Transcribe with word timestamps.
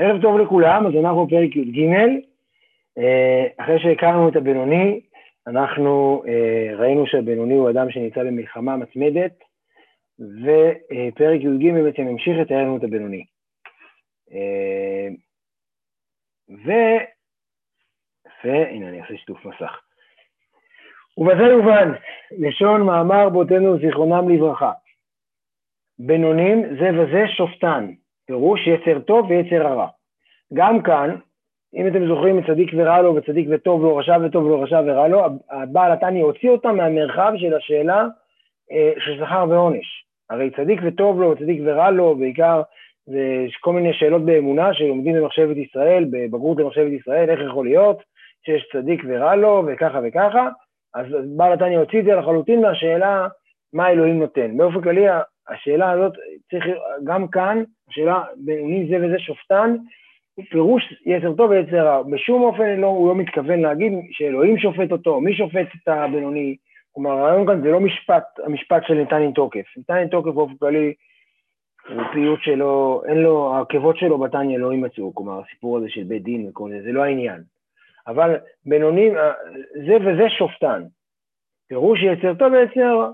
ערב 0.00 0.22
טוב 0.22 0.38
לכולם, 0.38 0.86
אז 0.86 0.92
אנחנו 1.00 1.26
בפרק 1.26 1.56
י"ג. 1.56 1.88
אה, 2.98 3.46
אחרי 3.56 3.78
שהכרנו 3.78 4.28
את 4.28 4.36
הבינוני, 4.36 5.00
אנחנו 5.46 6.22
אה, 6.28 6.76
ראינו 6.76 7.06
שהבינוני 7.06 7.54
הוא 7.54 7.70
אדם 7.70 7.90
שנמצא 7.90 8.24
במלחמה 8.24 8.76
מתמדת, 8.76 9.32
ופרק 10.18 11.40
י"ג 11.40 11.72
בעצם 11.84 12.02
המשיך 12.02 12.38
לתאר 12.38 12.56
לנו 12.56 12.76
את 12.76 12.84
הבינוני. 12.84 13.24
אה, 14.32 15.08
ו... 16.64 16.70
יפה, 18.26 18.68
הנה 18.70 18.88
אני 18.88 19.00
אעשה 19.00 19.16
שיתוף 19.16 19.44
מסך. 19.44 19.80
ובזה 21.18 21.42
יובן, 21.42 21.92
לשון 22.38 22.82
מאמר 22.82 23.28
בותינו 23.28 23.78
זיכרונם 23.78 24.28
לברכה. 24.28 24.72
בינונים 25.98 26.62
זה 26.62 26.88
וזה 26.98 27.28
שופטן, 27.36 27.92
פירוש 28.28 28.66
יצר 28.66 28.98
טוב 28.98 29.30
ויצר 29.30 29.66
הרע. 29.66 29.86
גם 30.54 30.82
כאן, 30.82 31.16
אם 31.74 31.86
אתם 31.86 32.06
זוכרים 32.06 32.38
את 32.38 32.44
צדיק 32.46 32.70
ורע 32.76 33.02
לו 33.02 33.14
וצדיק 33.14 33.48
וטוב 33.50 33.82
לו, 33.82 33.96
רשע 33.96 34.18
וטוב 34.24 34.48
לו, 34.48 34.60
רשע 34.60 34.80
ורע 34.86 35.08
לו, 35.08 35.22
הבעל 35.50 35.92
התניא 35.92 36.24
הוציא 36.24 36.50
אותם 36.50 36.76
מהמרחב 36.76 37.32
של 37.36 37.54
השאלה 37.54 38.06
אה, 38.72 38.92
של 38.98 39.16
שכר 39.16 39.46
ועונש. 39.48 40.04
הרי 40.30 40.50
צדיק 40.50 40.80
וטוב 40.84 41.20
לו, 41.20 41.36
צדיק 41.36 41.60
ורע 41.64 41.90
לו, 41.90 42.14
בעיקר 42.14 42.62
יש 43.46 43.56
כל 43.60 43.72
מיני 43.72 43.92
שאלות 43.92 44.24
באמונה 44.24 44.74
שלומדים 44.74 45.16
במחשבת 45.16 45.56
ישראל, 45.56 46.04
בבגרות 46.10 46.56
במחשבת 46.56 46.92
ישראל, 46.92 47.30
איך 47.30 47.40
יכול 47.40 47.66
להיות 47.66 48.02
שיש 48.44 48.68
צדיק 48.72 49.02
ורע 49.08 49.36
לו 49.36 49.62
וככה 49.66 50.00
וככה, 50.04 50.48
אז 50.94 51.06
בעל 51.36 51.52
התניא 51.52 51.78
הוציא 51.78 52.00
את 52.00 52.04
זה 52.04 52.14
לחלוטין 52.14 52.60
מהשאלה 52.60 53.28
מה 53.72 53.90
אלוהים 53.90 54.18
נותן. 54.18 54.56
באופן 54.56 54.80
כללי 54.80 55.06
השאלה 55.48 55.90
הזאת, 55.90 56.12
צריך, 56.50 56.64
גם 57.04 57.28
כאן, 57.28 57.62
השאלה 57.88 58.24
בינוני 58.36 58.88
זה 58.90 59.06
וזה 59.06 59.18
שופטן, 59.18 59.76
הוא 60.34 60.44
פירוש 60.50 60.94
יצר 61.06 61.32
טוב 61.32 61.50
ויצר 61.50 61.86
רע. 61.86 62.02
בשום 62.02 62.42
אופן 62.42 62.80
לא, 62.80 62.86
הוא 62.86 63.08
לא 63.08 63.14
מתכוון 63.14 63.60
להגיד 63.60 63.92
שאלוהים 64.10 64.58
שופט 64.58 64.92
אותו, 64.92 65.20
מי 65.20 65.34
שופט 65.34 65.66
את 65.82 65.88
הבינוני. 65.88 66.56
כלומר, 66.92 67.10
הרעיון 67.10 67.46
כאן 67.46 67.62
זה 67.62 67.70
לא 67.70 67.80
משפט, 67.80 68.24
המשפט 68.44 68.82
של 68.86 68.94
ניתן 68.94 69.22
עם 69.22 69.32
תוקף. 69.32 69.64
ניתן 69.76 69.94
עם 69.94 70.08
תוקף 70.08 70.30
באופן 70.30 70.56
כללי, 70.56 70.94
הוא 71.88 72.02
פיוט 72.12 72.40
שלו, 72.42 73.02
אין 73.08 73.18
לו, 73.18 73.54
העקבות 73.54 73.96
שלו 73.96 74.18
בתניא 74.18 74.58
לא 74.58 74.72
יימצאו, 74.72 75.14
כלומר, 75.14 75.40
הסיפור 75.40 75.78
הזה 75.78 75.86
של 75.88 76.02
בית 76.02 76.22
דין 76.22 76.48
וכל 76.48 76.70
זה, 76.70 76.82
זה 76.82 76.92
לא 76.92 77.04
העניין. 77.04 77.42
אבל 78.06 78.36
בינוני, 78.66 79.10
זה 79.86 79.96
וזה 79.96 80.30
שופטן. 80.38 80.82
פירוש 81.68 82.02
יצר 82.02 82.34
טוב 82.34 82.52
ויצר 82.52 82.98
רע. 82.98 83.10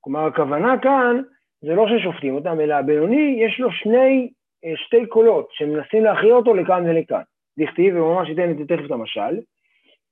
כלומר, 0.00 0.26
הכוונה 0.26 0.78
כאן 0.82 1.22
זה 1.64 1.74
לא 1.74 1.86
ששופטים 1.88 2.34
אותם, 2.34 2.60
אלא 2.60 2.74
הבינוני 2.74 3.36
יש 3.38 3.60
לו 3.60 3.72
שני, 3.72 4.30
אה, 4.64 4.72
שתי 4.76 5.06
קולות 5.06 5.48
שמנסים 5.52 6.04
להכריע 6.04 6.34
אותו 6.34 6.54
לכאן 6.54 6.86
ולכאן. 6.86 7.22
דכתיב, 7.58 7.96
וממש 7.96 8.30
אתן 8.30 8.50
את 8.50 8.58
זה 8.58 8.64
תכף 8.64 8.86
את 8.86 8.90
המשל, 8.90 9.40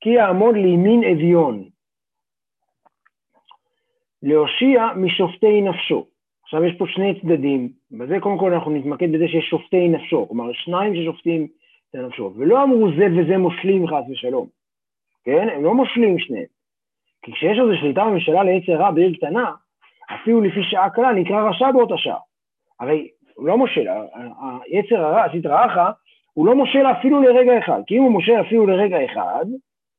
כי 0.01 0.11
יעמוד 0.11 0.55
לימין 0.55 1.05
אביון, 1.05 1.65
להושיע 4.23 4.89
משופטי 4.97 5.61
נפשו. 5.61 6.07
עכשיו 6.43 6.65
יש 6.65 6.75
פה 6.79 6.85
שני 6.89 7.21
צדדים, 7.21 7.69
בזה 7.91 8.21
קודם 8.21 8.39
כל 8.39 8.55
אנחנו 8.55 8.71
נתמקד 8.71 9.13
בזה 9.13 9.29
שיש 9.29 9.45
שופטי 9.51 9.89
נפשו, 9.89 10.29
כלומר 10.29 10.53
שניים 10.53 10.97
ששופטים 10.97 11.47
את 11.91 11.95
נפשו, 11.95 12.33
ולא 12.37 12.63
אמרו 12.63 12.89
זה 12.99 13.07
וזה 13.17 13.39
מושלים 13.39 13.87
חס 13.87 14.11
ושלום, 14.11 14.47
כן? 15.25 15.49
הם 15.49 15.65
לא 15.65 15.75
מושלים 15.75 16.19
שניהם. 16.19 16.47
כי 17.23 17.33
כשיש 17.33 17.59
איזו 17.59 17.81
שליטה 17.81 18.05
בממשלה 18.05 18.45
ליצר 18.45 18.73
רע 18.73 18.91
בעיר 18.91 19.15
קטנה, 19.17 19.53
אפילו 20.15 20.41
לפי 20.41 20.63
שעה 20.63 20.91
קלה, 20.91 21.13
נקרא 21.13 21.49
רשע 21.49 21.71
באותה 21.71 21.97
שעה. 21.97 22.19
הרי 22.81 23.09
הוא 23.35 23.47
לא 23.47 23.59
מושל, 23.59 23.89
היצר 24.67 25.05
הרע, 25.05 25.25
עשית 25.25 25.47
רעך, 25.47 25.79
הוא 26.33 26.47
לא 26.47 26.55
מושל 26.55 26.87
אפילו 26.87 27.23
לרגע 27.23 27.59
אחד. 27.59 27.81
כי 27.87 27.99
אם 27.99 28.03
הוא 28.03 28.13
מושל 28.13 28.41
אפילו 28.41 28.67
לרגע 28.67 29.05
אחד, 29.05 29.45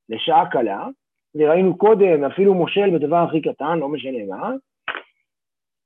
לשעה 0.09 0.49
קלה, 0.49 0.87
וראינו 1.35 1.77
קודם, 1.77 2.23
אפילו 2.23 2.53
מושל 2.53 2.89
בדבר 2.89 3.17
הכי 3.17 3.41
קטן, 3.41 3.79
לא 3.79 3.89
משנה 3.89 4.17
מה, 4.29 4.51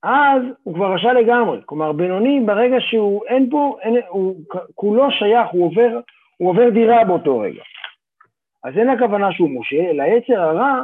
אז 0.04 0.42
הוא 0.64 0.74
כבר 0.76 0.94
רשע 0.94 1.14
לגמרי. 1.14 1.60
כלומר, 1.66 1.92
בינוני, 1.92 2.40
ברגע 2.46 2.76
שהוא, 2.80 3.26
אין 3.26 3.50
פה, 3.50 3.78
אין, 3.82 3.96
הוא 4.10 4.36
כולו 4.76 5.12
שייך, 5.12 5.48
הוא 5.52 5.66
עובר, 5.66 6.00
הוא 6.38 6.50
עובר 6.50 6.70
דירה 6.70 7.04
באותו 7.04 7.40
רגע. 7.40 7.62
אז 8.64 8.78
אין 8.78 8.90
הכוונה 8.90 9.32
שהוא 9.32 9.50
מושל, 9.50 9.86
אלא 9.90 10.04
יצר 10.04 10.42
הרע 10.42 10.84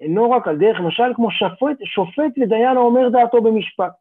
אינו 0.00 0.30
רק 0.30 0.48
על 0.48 0.56
דרך 0.56 0.80
משל 0.80 1.14
כמו 1.14 1.30
שופט, 1.30 1.76
שופט 1.84 2.38
ודיין 2.40 2.76
האומר 2.76 3.08
דעתו 3.08 3.42
במשפט. 3.42 3.92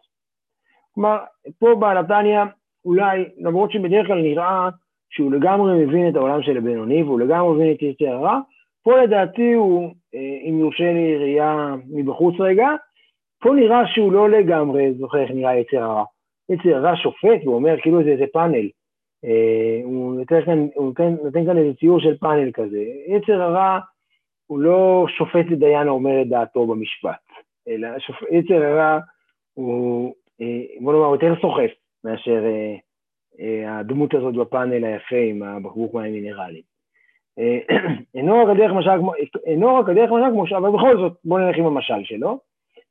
כלומר, 0.96 1.18
פה 1.60 1.76
בעל 1.76 1.98
התניא 1.98 2.40
אולי, 2.86 3.26
למרות 3.38 3.72
שבדרך 3.72 4.08
כלל 4.08 4.22
נראה 4.22 4.70
שהוא 5.10 5.32
לגמרי 5.32 5.86
מבין 5.86 6.10
את 6.10 6.16
העולם 6.16 6.42
של 6.42 6.58
הבינוני 6.58 7.04
והוא 7.04 7.20
לגמרי 7.20 7.54
מבין 7.54 7.72
את 7.72 7.82
יצר 7.82 8.14
הרע, 8.14 8.40
פה 8.84 9.02
לדעתי 9.02 9.54
הוא, 9.54 9.94
אה, 10.16 10.50
אם 10.50 10.60
יורשה 10.60 10.94
לי 10.94 11.18
ראייה 11.18 11.76
מבחוץ 11.90 12.36
רגע, 12.40 12.68
פה 13.42 13.54
נראה 13.54 13.88
שהוא 13.88 14.12
לא 14.12 14.30
לגמרי 14.30 14.94
זוכר 14.94 15.22
איך 15.22 15.32
נראה 15.32 15.56
יצר 15.56 15.84
הרע. 15.84 16.04
יצר 16.50 16.76
הרע 16.76 16.96
שופט 16.96 17.44
והוא 17.44 17.56
אומר 17.56 17.82
כאילו 17.82 18.04
זה 18.04 18.10
איזה 18.10 18.26
פאנל. 18.34 18.70
אה, 19.26 19.82
הוא 19.84 20.16
נותן 20.16 20.46
כאן, 20.46 20.68
נותן 21.24 21.46
כאן 21.46 21.58
איזה 21.58 21.74
ציור 21.80 22.00
של 22.00 22.18
פאנל 22.18 22.52
כזה. 22.52 22.84
יצר 23.08 23.42
הרע 23.42 23.80
הוא 24.50 24.60
לא 24.60 25.06
שופט 25.18 25.46
לדיין 25.50 25.88
האומר 25.88 26.22
את 26.22 26.28
דעתו 26.28 26.68
במשפט, 26.68 27.26
אלא 27.68 27.88
יצר 28.32 28.64
הרע 28.64 29.00
הוא, 29.54 30.14
אה, 30.42 30.46
בוא 30.82 30.94
נאמר, 30.94 31.12
יותר 31.12 31.34
סוחף 31.42 31.72
מאשר 32.04 32.46
אה, 32.46 32.76
אה, 33.40 33.80
הדמות 33.80 34.14
הזאת 34.14 34.36
בפאנל 34.36 34.86
היפה 34.86 35.16
עם 35.16 35.44
הבקבוק 35.44 35.94
מים 35.94 36.14
מינרליים. 36.14 36.64
אינו 38.16 38.44
רק 38.44 38.48
הדרך 38.50 38.72
משל 38.72 38.98
כמו, 39.00 39.14
אינו 39.46 39.76
רק 39.76 39.90
הדרך 39.90 40.12
משל 40.12 40.32
כמו, 40.32 40.58
אבל 40.58 40.78
בכל 40.78 40.98
זאת, 40.98 41.14
בואו 41.26 41.40
נלך 41.40 41.58
עם 41.58 41.66
המשל 41.66 42.04
שלו, 42.04 42.40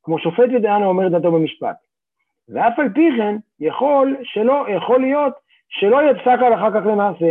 כמו 0.02 0.18
שופט 0.18 0.48
ודיין 0.56 0.82
האומר 0.82 1.06
את 1.06 1.12
דעתו 1.12 1.32
במשפט. 1.32 1.76
ואף 2.48 2.78
על 2.78 2.88
פי 2.94 3.08
כן, 3.16 3.36
יכול, 3.60 4.16
שלא, 4.22 4.66
יכול 4.76 5.00
להיות 5.00 5.32
שלא 5.68 6.10
יפסק 6.10 6.38
על 6.46 6.54
אחר 6.54 6.70
כך 6.70 6.86
למעשה. 6.86 7.30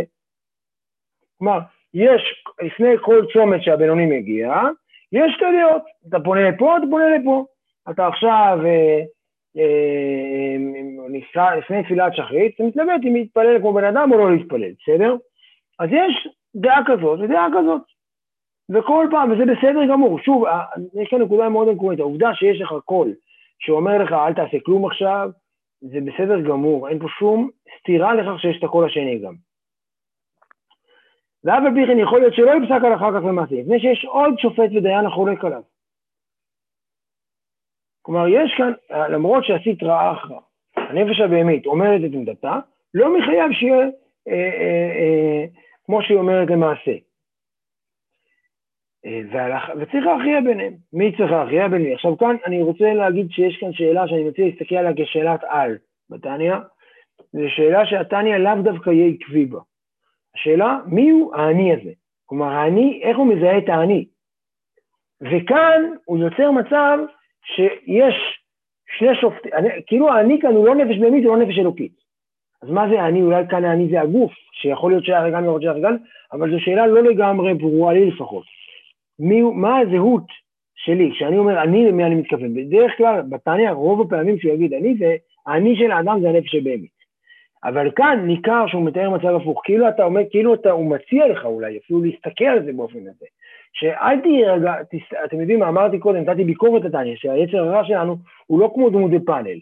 כלומר, 1.38 1.58
יש, 1.94 2.44
לפני 2.62 2.94
כל 3.00 3.24
צומת 3.32 3.62
שהבינוני 3.62 4.06
מגיע, 4.06 4.62
יש 5.12 5.32
שתי 5.36 5.44
דעות, 5.60 5.82
אתה 6.08 6.20
פונה 6.20 6.50
לפה, 6.50 6.76
אתה 6.76 6.86
פונה 6.90 7.18
לפה. 7.18 7.44
אתה 7.90 8.06
עכשיו, 8.06 8.58
אה, 8.64 9.00
אה, 9.58 10.56
לפני 11.58 11.82
תפילת 11.82 12.14
שחרית, 12.14 12.54
אתה 12.54 12.64
מתלבט 12.64 13.00
אם 13.04 13.14
להתפלל 13.14 13.58
כמו 13.60 13.72
בן 13.72 13.84
אדם 13.84 14.12
או 14.12 14.18
לא 14.18 14.36
להתפלל, 14.36 14.72
בסדר? 14.82 15.16
אז 15.78 15.88
יש 15.92 16.28
דעה 16.56 16.80
כזאת 16.86 17.20
ודעה 17.20 17.46
כזאת. 17.58 17.82
וכל 18.70 19.06
פעם, 19.10 19.32
וזה 19.32 19.44
בסדר 19.44 19.86
גמור, 19.90 20.18
שוב, 20.20 20.44
אה, 20.44 20.64
יש 21.02 21.08
כאן 21.08 21.22
נקודה 21.22 21.48
מאוד 21.48 21.68
עקרונית, 21.68 22.00
העובדה 22.00 22.34
שיש 22.34 22.60
לך 22.60 22.74
קול 22.84 23.14
שאומר 23.58 23.98
לך 23.98 24.12
אל 24.12 24.34
תעשה 24.34 24.60
כלום 24.64 24.86
עכשיו, 24.86 25.30
זה 25.80 25.98
בסדר 26.00 26.40
גמור, 26.40 26.88
אין 26.88 26.98
פה 26.98 27.06
שום 27.18 27.50
סתירה 27.80 28.14
לכך 28.14 28.40
שיש 28.40 28.58
את 28.58 28.64
הקול 28.64 28.86
השני 28.86 29.18
גם. 29.18 29.47
ואף 31.48 31.62
על 31.66 31.74
פי 31.74 31.86
כן 31.86 31.98
יכול 31.98 32.20
להיות 32.20 32.34
שלא 32.34 32.50
יפסק 32.50 32.84
על 32.84 32.94
אחר 32.94 33.12
כך 33.12 33.24
למעשה, 33.24 33.54
לפני 33.54 33.80
שיש 33.80 34.04
עוד 34.04 34.38
שופט 34.38 34.70
ודיין 34.76 35.06
החולק 35.06 35.44
עליו. 35.44 35.62
כלומר, 38.02 38.28
יש 38.28 38.54
כאן, 38.58 38.72
למרות 38.90 39.44
שעשית 39.44 39.82
רעה 39.82 40.12
אחרא, 40.12 40.38
הנפש 40.76 41.20
הבהמית 41.20 41.66
אומרת 41.66 42.00
את 42.04 42.10
עמדתה, 42.12 42.58
לא 42.94 43.18
מחייב 43.18 43.52
שיהיה 43.52 43.76
אה, 44.28 44.32
אה, 44.32 44.90
אה, 44.98 45.44
כמו 45.86 46.02
שהיא 46.02 46.18
אומרת 46.18 46.50
למעשה. 46.50 46.92
אה, 49.06 49.20
והלך, 49.32 49.62
וצריך 49.76 50.06
להכריע 50.06 50.40
ביניהם. 50.40 50.74
מי 50.92 51.16
צריך 51.16 51.30
להכריע 51.30 51.68
ביניהם? 51.68 51.94
עכשיו 51.94 52.18
כאן 52.18 52.36
אני 52.46 52.62
רוצה 52.62 52.94
להגיד 52.94 53.30
שיש 53.30 53.56
כאן 53.60 53.72
שאלה 53.72 54.08
שאני 54.08 54.24
מציע 54.24 54.46
להסתכל 54.46 54.74
עליה 54.74 54.92
כשאלת 54.96 55.40
על 55.48 55.78
בתניא, 56.10 56.54
זו 57.32 57.42
שאלה 57.48 57.86
שהתניא 57.86 58.36
לאו 58.36 58.62
דווקא 58.62 58.90
יהיה 58.90 59.12
עקבי 59.14 59.44
בה. 59.44 59.58
השאלה, 60.40 60.78
מי 60.86 61.10
הוא 61.10 61.34
האני 61.34 61.72
הזה? 61.72 61.90
כלומר, 62.26 62.46
האני, 62.46 63.00
איך 63.02 63.18
הוא 63.18 63.26
מזהה 63.26 63.58
את 63.58 63.68
האני? 63.68 64.04
וכאן 65.20 65.82
הוא 66.04 66.18
יוצר 66.18 66.50
מצב 66.50 66.98
שיש 67.44 68.14
שני 68.98 69.14
שופטים, 69.20 69.52
כאילו 69.86 70.10
האני 70.10 70.40
כאן 70.40 70.50
הוא 70.50 70.66
לא 70.66 70.74
נפש 70.74 70.98
בהמית, 70.98 71.22
זה 71.22 71.28
לא 71.28 71.36
נפש 71.36 71.58
אלוקית. 71.58 71.92
אז 72.62 72.70
מה 72.70 72.88
זה 72.88 73.02
האני? 73.02 73.22
אולי 73.22 73.44
כאן 73.50 73.64
האני 73.64 73.88
זה 73.90 74.00
הגוף, 74.00 74.32
שיכול 74.52 74.92
להיות 74.92 75.04
שייך 75.04 75.24
לגמרי, 75.24 75.46
יכול 75.46 75.60
להיות 75.60 75.76
לגמרי, 75.76 75.98
אבל 76.32 76.50
זו 76.50 76.60
שאלה 76.60 76.86
לא 76.86 77.02
לגמרי 77.02 77.54
ברורה 77.54 77.92
לי 77.92 78.10
לפחות. 78.10 78.44
מי, 79.18 79.42
מה 79.42 79.78
הזהות 79.78 80.26
שלי? 80.76 81.10
כשאני 81.12 81.38
אומר 81.38 81.62
אני, 81.62 81.88
למי 81.88 82.04
אני 82.04 82.14
מתכוון? 82.14 82.54
בדרך 82.54 82.92
כלל, 82.96 83.22
בתניא, 83.22 83.70
רוב 83.70 84.00
הפעמים 84.00 84.38
שהוא 84.38 84.52
יגיד 84.52 84.74
אני, 84.74 84.94
זה, 84.98 85.16
האני 85.46 85.76
של 85.76 85.90
האדם 85.90 86.20
זה 86.20 86.28
הנפש 86.28 86.54
הבהמית. 86.54 86.97
אבל 87.64 87.90
כאן 87.96 88.22
ניכר 88.26 88.66
שהוא 88.66 88.86
מתאר 88.86 89.10
מצב 89.10 89.34
הפוך, 89.34 89.60
כאילו 89.64 89.88
אתה 89.88 90.04
אומר, 90.04 90.20
כאילו 90.30 90.54
אתה, 90.54 90.70
הוא 90.70 90.90
מציע 90.90 91.28
לך 91.28 91.44
אולי 91.44 91.78
אפילו 91.78 92.02
להסתכל 92.02 92.44
על 92.44 92.64
זה 92.64 92.72
באופן 92.72 92.98
הזה. 92.98 93.26
שאל 93.72 94.20
תהיה 94.20 94.52
רגע, 94.52 94.74
אתם 95.24 95.40
יודעים 95.40 95.58
מה 95.58 95.68
אמרתי 95.68 95.98
קודם, 95.98 96.20
נתתי 96.20 96.44
ביקורת 96.44 96.84
לתניא, 96.84 97.16
שהיצר 97.16 97.58
הרע 97.58 97.84
שלנו 97.84 98.16
הוא 98.46 98.60
לא 98.60 98.70
כמו 98.74 98.90
דמות 98.90 99.10
בפאנל. 99.10 99.58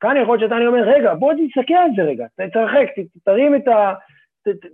כאן 0.00 0.16
יכול 0.22 0.38
להיות 0.38 0.50
שאתה 0.50 0.66
אומר, 0.66 0.82
רגע, 0.82 1.14
בוא 1.14 1.32
תסתכל 1.32 1.74
על 1.74 1.90
זה 1.96 2.02
רגע, 2.02 2.26
תתרחק, 2.36 2.86
תרים 3.24 3.56
את, 3.56 3.68
ה, 3.68 3.94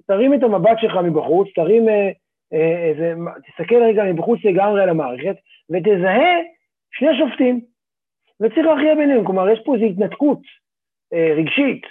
תרים 0.06 0.34
את 0.34 0.42
המבט 0.42 0.78
שלך 0.80 0.96
מבחוץ, 0.96 1.48
תרים 1.54 1.88
אה, 1.88 2.10
אה, 2.52 2.88
איזה, 2.88 3.14
תסתכל 3.46 3.82
רגע 3.82 4.04
מבחוץ 4.04 4.40
לגמרי 4.44 4.82
על 4.82 4.88
המערכת, 4.88 5.36
ותזהה 5.70 6.36
שני 6.92 7.18
שופטים, 7.18 7.60
וצריך 8.40 8.66
להכריע 8.66 8.94
ביניהם, 8.94 9.24
כלומר, 9.24 9.48
יש 9.48 9.60
פה 9.64 9.74
איזו 9.74 9.84
התנתקות 9.84 10.40
אה, 11.12 11.34
רגשית 11.36 11.82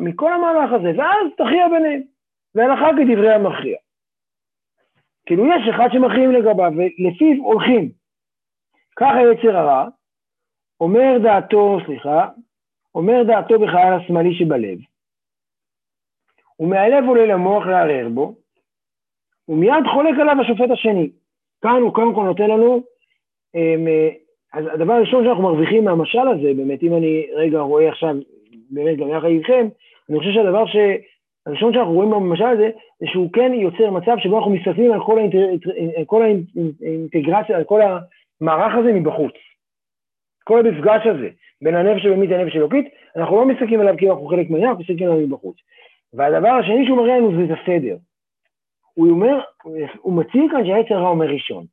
מכל 0.00 0.32
המהלך 0.32 0.72
הזה, 0.72 0.92
ואז 0.98 1.32
תכריע 1.36 1.68
ביניהם, 1.68 2.02
והלכה 2.54 2.86
כדברי 2.96 3.32
המכריע. 3.32 3.76
כאילו 5.26 5.46
יש 5.46 5.68
אחד 5.74 5.88
שמכריעים 5.92 6.32
לגביו, 6.32 6.72
ולפיו 6.76 7.44
הולכים. 7.44 7.90
ככה 8.96 9.16
יצר 9.32 9.56
הרע, 9.56 9.88
אומר 10.80 11.18
דעתו, 11.22 11.78
סליחה, 11.86 12.28
אומר 12.94 13.22
דעתו 13.26 13.58
בחייל 13.58 13.92
השמאלי 13.92 14.34
שבלב, 14.34 14.78
ומהלב 16.60 17.04
עולה 17.08 17.26
למוח 17.26 17.66
לערער 17.66 18.08
בו, 18.08 18.34
ומיד 19.48 19.84
חולק 19.94 20.14
עליו 20.20 20.36
השופט 20.40 20.70
השני. 20.70 21.10
כאן 21.62 21.80
הוא 21.82 21.94
קודם 21.94 22.14
כל 22.14 22.22
נותן 22.22 22.50
לנו, 22.50 22.82
אמ, 23.54 23.86
אז 24.52 24.64
הדבר 24.74 24.92
הראשון 24.92 25.24
שאנחנו 25.24 25.42
מרוויחים 25.42 25.84
מהמשל 25.84 26.28
הזה, 26.28 26.54
באמת, 26.56 26.82
אם 26.82 26.96
אני 26.96 27.26
רגע 27.34 27.58
רואה 27.58 27.88
עכשיו, 27.88 28.14
באמת 28.70 28.98
גם 28.98 29.08
יחד 29.08 29.28
איתכם, 29.28 29.68
אני 30.10 30.18
חושב 30.18 30.32
שהדבר 30.32 30.66
ש... 30.66 30.76
הראשון 31.46 31.72
שאנחנו 31.72 31.92
רואים 31.92 32.10
במשל 32.10 32.44
הזה, 32.44 32.70
זה 33.00 33.06
שהוא 33.06 33.32
כן 33.32 33.52
יוצר 33.54 33.90
מצב 33.90 34.16
שבו 34.18 34.38
אנחנו 34.38 34.50
מסתכלים 34.50 34.92
על 34.92 35.00
כל, 35.04 35.18
האינטר... 35.18 35.46
כל 36.06 36.22
האינטגרציה, 36.22 37.56
על 37.56 37.64
כל 37.64 37.80
המערך 37.82 38.74
הזה 38.74 38.92
מבחוץ. 38.92 39.32
כל 40.44 40.66
המפגש 40.66 41.06
הזה 41.06 41.28
בין 41.62 41.74
הנפש 41.74 42.06
הבהמית 42.06 42.30
לנפש 42.30 42.54
האלוקית, 42.54 42.88
אנחנו 43.16 43.36
לא 43.36 43.46
מסתכלים 43.46 43.80
עליו 43.80 43.94
כאילו 43.98 44.12
אנחנו 44.12 44.26
חלק 44.26 44.50
מהעניין, 44.50 44.70
אנחנו 44.70 44.84
מסתכלים 44.84 45.10
עליו 45.10 45.26
מבחוץ. 45.26 45.56
והדבר 46.14 46.48
השני 46.48 46.86
שהוא 46.86 46.96
מראה 46.96 47.18
לנו 47.18 47.36
זה 47.36 47.52
את 47.52 47.58
הסדר. 47.58 47.96
הוא 48.94 49.10
אומר, 49.10 49.40
הוא 50.00 50.12
מציג 50.12 50.50
כאן 50.50 50.66
שהעץ 50.66 50.86
הרע 50.90 51.08
אומר 51.08 51.26
ראשון. 51.26 51.64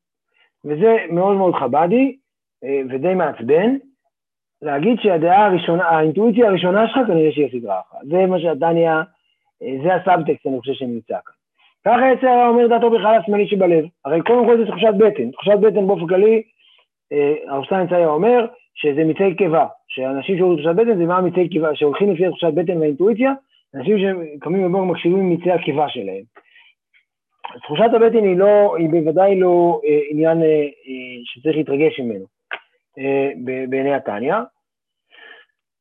וזה 0.65 0.97
מאוד 1.09 1.37
מאוד 1.37 1.55
חבדי 1.55 2.17
אה, 2.63 2.81
ודי 2.89 3.13
מעצבן, 3.13 3.75
להגיד 4.63 4.99
שהדעה 5.01 5.45
הראשונה, 5.45 5.83
האינטואיציה 5.83 6.47
הראשונה 6.47 6.87
שלך 6.87 7.07
כנראה 7.07 7.31
שהיא 7.31 7.47
הסדרה 7.47 7.79
אחת. 7.79 7.97
זה 8.03 8.25
מה 8.25 8.39
שהדניה, 8.39 9.01
אה, 9.63 9.75
זה 9.83 9.95
הסאבטקסט 9.95 10.47
אני 10.47 10.59
חושב 10.59 10.73
שנמצא 10.73 11.17
כאן. 11.25 11.33
ככה 11.85 12.29
הרע 12.29 12.47
אומר 12.47 12.67
דעתו 12.67 12.89
בכלל 12.89 13.15
השמאלי 13.15 13.47
שבלב. 13.47 13.85
הרי 14.05 14.21
קודם 14.21 14.45
כל 14.45 14.57
זה 14.57 14.65
תחושת 14.65 14.93
בטן. 14.97 15.31
תחושת 15.31 15.57
בטן 15.61 15.87
באופן 15.87 16.07
כללי, 16.07 16.43
אה, 17.13 17.33
הרב 17.47 17.65
סטיינס 17.65 17.91
היה 17.91 18.07
אומר 18.07 18.45
שזה 18.75 19.03
מיצי 19.03 19.35
קיבה, 19.37 19.65
שאנשים 19.87 20.37
שעוברים 20.37 20.59
תחושת 20.59 20.75
בטן 20.75 20.97
זה 20.97 21.05
מה 21.05 21.21
מיצי 21.21 21.49
קיבה, 21.49 21.75
שהולכים 21.75 22.11
לפי 22.11 22.27
תחושת 22.29 22.53
בטן 22.53 22.77
והאינטואיציה, 22.77 23.33
אנשים 23.75 23.97
שקמים 23.99 24.63
בבוקר 24.63 24.83
מקשיבים 24.83 25.29
מיצי 25.29 25.51
הקיבה 25.51 25.89
שלהם. 25.89 26.23
תחושת 27.63 27.93
הבטן 27.93 28.23
היא 28.23 28.37
לא, 28.37 28.75
היא 28.77 28.89
בוודאי 28.89 29.39
לא 29.39 29.81
אה, 29.85 29.99
עניין 30.09 30.37
שצריך 31.23 31.57
להתרגש 31.57 31.99
ממנו 31.99 32.25
בעיני 33.69 33.93
התניא. 33.93 34.35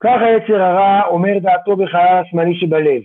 ככה 0.02 0.30
יצר 0.30 0.62
הרע 0.62 1.06
אומר 1.06 1.38
דעתו 1.38 1.76
בחלל 1.76 2.22
השמאלי 2.26 2.54
שבלב, 2.54 3.02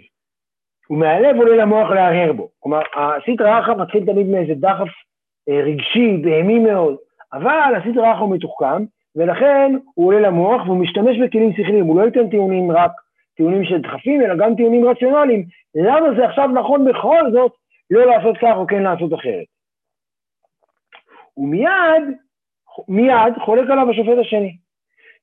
ומהלב 0.89 1.35
עולה 1.35 1.55
למוח 1.55 1.89
להרהר 1.89 2.33
בו. 2.33 2.49
כלומר, 2.59 2.81
הסטרא 2.95 3.59
אחא 3.59 3.71
מתחיל 3.71 4.05
תמיד 4.05 4.27
מאיזה 4.27 4.53
דחף 4.55 4.87
אה, 5.49 5.61
רגשי, 5.63 6.17
בהמי 6.23 6.59
מאוד, 6.59 6.95
אבל 7.33 7.73
הסטרא 7.75 8.13
אחא 8.13 8.19
הוא 8.19 8.35
מתוחכם, 8.35 8.83
ולכן 9.15 9.75
הוא 9.93 10.07
עולה 10.07 10.19
למוח 10.19 10.65
והוא 10.65 10.77
משתמש 10.77 11.17
בכלים 11.17 11.53
שכליים, 11.53 11.85
הוא 11.85 12.01
לא 12.01 12.05
ייתן 12.05 12.29
טיעונים 12.29 12.71
רק 12.71 12.91
טיעונים 13.35 13.63
של 13.63 13.81
דחפים, 13.81 14.21
אלא 14.21 14.35
גם 14.35 14.55
טיעונים 14.55 14.85
רציונליים. 14.85 15.45
למה 15.75 16.07
זה 16.17 16.25
עכשיו 16.25 16.47
נכון 16.47 16.85
בכל 16.85 17.31
זאת 17.31 17.51
לא 17.89 18.05
לעשות 18.05 18.37
כך 18.37 18.53
או 18.55 18.67
כן 18.67 18.83
לעשות 18.83 19.13
אחרת? 19.13 19.45
ומיד, 21.37 22.03
מיד 22.87 23.33
חולק 23.45 23.69
עליו 23.69 23.89
השופט 23.89 24.17
השני, 24.21 24.57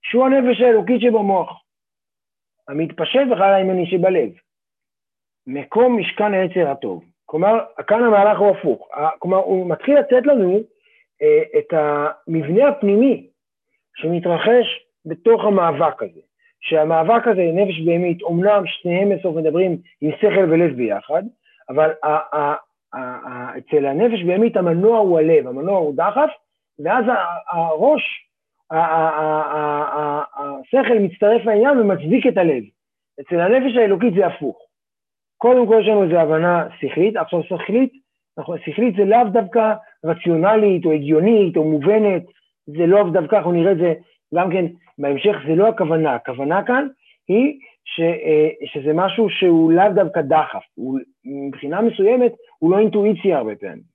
שהוא 0.02 0.26
הנפש 0.26 0.60
האלוקית 0.60 1.00
שבמוח, 1.00 1.62
המתפשט 2.68 3.26
בחלל 3.30 3.54
הימני 3.54 3.86
שבלב, 3.86 4.30
מקום 5.46 5.98
משכן 5.98 6.34
היצר 6.34 6.70
הטוב. 6.70 7.04
כלומר, 7.26 7.58
כאן 7.86 8.04
המהלך 8.04 8.38
הוא 8.38 8.50
הפוך. 8.50 8.88
כלומר, 9.18 9.38
הוא 9.38 9.70
מתחיל 9.70 9.98
לתת 9.98 10.26
לנו 10.26 10.60
אה, 11.22 11.58
את 11.58 11.72
המבנה 11.72 12.68
הפנימי 12.68 13.26
שמתרחש 13.96 14.84
בתוך 15.06 15.44
המאבק 15.44 16.02
הזה. 16.02 16.20
שהמאבק 16.60 17.28
הזה, 17.28 17.50
נפש 17.54 17.80
בהמית, 17.80 18.22
אומנם 18.22 18.62
שניהם 18.66 19.08
בסוף 19.16 19.36
מדברים 19.36 19.76
עם 20.00 20.10
שכל 20.20 20.50
ולב 20.50 20.76
ביחד, 20.76 21.22
אבל 21.68 21.90
אצל 23.58 23.86
הנפש 23.86 24.22
בהמית 24.22 24.56
המנוע 24.56 24.98
הוא 24.98 25.18
הלב, 25.18 25.46
המנוע 25.46 25.78
הוא 25.78 25.96
דחף, 25.96 26.30
ואז 26.78 27.04
הראש, 27.50 28.02
השכל 30.36 30.98
מצטרף 30.98 31.44
לעניין 31.44 31.78
ומצדיק 31.78 32.26
את 32.26 32.36
הלב. 32.36 32.62
אצל 33.20 33.40
הנפש 33.40 33.76
האלוקית 33.76 34.14
זה 34.14 34.26
הפוך. 34.26 34.58
קודם 35.38 35.66
כל 35.66 35.78
יש 35.80 35.88
לנו 35.88 36.04
איזו 36.04 36.18
הבנה 36.18 36.68
שכלית, 36.80 37.16
עכשיו 37.16 37.42
שכלית, 37.42 37.92
נכון, 38.38 38.58
שכלית 38.64 38.96
זה 38.96 39.04
לאו 39.04 39.24
דווקא 39.32 39.72
רציונלית 40.04 40.84
או 40.84 40.92
הגיונית 40.92 41.56
או 41.56 41.64
מובנת, 41.64 42.22
זה 42.66 42.86
לא 42.86 43.10
דווקא, 43.12 43.36
אנחנו 43.36 43.52
נראה 43.52 43.72
את 43.72 43.78
זה 43.78 43.94
גם 44.34 44.50
כן 44.52 44.64
בהמשך, 44.98 45.36
זה 45.46 45.54
לא 45.54 45.68
הכוונה, 45.68 46.14
הכוונה 46.14 46.62
כאן 46.66 46.88
היא 47.28 47.58
ש, 47.84 48.00
אה, 48.00 48.48
שזה 48.66 48.92
משהו 48.94 49.30
שהוא 49.30 49.72
לאו 49.72 49.92
דווקא 49.94 50.20
דחף, 50.20 50.64
הוא, 50.74 50.98
מבחינה 51.24 51.80
מסוימת 51.80 52.32
הוא 52.58 52.70
לא 52.70 52.78
אינטואיציה 52.78 53.38
הרבה 53.38 53.56
פעמים. 53.56 53.94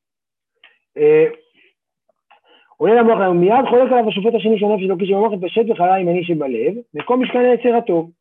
עולה 2.82 2.96
למוח, 2.96 3.20
מיד 3.20 3.66
חולק 3.70 3.92
עליו 3.92 4.10
השופט 4.10 4.36
השני 4.36 4.60
של 4.60 4.66
הנפש 4.66 4.84
אלוקי 4.84 5.06
שבמוח 5.06 5.34
התפשט 5.34 5.70
וחלה 5.70 6.00
ימני 6.00 6.24
שבלב, 6.24 6.74
מקום 6.94 7.24
משכן 7.24 7.40
היצר 7.40 7.76
הטוב. 7.76 8.12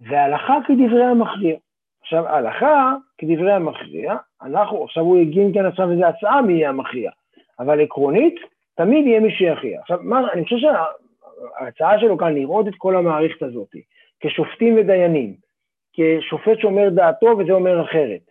והלכה 0.00 0.58
כדברי 0.66 1.04
המכריע. 1.04 1.56
עכשיו, 2.00 2.26
הלכה 2.26 2.94
כדברי 3.18 3.52
המכריע, 3.52 4.16
אנחנו, 4.42 4.84
עכשיו 4.84 5.04
הוא 5.04 5.20
הגין 5.20 5.54
כאן 5.54 5.66
עכשיו 5.66 5.90
איזה 5.90 6.08
הצעה 6.08 6.42
מי 6.42 6.52
יהיה 6.52 6.68
המכריע, 6.68 7.10
אבל 7.58 7.80
עקרונית, 7.80 8.34
תמיד 8.76 9.06
יהיה 9.06 9.20
מי 9.20 9.30
שיכריע. 9.30 9.80
עכשיו, 9.80 9.98
מה, 10.02 10.32
אני 10.32 10.44
חושב 10.44 10.56
שההצעה 10.56 12.00
שלו 12.00 12.18
כאן 12.18 12.34
לראות 12.34 12.68
את 12.68 12.74
כל 12.78 12.96
המערכת 12.96 13.42
הזאת 13.42 13.68
כשופטים 14.20 14.76
ודיינים, 14.76 15.34
כשופט 15.92 16.60
שאומר 16.60 16.88
דעתו 16.88 17.26
וזה 17.38 17.52
אומר 17.52 17.84
אחרת, 17.84 18.26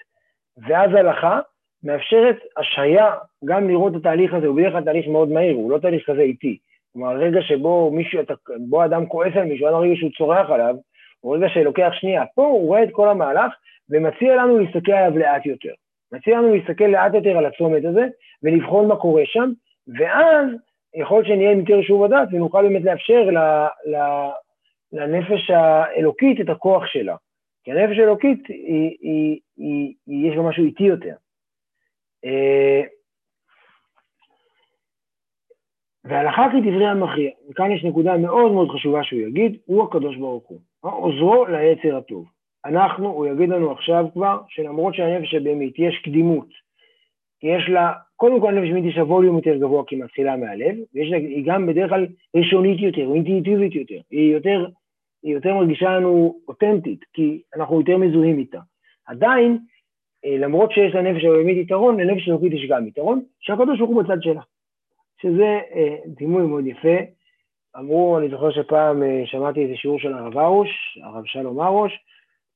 ואז 0.57 0.91
הלכה 0.93 1.39
מאפשרת 1.83 2.37
השהיה 2.57 3.11
גם 3.45 3.67
לראות 3.67 3.95
את 3.95 3.99
התהליך 3.99 4.33
הזה, 4.33 4.47
הוא 4.47 4.57
בדרך 4.57 4.73
כלל 4.73 4.83
תהליך 4.83 5.07
מאוד 5.07 5.29
מהיר, 5.29 5.55
הוא 5.55 5.71
לא 5.71 5.77
תהליך 5.77 6.09
כזה 6.09 6.21
איטי. 6.21 6.57
כלומר, 6.93 7.09
הרגע 7.09 7.41
שבו 7.41 7.91
מישהו, 7.91 8.19
בו 8.69 8.85
אדם 8.85 9.05
כועס 9.05 9.33
על 9.35 9.43
מישהו, 9.43 9.67
עד 9.67 9.73
הרגע 9.73 9.95
שהוא 9.95 10.11
צורח 10.17 10.49
עליו, 10.49 10.75
הוא 11.19 11.35
רגע 11.35 11.49
שלוקח 11.49 11.89
שנייה. 11.93 12.23
פה 12.35 12.45
הוא 12.45 12.67
רואה 12.67 12.83
את 12.83 12.89
כל 12.91 13.09
המהלך 13.09 13.53
ומציע 13.89 14.35
לנו 14.35 14.59
להסתכל 14.59 14.91
עליו 14.91 15.17
לאט 15.17 15.45
יותר. 15.45 15.73
מציע 16.11 16.37
לנו 16.37 16.55
להסתכל 16.55 16.83
לאט 16.83 17.13
יותר 17.13 17.37
על 17.37 17.45
הצומת 17.45 17.85
הזה 17.85 18.07
ולבחון 18.43 18.87
מה 18.87 18.95
קורה 18.95 19.23
שם, 19.25 19.51
ואז 19.97 20.47
יכול 20.95 21.17
להיות 21.17 21.27
שנהיה 21.27 21.51
עם 21.51 21.59
יותר 21.59 21.81
שוב 21.81 22.03
הדעת 22.03 22.27
ונוכל 22.31 22.63
באמת 22.63 22.83
לאפשר 22.83 23.21
ל, 23.21 23.37
ל, 23.85 23.97
לנפש 24.93 25.49
האלוקית 25.49 26.41
את 26.41 26.49
הכוח 26.49 26.85
שלה. 26.85 27.15
כי 27.63 27.71
הנפש 27.71 27.99
האלוקית, 27.99 28.47
היא, 28.47 28.97
היא, 29.01 29.39
היא, 29.57 29.93
היא, 30.07 30.31
יש 30.31 30.37
בה 30.37 30.43
משהו 30.43 30.65
איטי 30.65 30.83
יותר. 30.83 31.13
אה, 32.25 32.81
והלכה 36.03 36.47
כדברי 36.51 36.87
המכריע, 36.87 37.31
וכאן 37.49 37.71
יש 37.71 37.83
נקודה 37.83 38.17
מאוד 38.17 38.51
מאוד 38.51 38.69
חשובה 38.69 39.03
שהוא 39.03 39.19
יגיד, 39.19 39.57
הוא 39.65 39.83
הקדוש 39.83 40.15
ברוך 40.15 40.47
הוא, 40.47 40.59
עוזרו 40.81 41.45
ליצר 41.45 41.97
הטוב. 41.97 42.25
אנחנו, 42.65 43.09
הוא 43.09 43.27
יגיד 43.27 43.49
לנו 43.49 43.71
עכשיו 43.71 44.05
כבר, 44.13 44.41
שלמרות 44.47 44.95
שהנפש 44.95 45.33
הבהמית 45.33 45.79
יש 45.79 46.01
קדימות, 46.03 46.47
יש 47.43 47.69
לה, 47.69 47.93
קודם 48.15 48.41
כל 48.41 48.57
הנפש 48.57 48.69
הבהמית 48.69 48.91
יש 48.91 48.97
לה 48.97 49.03
ווליום 49.03 49.35
יותר 49.35 49.57
גבוה 49.57 49.83
כי 49.87 49.95
היא 49.95 50.03
מתחילה 50.03 50.37
מהלב, 50.37 50.75
והיא 50.93 51.43
גם 51.45 51.67
בדרך 51.67 51.89
כלל 51.89 52.07
ראשונית 52.35 52.79
יותר, 52.79 53.13
אינטואיטיבית 53.13 53.75
יותר, 53.75 54.01
היא 54.11 54.33
יותר, 54.33 54.65
היא 55.23 55.33
יותר 55.33 55.55
מרגישה 55.55 55.89
לנו 55.89 56.39
אותנטית, 56.47 56.99
כי 57.13 57.41
אנחנו 57.55 57.79
יותר 57.79 57.97
מזוהים 57.97 58.39
איתה. 58.39 58.59
עדיין, 59.05 59.57
למרות 60.25 60.71
שיש 60.71 60.95
לנפש 60.95 61.25
הבהמית 61.25 61.57
יתרון, 61.57 61.99
לנפש 61.99 62.29
אלוקית 62.29 62.53
יש 62.53 62.69
גם 62.69 62.87
יתרון, 62.87 63.21
שהקדוש 63.39 63.79
ברוך 63.79 63.91
הוא 63.91 64.03
בצד 64.03 64.21
שלה. 64.21 64.41
שזה 65.21 65.59
אה, 65.75 65.95
דימוי 66.05 66.43
מאוד 66.43 66.67
יפה. 66.67 66.97
אמרו, 67.77 68.19
אני 68.19 68.29
זוכר 68.29 68.51
שפעם 68.51 69.03
אה, 69.03 69.21
שמעתי 69.25 69.63
איזה 69.63 69.75
שיעור 69.75 69.99
של 69.99 70.13
הרב 70.13 70.37
ארוש, 70.37 70.99
הרב 71.03 71.25
שלום 71.25 71.61
ארוש, 71.61 71.99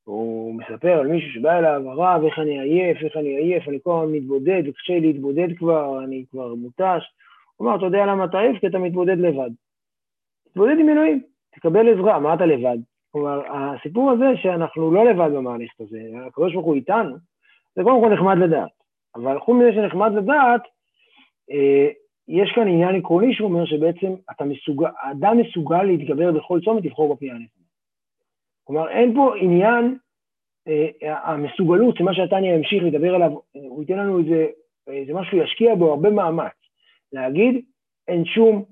הוא 0.03 0.55
מספר 0.55 1.00
על 1.00 1.07
מישהו 1.07 1.29
שבא 1.29 1.60
אליו, 1.60 1.89
הרב, 1.89 2.24
איך 2.24 2.39
אני 2.39 2.60
עייף, 2.60 2.98
איך 3.03 3.17
אני 3.17 3.29
עייף, 3.29 3.67
אני 3.67 3.77
כל 3.84 4.00
הזמן 4.03 4.15
מתבודד, 4.15 4.63
וקשה 4.67 5.00
להתבודד 5.00 5.48
כבר, 5.57 6.03
אני 6.03 6.25
כבר 6.31 6.55
מותש. 6.55 7.03
הוא 7.55 7.67
אמר, 7.67 7.77
אתה 7.77 7.86
יודע 7.86 8.05
למה 8.05 8.25
אתה 8.25 8.39
עייף? 8.39 8.60
כי 8.60 8.67
אתה 8.67 8.77
מתבודד 8.77 9.17
לבד. 9.17 9.50
תתבודד 10.50 10.79
עם 10.79 10.89
אלוהים, 10.89 11.22
תקבל 11.55 11.93
עזרה, 11.93 12.19
מה 12.19 12.34
אתה 12.34 12.45
לבד? 12.45 12.77
כלומר, 13.12 13.41
הסיפור 13.48 14.12
הזה 14.12 14.25
שאנחנו 14.36 14.91
לא 14.91 15.05
לבד 15.05 15.29
במהלכת 15.36 15.81
הזה, 15.81 16.00
הוא 16.53 16.75
איתנו, 16.75 17.15
זה 17.75 17.84
קודם 17.84 18.01
כל 18.01 18.13
נחמד 18.13 18.38
לדעת. 18.38 18.72
אבל 19.15 19.39
חוץ 19.39 19.55
מזה 19.55 19.74
שנחמד 19.74 20.12
לדעת, 20.12 20.62
אה, 21.51 21.88
יש 22.27 22.51
כאן 22.55 22.67
עניין 22.67 22.96
עקרוני 22.96 23.34
שאומר 23.34 23.65
שבעצם 23.65 24.13
אתה 24.32 24.44
מסוגל, 24.44 24.88
האדם 25.01 25.38
מסוגל 25.38 25.84
להתגבר 25.84 26.32
בכל 26.32 26.60
צומת 26.65 26.86
לבחור 26.86 27.15
בפנייה 27.15 27.36
הנכונה. 27.36 27.65
כלומר, 28.63 28.89
אין 28.89 29.15
פה 29.15 29.34
עניין, 29.38 29.98
אה, 30.67 31.32
המסוגלות, 31.32 31.98
שמה 31.98 32.13
שהתניא 32.13 32.53
ימשיך 32.53 32.84
לדבר 32.84 33.15
עליו, 33.15 33.32
הוא 33.53 33.82
ייתן 33.82 33.98
לנו 33.98 34.20
איזה, 34.20 34.48
איזה 34.88 35.13
משהו, 35.13 35.38
ישקיע 35.38 35.75
בו 35.75 35.89
הרבה 35.89 36.10
מאמץ. 36.10 36.53
להגיד, 37.13 37.65
אין 38.08 38.25
שום 38.25 38.65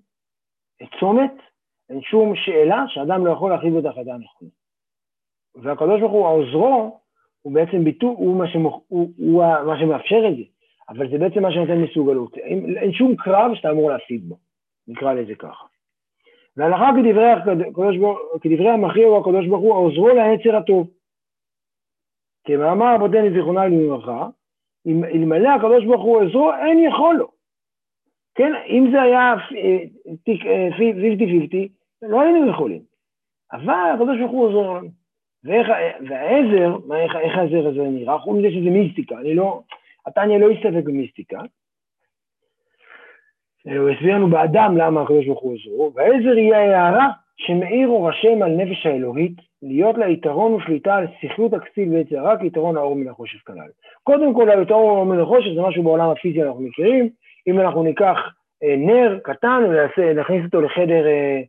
צומת, 0.99 1.33
אין 1.89 2.01
שום 2.01 2.35
שאלה 2.35 2.83
שאדם 2.87 3.25
לא 3.25 3.31
יכול 3.31 3.51
להחליט 3.51 3.73
את 3.79 3.85
ההחלטה 3.85 4.13
הנכונה. 4.13 4.49
והקדוש 5.55 5.99
ברוך 5.99 6.11
הוא, 6.11 6.27
העוזרו, 6.27 6.99
הוא 7.43 7.53
בעצם 7.53 7.83
ביטוי, 7.83 8.09
הוא, 8.17 8.37
מה, 8.37 8.47
שמוכ... 8.47 8.83
הוא, 8.87 9.09
הוא 9.17 9.43
מה 9.65 9.79
שמאפשר 9.79 10.23
את 10.29 10.37
זה, 10.37 10.43
אבל 10.89 11.09
זה 11.11 11.17
בעצם 11.17 11.41
מה 11.41 11.51
שנותן 11.51 11.77
מסוגלות. 11.77 12.37
אין, 12.37 12.77
אין 12.77 12.93
שום 12.93 13.15
קרב 13.15 13.51
שאתה 13.55 13.71
אמור 13.71 13.91
להפסיד 13.91 14.29
בו, 14.29 14.37
נקרא 14.87 15.13
לזה 15.13 15.35
ככה. 15.35 15.65
והלכה 16.57 16.89
כדברי, 16.97 17.53
כדברי 18.41 18.69
המכריע 18.69 19.07
הוא 19.07 19.17
הקדוש 19.17 19.47
ברוך 19.47 19.61
הוא, 19.61 19.73
העוזרו 19.73 20.07
לעצר 20.07 20.55
הטוב. 20.55 20.89
כמאמר 22.43 22.95
רבותינו 22.95 23.29
זיכרונה 23.35 23.67
לברכה, 23.67 24.27
אלמלא 24.87 25.49
הקדוש 25.49 25.85
ברוך 25.85 26.03
הוא 26.03 26.21
עזרו, 26.21 26.53
אין 26.53 26.79
יכול 26.79 27.15
לו. 27.15 27.27
כן, 28.35 28.51
אם 28.67 28.89
זה 28.91 29.01
היה 29.01 29.35
50-50, 29.35 29.53
אה, 31.53 31.65
לא 32.01 32.21
היינו 32.21 32.49
יכולים. 32.49 32.81
אבל 33.53 33.91
הקדוש 33.93 34.17
ברוך 34.19 34.31
הוא 34.31 34.45
עוזר 34.45 34.71
לנו. 34.71 35.02
ואיך, 35.45 35.67
והעזר, 36.09 36.77
מה, 36.87 37.03
איך, 37.03 37.15
איך 37.15 37.37
העזר 37.37 37.67
הזה 37.67 37.81
נראה? 37.81 38.17
חוץ 38.17 38.37
מזה 38.37 38.51
שזה 38.51 38.69
מיסטיקה, 38.69 39.15
אני 39.19 39.35
לא, 39.35 39.61
התניא 40.07 40.37
לא 40.37 40.49
הסתפק 40.51 40.83
במיסטיקה. 40.83 41.41
הוא 43.65 43.89
הסביר 43.89 44.15
לנו 44.15 44.27
באדם 44.27 44.77
למה 44.77 45.01
הקדוש 45.01 45.25
ברוך 45.25 45.41
הוא 45.41 45.53
עוזרו, 45.53 45.91
והעזר 45.95 46.37
יהיה 46.37 46.59
הערה 46.59 47.07
שמאיר 47.37 47.87
אור 47.87 48.09
השם 48.09 48.43
על 48.43 48.51
נפש 48.51 48.85
האלוהית, 48.85 49.33
להיות 49.61 49.97
לה 49.97 50.09
יתרון 50.09 50.53
ושליטה 50.53 50.95
על 50.95 51.07
שכלות 51.21 51.53
הכסיל 51.53 51.89
ויצר 51.89 52.25
רק 52.25 52.43
יתרון 52.43 52.77
האור 52.77 52.95
מן 52.95 53.07
החושך 53.07 53.39
כנ"ל. 53.45 53.69
קודם 54.03 54.33
כל 54.33 54.49
היתרון 54.49 54.95
האור 54.95 55.05
מן 55.05 55.19
החושך 55.19 55.49
זה 55.55 55.61
משהו 55.61 55.83
בעולם 55.83 56.09
הפיזי 56.09 56.43
אנחנו 56.43 56.61
מכירים, 56.61 57.09
אם 57.47 57.59
אנחנו 57.59 57.83
ניקח 57.83 58.17
אה, 58.63 58.75
נר 58.77 59.19
קטן 59.23 59.63
ונכניס 59.97 60.45
אותו 60.45 60.61
לחדר 60.61 61.07
אה, 61.07 61.41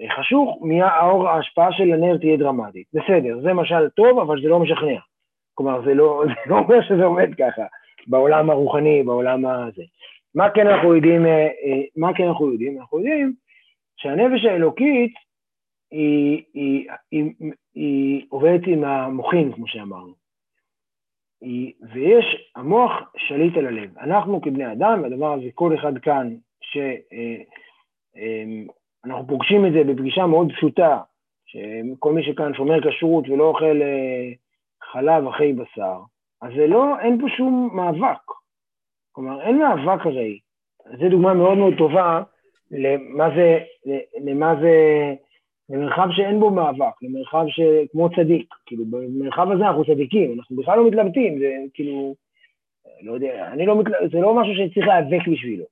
אה, 0.00 0.16
חשוך, 0.16 0.58
האור, 0.82 1.28
ההשפעה 1.28 1.72
של 1.72 1.92
הנר 1.92 2.16
תהיה 2.16 2.36
דרמטית. 2.36 2.86
בסדר, 2.92 3.40
זה 3.42 3.52
משל 3.52 3.88
טוב, 3.88 4.18
אבל 4.18 4.42
זה 4.42 4.48
לא 4.48 4.58
משכנע. 4.58 5.00
כלומר, 5.54 5.82
זה 5.84 5.94
לא, 5.94 6.24
זה 6.26 6.32
לא 6.46 6.58
אומר 6.58 6.82
שזה 6.82 7.04
עומד 7.04 7.34
ככה 7.34 7.62
בעולם 8.06 8.50
הרוחני, 8.50 9.02
בעולם 9.02 9.46
הזה. 9.46 9.82
מה 10.34 10.50
כן 10.50 10.66
אנחנו 10.66 10.94
יודעים, 10.94 11.26
מה 11.96 12.14
כן 12.14 12.24
אנחנו 12.24 12.52
יודעים? 12.52 12.80
אנחנו 12.80 12.98
יודעים 12.98 13.32
שהנפש 13.96 14.44
האלוקית 14.44 15.14
היא, 15.90 16.42
היא, 16.54 16.88
היא, 17.10 17.32
היא, 17.40 17.52
היא 17.74 18.26
עובדת 18.28 18.60
עם 18.66 18.84
המוחים, 18.84 19.52
כמו 19.52 19.68
שאמרנו. 19.68 20.22
ויש, 21.92 22.50
המוח 22.56 22.92
שליט 23.16 23.56
על 23.56 23.66
הלב. 23.66 23.98
אנחנו 23.98 24.40
כבני 24.40 24.72
אדם, 24.72 25.02
והדבר 25.02 25.32
הזה 25.32 25.46
כל 25.54 25.74
אחד 25.74 25.98
כאן, 25.98 26.34
שאנחנו 26.60 28.72
אה, 29.10 29.22
פוגשים 29.28 29.66
את 29.66 29.72
זה 29.72 29.84
בפגישה 29.84 30.26
מאוד 30.26 30.52
פשוטה, 30.52 31.00
שכל 31.46 32.12
מי 32.12 32.22
שכאן 32.22 32.54
שומר 32.54 32.90
כשרות 32.90 33.28
ולא 33.28 33.44
אוכל 33.44 33.82
אה, 33.82 34.32
חלב 34.92 35.26
אחרי 35.26 35.52
בשר, 35.52 35.98
אז 36.42 36.52
זה 36.56 36.66
לא, 36.66 37.00
אין 37.00 37.20
פה 37.20 37.26
שום 37.36 37.70
מאבק. 37.72 38.22
כלומר, 39.12 39.42
אין 39.42 39.58
מאבק 39.58 40.06
הרי. 40.06 40.38
זו 41.00 41.08
דוגמה 41.08 41.34
מאוד 41.34 41.58
מאוד 41.58 41.74
טובה 41.78 42.22
למה 42.70 43.28
זה, 43.36 43.58
למה 44.24 44.54
זה 44.60 44.74
למרחב 45.70 46.08
שאין 46.10 46.40
בו 46.40 46.50
מאבק, 46.50 47.02
למרחב 47.02 47.44
שכמו 47.48 48.10
צדיק, 48.10 48.54
כאילו 48.66 48.84
במרחב 48.84 49.50
הזה 49.50 49.66
אנחנו 49.66 49.84
צדיקים, 49.84 50.38
אנחנו 50.38 50.56
בכלל 50.56 50.78
לא 50.78 50.86
מתלבטים, 50.86 51.38
זה 51.38 51.54
כאילו, 51.74 52.14
לא 53.02 53.12
יודע, 53.12 53.48
אני 53.52 53.66
לא 53.66 53.78
מתלבט, 53.78 54.10
זה 54.12 54.20
לא 54.20 54.34
משהו 54.34 54.54
שצריך 54.54 54.86
להיאבק 54.86 55.28
בשבילו. 55.28 55.64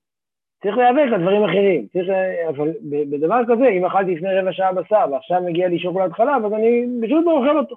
צריך 0.62 0.76
להיאבק 0.76 1.12
על 1.12 1.22
דברים 1.22 1.44
אחרים, 1.44 1.86
צריך, 1.86 2.08
אבל 2.48 2.72
בדבר 2.90 3.40
כזה, 3.48 3.68
אם 3.68 3.84
אכלתי 3.84 4.14
לפני 4.14 4.28
רבע 4.34 4.52
שעה 4.52 4.72
בשר 4.72 5.04
ועכשיו 5.12 5.42
מגיע 5.42 5.68
לי 5.68 5.78
שוקולד 5.78 6.12
חלב, 6.12 6.44
אז 6.44 6.52
אני 6.52 6.86
פשוט 7.02 7.24
לא 7.26 7.32
אוכל 7.32 7.58
אותו. 7.58 7.76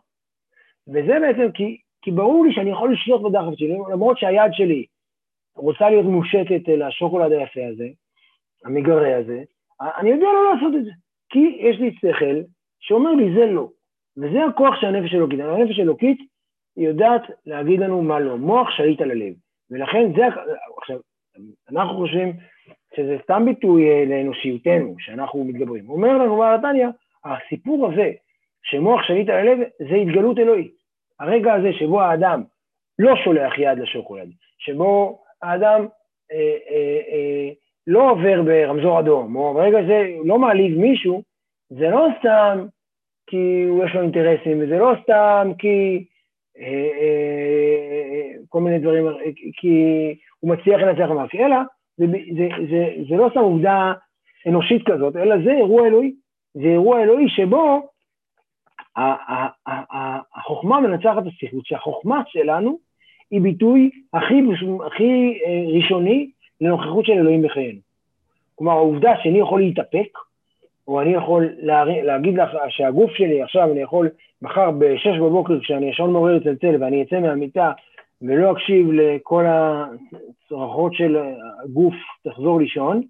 וזה 0.87 1.19
בעצם 1.19 1.51
כי, 1.51 1.77
כי 2.01 2.11
ברור 2.11 2.45
לי 2.45 2.53
שאני 2.53 2.69
יכול 2.69 2.93
לשלוט 2.93 3.21
בדחף 3.21 3.55
שלי, 3.55 3.77
למרות 3.91 4.17
שהיד 4.17 4.51
שלי 4.51 4.85
רוצה 5.55 5.89
להיות 5.89 6.05
מושטת 6.05 6.67
לשוקולד 6.67 7.31
היפה 7.31 7.61
הזה, 7.71 7.87
המגרה 8.65 9.17
הזה, 9.17 9.43
אני 9.81 10.09
יודע 10.09 10.25
לא 10.25 10.53
לעשות 10.53 10.75
את 10.79 10.85
זה. 10.85 10.91
כי 11.29 11.57
יש 11.59 11.79
לי 11.79 11.95
שכל 11.95 12.35
שאומר 12.79 13.11
לי 13.11 13.33
זה 13.35 13.45
לא. 13.45 13.67
וזה 14.17 14.45
הכוח 14.45 14.75
של 14.81 14.87
הנפש 14.87 15.13
האלוקית. 15.13 15.39
הנפש 15.39 15.79
האלוקית 15.79 16.17
היא 16.75 16.87
יודעת 16.87 17.21
להגיד 17.45 17.79
לנו 17.79 18.01
מה 18.01 18.19
לא. 18.19 18.37
מוח 18.37 18.69
שליט 18.69 19.01
על 19.01 19.11
הלב. 19.11 19.33
ולכן 19.71 20.11
זה, 20.15 20.25
עכשיו, 20.77 20.97
אנחנו 21.71 21.97
חושבים 21.97 22.33
שזה 22.95 23.17
סתם 23.23 23.45
ביטוי 23.45 23.89
אה, 23.89 24.05
לאנושיותנו, 24.05 24.95
שאנחנו 24.99 25.43
מתגברים. 25.43 25.89
אומר 25.89 26.17
לנו 26.17 26.37
בעל 26.37 26.55
התניא, 26.55 26.87
הסיפור 27.25 27.91
הזה 27.91 28.11
שמוח 28.63 29.03
שליט 29.03 29.29
על 29.29 29.35
הלב 29.35 29.59
זה 29.79 29.95
התגלות 29.95 30.39
אלוהית. 30.39 30.73
הרגע 31.19 31.53
הזה 31.53 31.73
שבו 31.73 32.01
האדם 32.01 32.43
לא 32.99 33.15
שולח 33.23 33.53
יד 33.57 33.79
לשוקולד, 33.79 34.29
שבו 34.57 35.19
האדם 35.41 35.87
אה, 36.31 36.57
אה, 36.69 36.99
אה, 37.11 37.49
לא 37.87 38.11
עובר 38.11 38.41
ברמזור 38.41 38.99
אדום, 38.99 39.35
או 39.35 39.53
ברגע 39.53 39.83
זה 39.87 40.07
לא 40.25 40.39
מעליב 40.39 40.77
מישהו, 40.77 41.23
זה 41.69 41.89
לא 41.89 42.07
סתם 42.19 42.65
כי 43.27 43.65
יש 43.85 43.95
לו 43.95 44.01
אינטרסים, 44.01 44.59
וזה 44.61 44.77
לא 44.77 44.93
סתם 45.03 45.51
כי 45.57 46.05
אה, 46.59 46.89
אה, 47.01 48.31
כל 48.49 48.61
מיני 48.61 48.79
דברים, 48.79 49.07
כי 49.53 49.75
הוא 50.39 50.51
מצליח 50.51 50.81
לנצח 50.81 51.09
במאבק, 51.09 51.35
אלא 51.35 51.55
זה, 51.97 52.05
זה, 52.37 52.47
זה, 52.69 52.87
זה 53.09 53.15
לא 53.15 53.27
סתם 53.31 53.39
עובדה 53.39 53.93
אנושית 54.47 54.81
כזאת, 54.85 55.15
אלא 55.15 55.35
זה 55.43 55.51
אירוע 55.51 55.87
אלוהי. 55.87 56.13
זה 56.53 56.67
אירוע 56.67 57.03
אלוהי 57.03 57.29
שבו 57.29 57.89
החוכמה 60.35 60.81
מנצחת 60.81 61.21
את 61.21 61.27
השכלות, 61.27 61.65
שהחוכמה 61.65 62.21
שלנו 62.27 62.77
היא 63.31 63.41
ביטוי 63.41 63.89
הכי, 64.13 64.41
הכי 64.85 65.39
אה, 65.45 65.63
ראשוני 65.75 66.29
לנוכחות 66.61 67.05
של 67.05 67.13
אלוהים 67.13 67.41
בחיינו. 67.41 67.79
כלומר, 68.55 68.73
העובדה 68.73 69.13
שאני 69.23 69.39
יכול 69.39 69.61
להתאפק, 69.61 70.17
או 70.87 71.01
אני 71.01 71.13
יכול 71.13 71.49
להגיד 72.03 72.35
לך 72.35 72.49
שהגוף 72.69 73.11
שלי 73.11 73.41
עכשיו, 73.41 73.71
אני 73.71 73.81
יכול 73.81 74.09
מחר 74.41 74.71
ב-6 74.71 75.19
בבוקר, 75.21 75.59
כשאני 75.59 75.89
ישון 75.89 76.11
מעורר 76.11 76.35
לצלצל 76.35 76.75
ואני 76.79 77.03
אצא 77.03 77.19
מהמיטה 77.19 77.71
ולא 78.23 78.51
אקשיב 78.51 78.91
לכל 78.91 79.45
הצרחות 79.47 80.93
של 80.93 81.17
הגוף, 81.63 81.93
תחזור 82.23 82.59
לישון, 82.59 83.01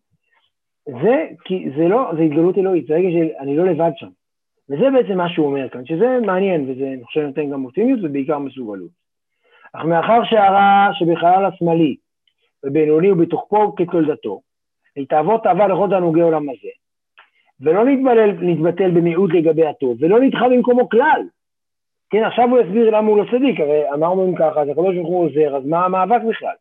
זה, 0.86 1.28
כי 1.46 1.70
זה 1.78 1.88
לא, 1.88 2.12
זה 2.18 2.22
התגלות 2.22 2.58
אלוהית, 2.58 2.88
זה 2.88 2.94
רגע 2.94 3.10
שאני 3.12 3.58
לא 3.58 3.66
לבד 3.66 3.92
שם. 3.96 4.10
וזה 4.70 4.86
בעצם 4.94 5.18
מה 5.18 5.30
שהוא 5.30 5.46
אומר 5.48 5.70
כאן, 5.70 5.86
שזה 5.86 6.20
מעניין, 6.26 6.70
וזה, 6.70 6.88
אני 6.94 7.04
חושב, 7.04 7.22
נותן 7.22 7.50
גם 7.50 7.66
אופטימיות 7.66 8.00
ובעיקר 8.04 8.40
מסוגלות. 8.40 8.90
אך 9.74 9.86
מאחר 9.86 10.24
שהרע 10.24 10.90
שבחלל 10.94 11.46
השמאלי 11.46 11.96
ובינוני 12.64 13.12
ובתוכו 13.12 13.76
כתולדתו, 13.76 14.42
תעבור 15.10 15.38
תאווה 15.38 15.68
לכל 15.68 15.88
תענוגי 15.90 16.22
עולם 16.22 16.50
הזה, 16.50 16.70
ולא 17.62 17.86
נתבלל, 17.86 18.32
נתבטל 18.32 18.92
במיעוט 18.92 19.32
לגבי 19.34 19.66
הטוב, 19.66 19.98
ולא 20.00 20.20
נדחה 20.20 20.50
במקומו 20.50 20.90
כלל. 20.90 21.22
כן, 22.14 22.24
עכשיו 22.24 22.50
הוא 22.50 22.60
יסביר 22.60 22.90
למה 22.90 23.08
הוא 23.08 23.18
לא 23.18 23.26
צדיק, 23.32 23.60
הרי 23.60 23.94
אמרנו 23.94 24.26
אם 24.26 24.36
ככה, 24.36 24.62
אז 24.62 24.70
הקדוש 24.70 24.96
ברוך 24.96 25.08
הוא 25.08 25.26
עוזר, 25.26 25.56
אז 25.56 25.66
מה 25.66 25.86
המאבק 25.86 26.22
בכלל? 26.30 26.56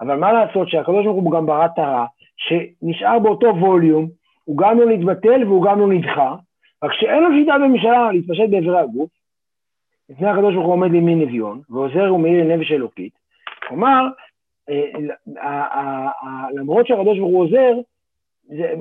אבל 0.00 0.16
מה 0.16 0.32
לעשות 0.32 0.68
שהקדוש 0.68 1.04
ברוך 1.04 1.24
הוא 1.24 1.32
גם 1.32 1.46
ברא 1.46 1.66
טהרה, 1.68 2.06
שנשאר 2.36 3.18
באותו 3.18 3.46
ווליום, 3.46 4.08
הוא 4.44 4.58
גם 4.58 4.78
לא 4.78 4.86
נתבטל 4.86 5.44
והוא 5.44 5.64
גם 5.64 5.80
לא 5.80 5.88
נדחה, 5.88 6.34
רק 6.84 6.92
שאין 6.92 7.22
לו 7.22 7.28
שיטה 7.38 7.54
בממשלה 7.58 8.12
להתפשט 8.12 8.50
באיברי 8.50 8.78
הגוף, 8.78 9.10
לפני 10.10 10.28
הקדוש 10.28 10.54
ברוך 10.54 10.66
הוא 10.66 10.72
עומד 10.72 10.90
לימין 10.90 11.20
נביון, 11.20 11.60
ועוזר 11.70 12.14
ומאיר 12.14 12.44
לנפש 12.44 12.72
אלוקית, 12.72 13.12
כלומר, 13.68 14.08
אה, 14.70 16.06
למרות 16.54 16.86
שהקדוש 16.86 17.18
ברוך 17.18 17.30
הוא 17.30 17.44
עוזר, 17.44 17.74
זה, 18.44 18.74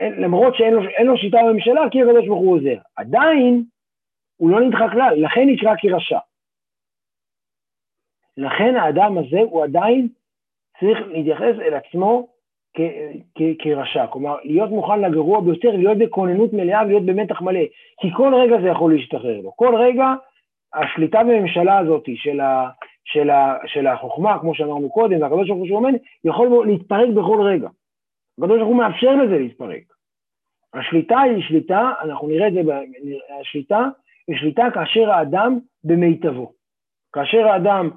למרות 0.00 0.54
שאין 0.54 1.06
לו 1.06 1.16
שיטה 1.16 1.38
בממשלה, 1.48 1.90
כי 1.90 2.02
הקדוש 2.02 2.26
ברוך 2.26 2.40
הוא 2.40 2.56
עוזר. 2.56 2.76
עדיין, 2.96 3.64
הוא 4.40 4.50
לא 4.50 4.60
נדחה 4.60 4.90
כלל, 4.90 5.14
לכן 5.16 5.46
נקרא 5.46 5.74
כרשע. 5.78 6.18
לכן 8.36 8.76
האדם 8.76 9.18
הזה 9.18 9.40
הוא 9.40 9.64
עדיין 9.64 10.08
צריך 10.80 10.98
להתייחס 11.06 11.54
אל 11.60 11.74
עצמו 11.74 12.28
כרשע, 13.58 14.06
כלומר 14.06 14.36
להיות 14.44 14.70
מוכן 14.70 15.00
לגרוע 15.00 15.40
ביותר, 15.40 15.70
להיות 15.70 15.98
בכוננות 15.98 16.52
מלאה 16.52 16.82
ולהיות 16.82 17.06
במתח 17.06 17.40
מלא, 17.40 17.60
כי 18.00 18.08
כל 18.16 18.34
רגע 18.34 18.60
זה 18.60 18.68
יכול 18.68 18.94
להשתחרר 18.94 19.40
לו, 19.40 19.56
כל 19.56 19.74
רגע 19.76 20.06
השליטה 20.74 21.22
בממשלה 21.24 21.78
הזאת 21.78 22.04
של, 22.14 22.40
ה, 22.40 22.68
של, 23.04 23.30
ה, 23.30 23.56
של 23.66 23.86
החוכמה, 23.86 24.38
כמו 24.40 24.54
שאמרנו 24.54 24.90
קודם, 24.90 25.22
והקדוש 25.22 25.48
ברוך 25.48 25.60
הוא 25.60 25.68
שעומד, 25.68 25.94
יכול 26.24 26.66
להתפרק 26.66 27.08
בכל 27.08 27.42
רגע. 27.42 27.68
הקדוש 28.38 28.56
ברוך 28.56 28.68
הוא 28.68 28.76
מאפשר 28.76 29.16
לזה 29.16 29.38
להתפרק. 29.38 29.82
השליטה 30.74 31.20
היא 31.20 31.42
שליטה, 31.42 31.92
אנחנו 32.02 32.28
נראה 32.28 32.48
את 32.48 32.52
זה, 32.52 32.60
השליטה 33.40 33.88
היא 34.30 34.38
שליטה 34.38 34.66
כאשר 34.74 35.10
האדם 35.10 35.58
במיטבו. 35.84 36.52
כאשר 37.12 37.48
האדם, 37.48 37.90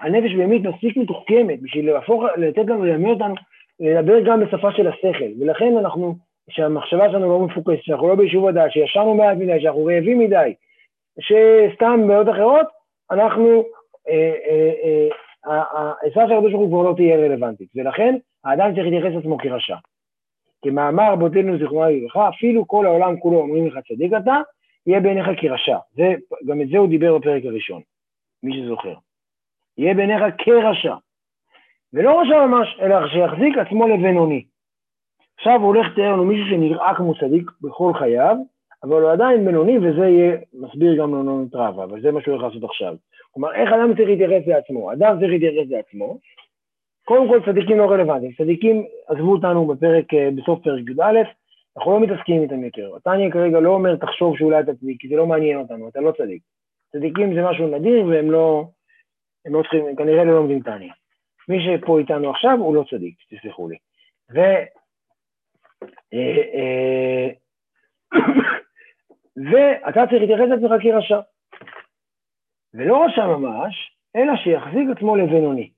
הנפש 0.00 0.34
באמת 0.34 0.60
מספיק 0.60 0.96
מתוחכמת 0.96 1.62
בשביל 1.62 1.92
להפוך, 1.92 2.24
לתת 2.36 2.64
לנו, 2.66 2.84
ללמד 2.84 3.10
אותנו, 3.10 3.34
לדבר 3.80 4.20
גם 4.20 4.40
בשפה 4.40 4.72
של 4.72 4.88
השכל, 4.88 5.30
ולכן 5.40 5.76
אנחנו, 5.78 6.14
שהמחשבה 6.50 7.10
שלנו 7.10 7.28
לא 7.28 7.46
מפוקסת, 7.46 7.82
שאנחנו 7.82 8.08
לא 8.08 8.14
ביישוב 8.14 8.46
הדעת, 8.46 8.72
שישנו 8.72 9.14
מעט 9.14 9.36
מדי, 9.36 9.60
שאנחנו 9.60 9.84
רעבים 9.84 10.18
מדי, 10.18 10.54
שסתם 11.20 12.08
בעיות 12.08 12.28
אחרות, 12.28 12.66
אנחנו, 13.10 13.62
העצה 15.44 16.26
של 16.28 16.32
הקדוש 16.32 16.52
ברוך 16.52 16.62
הוא 16.62 16.68
כבר 16.68 16.90
לא 16.90 16.94
תהיה 16.96 17.16
רלוונטית, 17.16 17.68
ולכן 17.76 18.16
האדם 18.44 18.74
צריך 18.74 18.86
להתייחס 18.86 19.14
לעצמו 19.14 19.38
כרשע. 19.38 19.76
כמאמר 20.64 21.12
רבותינו 21.12 21.58
זיכרונה 21.58 21.90
לברכה, 21.90 22.28
אפילו 22.28 22.66
כל 22.66 22.86
העולם 22.86 23.16
כולו 23.20 23.38
אומרים 23.38 23.66
לך 23.66 23.78
צדיק 23.88 24.12
אתה, 24.22 24.40
יהיה 24.86 25.00
בעיניך 25.00 25.26
כרשע. 25.36 25.76
זה, 25.94 26.14
גם 26.46 26.60
את 26.60 26.68
זה 26.68 26.78
הוא 26.78 26.88
דיבר 26.88 27.18
בפרק 27.18 27.44
הראשון, 27.44 27.82
מי 28.42 28.56
שזוכר. 28.56 28.94
יהיה 29.78 29.94
בעיניך 29.94 30.22
כרשע. 30.38 30.94
ולא 31.92 32.20
רשע 32.20 32.46
ממש, 32.46 32.78
אלא 32.82 33.08
שיחזיק 33.08 33.58
עצמו 33.58 33.88
לבינוני. 33.88 34.44
עכשיו 35.36 35.60
הוא 35.60 35.66
הולך 35.66 35.86
לתאר 35.92 36.12
לנו 36.12 36.24
מישהו 36.24 36.46
שנראה 36.50 36.94
כמו 36.94 37.14
צדיק 37.14 37.50
בכל 37.60 37.92
חייו, 37.98 38.36
אבל 38.82 39.02
הוא 39.02 39.10
עדיין 39.10 39.44
בינוני, 39.44 39.78
וזה 39.78 40.06
יהיה 40.06 40.36
מסביר 40.54 40.96
גם 40.96 41.14
לנונות 41.14 41.54
רבה, 41.54 41.84
אבל 41.84 42.00
זה 42.00 42.12
מה 42.12 42.20
שהוא 42.22 42.34
הולך 42.34 42.44
לעשות 42.44 42.70
עכשיו. 42.70 42.96
כלומר, 43.30 43.54
איך 43.54 43.72
אדם 43.72 43.94
צריך 43.96 44.08
להתייחס 44.08 44.46
לעצמו? 44.46 44.92
אדם 44.92 45.16
צריך 45.20 45.30
להתייחס 45.30 45.70
לעצמו, 45.70 46.18
קודם 47.04 47.28
כל 47.28 47.40
צדיקים 47.46 47.78
לא 47.78 47.90
רלוונטיים, 47.90 48.32
צדיקים 48.32 48.84
עזבו 49.08 49.32
אותנו 49.32 49.66
בפרק, 49.66 50.14
אה, 50.14 50.28
בסוף 50.36 50.60
פרק 50.62 50.82
י"א, 50.88 51.16
אנחנו 51.76 51.92
לא 51.92 52.00
מתעסקים 52.00 52.42
איתם 52.42 52.64
יותר. 52.64 52.96
התניא 52.96 53.30
כרגע 53.30 53.60
לא 53.60 53.70
אומר 53.70 53.96
תחשוב 53.96 54.38
שאולי 54.38 54.60
אתה 54.60 54.74
צדיק, 54.74 55.00
כי 55.00 55.08
זה 55.08 55.16
לא 55.16 55.26
מעניין 55.26 55.58
אותנו, 55.58 55.88
אתה 55.88 56.00
לא 56.00 56.12
צדיק. 56.12 56.42
צדיקים 56.92 57.34
זה 57.34 57.42
משהו 57.42 57.66
נדיר 57.66 58.06
והם 58.06 58.30
לא, 58.30 58.64
הם 59.46 59.54
לא 59.54 59.62
צריכים, 59.62 59.86
הם 59.86 59.96
כנראה 59.96 60.24
לא 60.24 60.34
לומדים 60.34 60.62
תניא. 60.62 60.92
מי 61.48 61.58
שפה 61.64 61.98
איתנו 61.98 62.30
עכשיו 62.30 62.58
הוא 62.58 62.74
לא 62.74 62.84
צדיק, 62.90 63.14
תסלחו 63.28 63.68
לי. 63.68 63.76
ו... 64.34 64.38
אה, 66.14 66.42
אה, 66.54 67.28
ואתה 69.50 70.00
צריך 70.10 70.20
להתייחס 70.20 70.48
לעצמך 70.48 70.82
כרשע. 70.82 71.20
ולא 72.74 73.04
רשע 73.04 73.26
ממש, 73.26 73.96
אלא 74.16 74.36
שיחזיק 74.36 74.88
עצמו 74.96 75.16
לבינוני. 75.16 75.70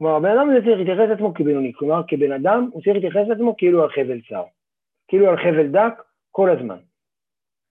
כלומר, 0.00 0.16
הבן 0.16 0.30
אדם 0.30 0.50
הזה 0.50 0.60
צריך 0.64 0.78
להתייחס 0.78 1.08
לעצמו 1.08 1.34
כבינוני, 1.34 1.72
כלומר, 1.74 2.02
כבן 2.08 2.32
אדם 2.32 2.68
הוא 2.72 2.82
צריך 2.82 2.94
להתייחס 2.94 3.28
לעצמו 3.28 3.56
כאילו 3.56 3.82
על 3.82 3.88
חבל 3.88 4.20
צר, 4.28 4.42
כאילו 5.08 5.28
על 5.28 5.36
חבל 5.36 5.66
דק 5.66 6.02
כל 6.30 6.50
הזמן. 6.50 6.76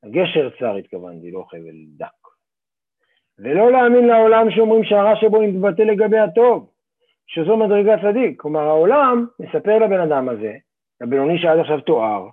הגשר 0.04 0.50
צר 0.60 0.76
התכוונתי, 0.76 1.32
לא 1.32 1.46
חבל 1.50 1.76
דק. 1.98 2.28
ולא 3.40 3.72
להאמין 3.72 4.08
לעולם 4.08 4.52
שאומרים 4.52 4.84
שהרע 4.84 5.16
שבו 5.16 5.42
מתבטא 5.42 5.82
לגבי 5.82 6.18
הטוב, 6.18 6.70
שזו 7.28 7.58
מדרגה 7.58 7.96
צדיק. 8.02 8.42
כלומר, 8.42 8.62
העולם 8.62 9.26
מספר 9.40 9.78
לבן 9.80 10.00
אדם 10.00 10.30
הזה, 10.30 10.54
לבינוני 11.02 11.40
שעד 11.42 11.60
עכשיו 11.60 11.82
תואר, 11.82 12.28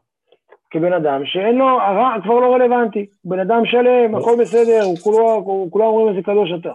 כבן 0.70 0.92
אדם 0.92 1.26
שאין 1.26 1.58
לו, 1.58 1.68
הרע 1.68 2.16
כבר 2.22 2.40
לא 2.40 2.54
רלוונטי, 2.54 3.06
בן 3.24 3.40
אדם 3.40 3.62
שלם, 3.64 4.14
הכל 4.14 4.36
בסדר, 4.40 4.82
כולם 5.70 5.86
אומרים 5.86 6.08
איזה 6.08 6.22
קדוש 6.22 6.50
אתה. 6.60 6.74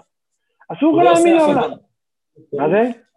אסור 0.67 0.97
לך 0.97 1.05
לא 1.05 1.13
להאמין 1.13 1.35
לעולם. 1.35 1.69
מה 2.53 2.69
זה? 2.69 3.10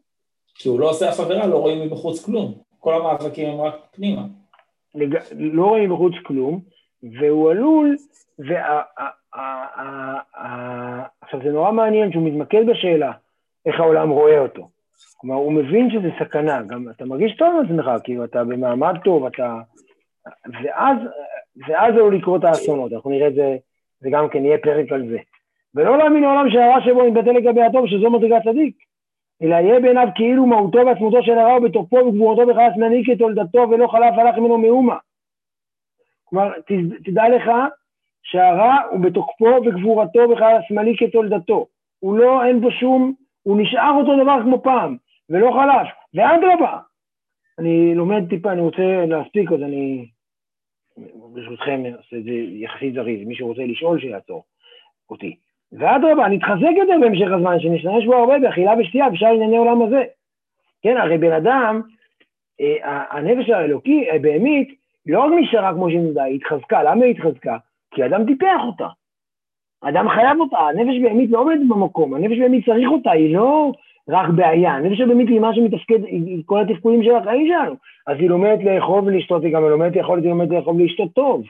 כי 0.55 0.69
הוא 0.69 0.81
לא 0.81 0.91
עושה 0.91 1.09
אף 1.11 1.21
עבירה, 1.21 1.47
לא 1.47 1.59
רואים 1.59 1.87
מבחוץ 1.87 2.25
כלום. 2.25 2.55
כל 2.81 2.95
המאבקים 2.95 3.49
הם 3.49 3.61
רק 3.61 3.75
פנימה. 3.91 4.23
לג... 4.95 5.19
לא 5.33 5.67
רואים 5.67 5.91
מבחוץ 5.91 6.15
כלום, 6.23 6.61
והוא 7.03 7.51
עלול, 7.51 7.97
וה... 8.39 8.83
עכשיו 11.21 11.41
זה 11.45 11.51
נורא 11.51 11.73
מעניין 11.73 12.13
שהוא 12.13 12.27
מתמקד 12.27 12.67
בשאלה 12.67 13.13
איך 13.67 13.81
העולם 13.81 14.11
רואה 14.11 14.39
אותו. 14.39 14.69
כלומר, 15.17 15.37
הוא 15.37 15.53
מבין 15.53 15.91
שזה 15.91 16.09
סכנה, 16.19 16.63
גם 16.63 16.89
אתה 16.97 17.05
מרגיש 17.05 17.37
טוב 17.37 17.55
עם 17.55 17.65
עצמך, 17.65 17.91
כאילו 18.05 18.25
אתה 18.25 18.45
במעמד 18.45 18.95
טוב, 19.05 19.27
אתה... 19.27 19.57
ואז, 20.63 20.97
ואז 21.69 21.95
עלול 21.95 22.17
לקרות 22.17 22.45
האסונות, 22.45 22.93
אנחנו 22.93 23.11
נראה 23.11 23.29
את 23.29 23.35
זה, 23.35 23.57
זה 24.01 24.09
גם 24.13 24.29
כן 24.29 24.45
יהיה 24.45 24.59
פרק 24.59 24.93
על 24.93 25.09
זה. 25.09 25.19
ולא 25.75 25.99
להאמין 25.99 26.23
לעולם 26.23 26.51
שהרע 26.51 26.81
שבו 26.85 27.11
מתבטא 27.11 27.31
לגבי 27.31 27.63
הטוב, 27.63 27.87
שזו 27.87 28.11
מדרגת 28.11 28.43
צדיק. 28.45 28.77
אלא 29.43 29.55
יהיה 29.55 29.81
בעיניו 29.81 30.09
כאילו 30.15 30.47
מהותו 30.47 30.79
ועצמותו 30.87 31.23
של 31.23 31.39
הרע 31.39 31.57
ובתוקפו 31.57 31.97
וגבורתו 31.97 32.47
בחלס 32.47 32.77
מנהיג 32.77 33.15
כתולדתו 33.15 33.59
ולא 33.71 33.87
חלף 33.87 34.19
הלך 34.19 34.39
ממנו 34.39 34.59
מאומה. 34.59 34.97
כלומר, 36.25 36.53
תדע 37.05 37.29
לך 37.29 37.51
שהרע 38.23 38.77
הוא 38.91 39.01
בתוקפו 39.01 39.61
וגבורתו 39.67 40.29
בחלס 40.29 40.71
מנהיג 40.71 40.99
כתולדתו. 40.99 41.67
הוא 41.99 42.19
לא, 42.19 42.45
אין 42.45 42.61
בו 42.61 42.71
שום, 42.71 43.15
הוא 43.43 43.61
נשאר 43.61 43.93
אותו 43.97 44.23
דבר 44.23 44.43
כמו 44.43 44.63
פעם, 44.63 44.97
ולא 45.31 45.51
חלף, 45.51 45.89
ואדרבה. 46.15 46.79
אני 47.59 47.95
לומד 47.95 48.29
טיפה, 48.29 48.53
אני 48.53 48.61
רוצה 48.61 49.07
להספיק, 49.07 49.53
אז 49.53 49.63
אני 49.63 50.07
ברשותכם 51.15 51.83
אעשה 51.87 52.17
את 52.17 52.25
זה 52.25 52.31
יחסית 52.31 52.95
זריז, 52.95 53.27
מי 53.27 53.35
שרוצה 53.35 53.63
לשאול 53.63 54.01
שיעצור 54.01 54.45
אותי. 55.11 55.37
ואדרבה, 55.79 56.29
נתחזק 56.29 56.73
יותר 56.77 56.95
בהמשך 57.01 57.27
הזמן, 57.37 57.61
שנשתמש 57.61 58.07
בו 58.07 58.15
הרבה 58.15 58.39
באכילה 58.39 58.75
ושתייה, 58.79 59.11
בשאר 59.11 59.29
ענייני 59.35 59.57
עולם 59.57 59.83
הזה. 59.83 60.03
כן, 60.83 60.97
הרי 60.97 61.19
בן 61.19 61.33
אדם, 61.33 61.81
אה, 62.61 63.05
הנפש 63.11 63.51
האלוקי, 63.51 64.11
הבהמית, 64.11 64.75
לא 65.07 65.21
רק 65.21 65.33
נשארה 65.41 65.75
כמו 65.75 65.91
שנדע, 65.91 66.23
היא 66.23 66.35
התחזקה. 66.37 66.83
למה 66.83 67.05
היא 67.05 67.15
התחזקה? 67.15 67.57
כי 67.91 68.03
האדם 68.03 68.27
טיפח 68.27 68.61
אותה. 68.67 68.89
האדם 69.83 70.09
חייב 70.09 70.41
אותה, 70.41 70.59
הנפש 70.59 71.03
בהמית 71.03 71.31
לא 71.31 71.39
עומדת 71.39 71.61
במקום, 71.69 72.15
הנפש 72.15 72.39
בהמית 72.39 72.67
צריך 72.67 72.89
אותה, 72.89 73.11
היא 73.11 73.37
לא 73.37 73.73
רק 74.09 74.29
בעיה, 74.29 74.73
הנפש 74.73 75.01
הבהמית 75.01 75.29
היא 75.29 75.41
מה 75.41 75.55
שמתפקד, 75.55 76.05
היא 76.05 76.43
כל 76.47 76.61
התפקודים 76.61 77.03
של 77.03 77.15
החיים 77.15 77.47
שלנו. 77.47 77.75
אז 78.07 78.17
היא 78.19 78.29
לומדת 78.29 78.65
לאכול 78.65 79.05
ולשתות, 79.05 79.43
היא 79.45 79.55
גם 79.55 79.63
לומדת 79.63 79.97
לאכול, 79.97 80.19
היא 80.19 80.29
לומדת 80.29 80.51
לאכול 80.51 80.75
ולשתות 80.75 81.13
טוב. 81.13 81.45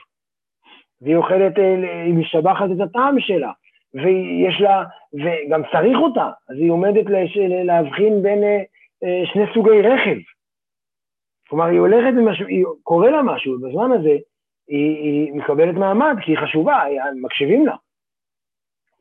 והיא 1.01 1.15
אוכלת, 1.15 1.59
אה, 1.59 2.03
היא 2.03 2.13
משבחת 2.13 2.65
את 2.75 2.79
הטעם 2.79 3.19
שלה. 3.19 3.51
ויש 3.95 4.61
לה, 4.61 4.83
וגם 5.13 5.61
צריך 5.71 5.97
אותה, 5.97 6.29
אז 6.49 6.55
היא 6.57 6.71
עומדת 6.71 7.05
לש, 7.05 7.37
להבחין 7.37 8.23
בין 8.23 8.43
אה, 8.43 8.61
אה, 9.03 9.23
שני 9.25 9.43
סוגי 9.53 9.81
רכב. 9.81 10.17
כלומר, 11.49 11.65
היא 11.65 11.79
הולכת, 11.79 12.13
ומשהו, 12.17 12.47
היא, 12.47 12.65
קורה 12.83 13.11
לה 13.11 13.21
משהו, 13.21 13.59
בזמן 13.59 13.91
הזה 13.91 14.17
היא, 14.67 14.97
היא 14.97 15.33
מקבלת 15.33 15.75
מעמד, 15.75 16.15
כי 16.21 16.31
היא 16.31 16.37
חשובה, 16.37 16.83
מקשיבים 17.21 17.65
לה. 17.65 17.75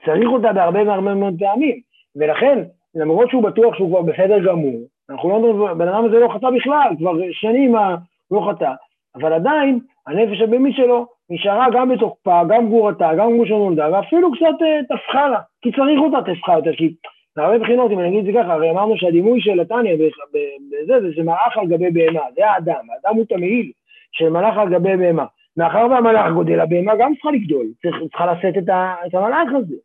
צריך 0.05 0.29
אותה 0.29 0.53
בהרבה 0.53 0.83
והרבה 0.83 1.15
מאוד 1.15 1.35
פעמים, 1.39 1.81
ולכן, 2.17 2.59
למרות 2.95 3.31
שהוא 3.31 3.43
בטוח 3.43 3.77
שהוא 3.77 3.89
כבר 3.89 4.03
בסדר 4.03 4.39
גמור, 4.47 4.81
אנחנו 5.11 5.29
לא 5.29 5.35
אומרים, 5.35 5.79
בן 5.79 5.89
אדם 5.89 6.05
הזה 6.05 6.19
לא 6.19 6.29
חטא 6.35 6.51
בכלל, 6.51 6.91
כבר 6.99 7.13
שנים 7.33 7.77
הוא 7.77 8.47
לא 8.47 8.53
חטא, 8.53 8.73
אבל 9.15 9.33
עדיין, 9.33 9.81
הנפש 10.07 10.41
הבהמית 10.41 10.77
שלו 10.77 11.07
נשארה 11.31 11.67
גם 11.73 11.89
בתוקפה, 11.89 12.43
גם 12.49 12.67
גבורתה, 12.67 13.11
גם 13.19 13.29
כמו 13.31 13.47
שנולדה, 13.47 13.89
ואפילו 13.93 14.33
קצת 14.33 14.65
טפחה 14.89 15.29
לה, 15.29 15.41
כי 15.63 15.73
צריך 15.73 16.01
אותה 16.01 16.33
טפחה 16.33 16.53
יותר, 16.53 16.77
כי 16.77 16.95
מהרבה 17.37 17.59
בחינות, 17.59 17.91
אם 17.91 18.01
אני 18.01 18.09
אגיד 18.09 18.19
את 18.19 18.35
זה 18.35 18.41
ככה, 18.43 18.53
הרי 18.53 18.71
אמרנו 18.71 18.97
שהדימוי 18.97 19.41
של 19.41 19.61
התניא 19.61 19.95
בזה, 19.95 21.13
זה, 21.17 21.23
מלאך 21.23 21.57
על 21.57 21.67
גבי 21.67 21.91
בהמה, 21.91 22.21
זה 22.37 22.51
האדם, 22.51 22.85
האדם 22.91 23.17
הוא 23.17 23.25
תמהיל 23.25 23.73
של 24.13 24.29
מלאך 24.29 24.59
על 24.59 24.69
גבי 24.69 24.97
בהמה. 24.97 25.25
מאחר 25.57 25.87
והמלאך 25.91 26.33
גודל, 26.33 26.61
הבהמה 26.61 26.93
גם 26.97 27.15
צריכה 27.15 27.31
לגדול, 27.31 27.67
צריכה 28.11 28.33
לשאת 28.33 28.59
את, 28.59 28.69
את 29.07 29.15
המלאך 29.15 29.49
הזה. 29.57 29.77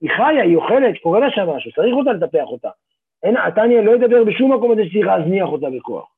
היא 0.00 0.10
חיה, 0.10 0.42
היא 0.42 0.56
אוכלת, 0.56 0.98
קורה 1.02 1.20
לה 1.20 1.30
שם 1.30 1.50
משהו, 1.50 1.72
צריך 1.72 1.94
אותה 1.94 2.12
לטפח 2.12 2.44
אותה. 2.46 2.68
אין, 3.22 3.36
התניא 3.36 3.80
לא 3.80 3.90
ידבר 3.90 4.24
בשום 4.24 4.52
מקום 4.52 4.72
הזה 4.72 4.84
שצריך 4.84 5.06
להזניח 5.06 5.48
אותה 5.48 5.70
בכוח. 5.70 6.10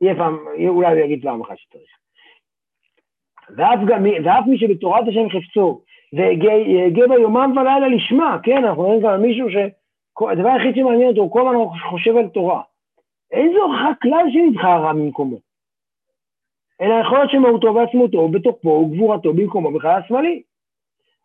יהיה 0.00 0.14
פעם, 0.14 0.38
אולי 0.68 0.92
הוא 0.92 1.04
יגיד 1.04 1.22
פעם 1.22 1.40
אחת 1.40 1.58
שצריך. 1.58 2.03
ואף, 3.56 3.78
גם, 3.86 4.04
ואף 4.24 4.46
מי 4.46 4.58
שבתורת 4.58 5.08
השם 5.08 5.28
חפצו, 5.30 5.80
והגה 6.12 7.06
בה 7.08 7.14
יומם 7.14 7.52
ולילה 7.56 7.88
לשמה, 7.88 8.38
כן, 8.42 8.64
אנחנו 8.64 8.82
רואים 8.82 9.02
כאן 9.02 9.22
מישהו 9.22 9.48
שהדבר 9.50 10.48
היחיד 10.48 10.74
שמעניין 10.74 11.08
אותו, 11.08 11.20
הוא 11.20 11.32
כל 11.32 11.48
הזמן 11.48 11.78
חושב 11.90 12.16
על 12.16 12.28
תורה. 12.28 12.62
איזו 13.32 13.62
הוכחה 13.62 13.90
כלל 14.02 14.26
שנדחה 14.32 14.74
הרע 14.74 14.92
ממקומו. 14.92 15.36
אלא 16.80 16.94
יכול 16.94 17.18
להיות 17.18 17.30
שמהותו 17.30 17.74
ועצמותו, 17.74 18.28
בתוקפו 18.28 18.68
וגבורתו 18.68 19.32
במקומו 19.32 19.72
בכלל 19.72 20.00
השמאלי. 20.04 20.42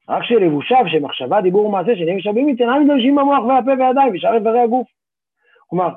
רק 0.09 0.23
שלבושיו, 0.23 0.83
שמחשבה, 0.87 1.41
דיבור 1.41 1.65
ומעשה, 1.65 1.95
שנהיה 1.95 2.15
משאבים 2.15 2.47
איתן, 2.47 2.63
אינם 2.63 2.85
מתלבשים 2.85 3.15
במוח 3.15 3.43
והפה 3.43 3.71
והידיים 3.79 4.15
ושאר 4.15 4.35
איברי 4.35 4.59
הגוף. 4.59 4.87
כלומר, 5.67 5.89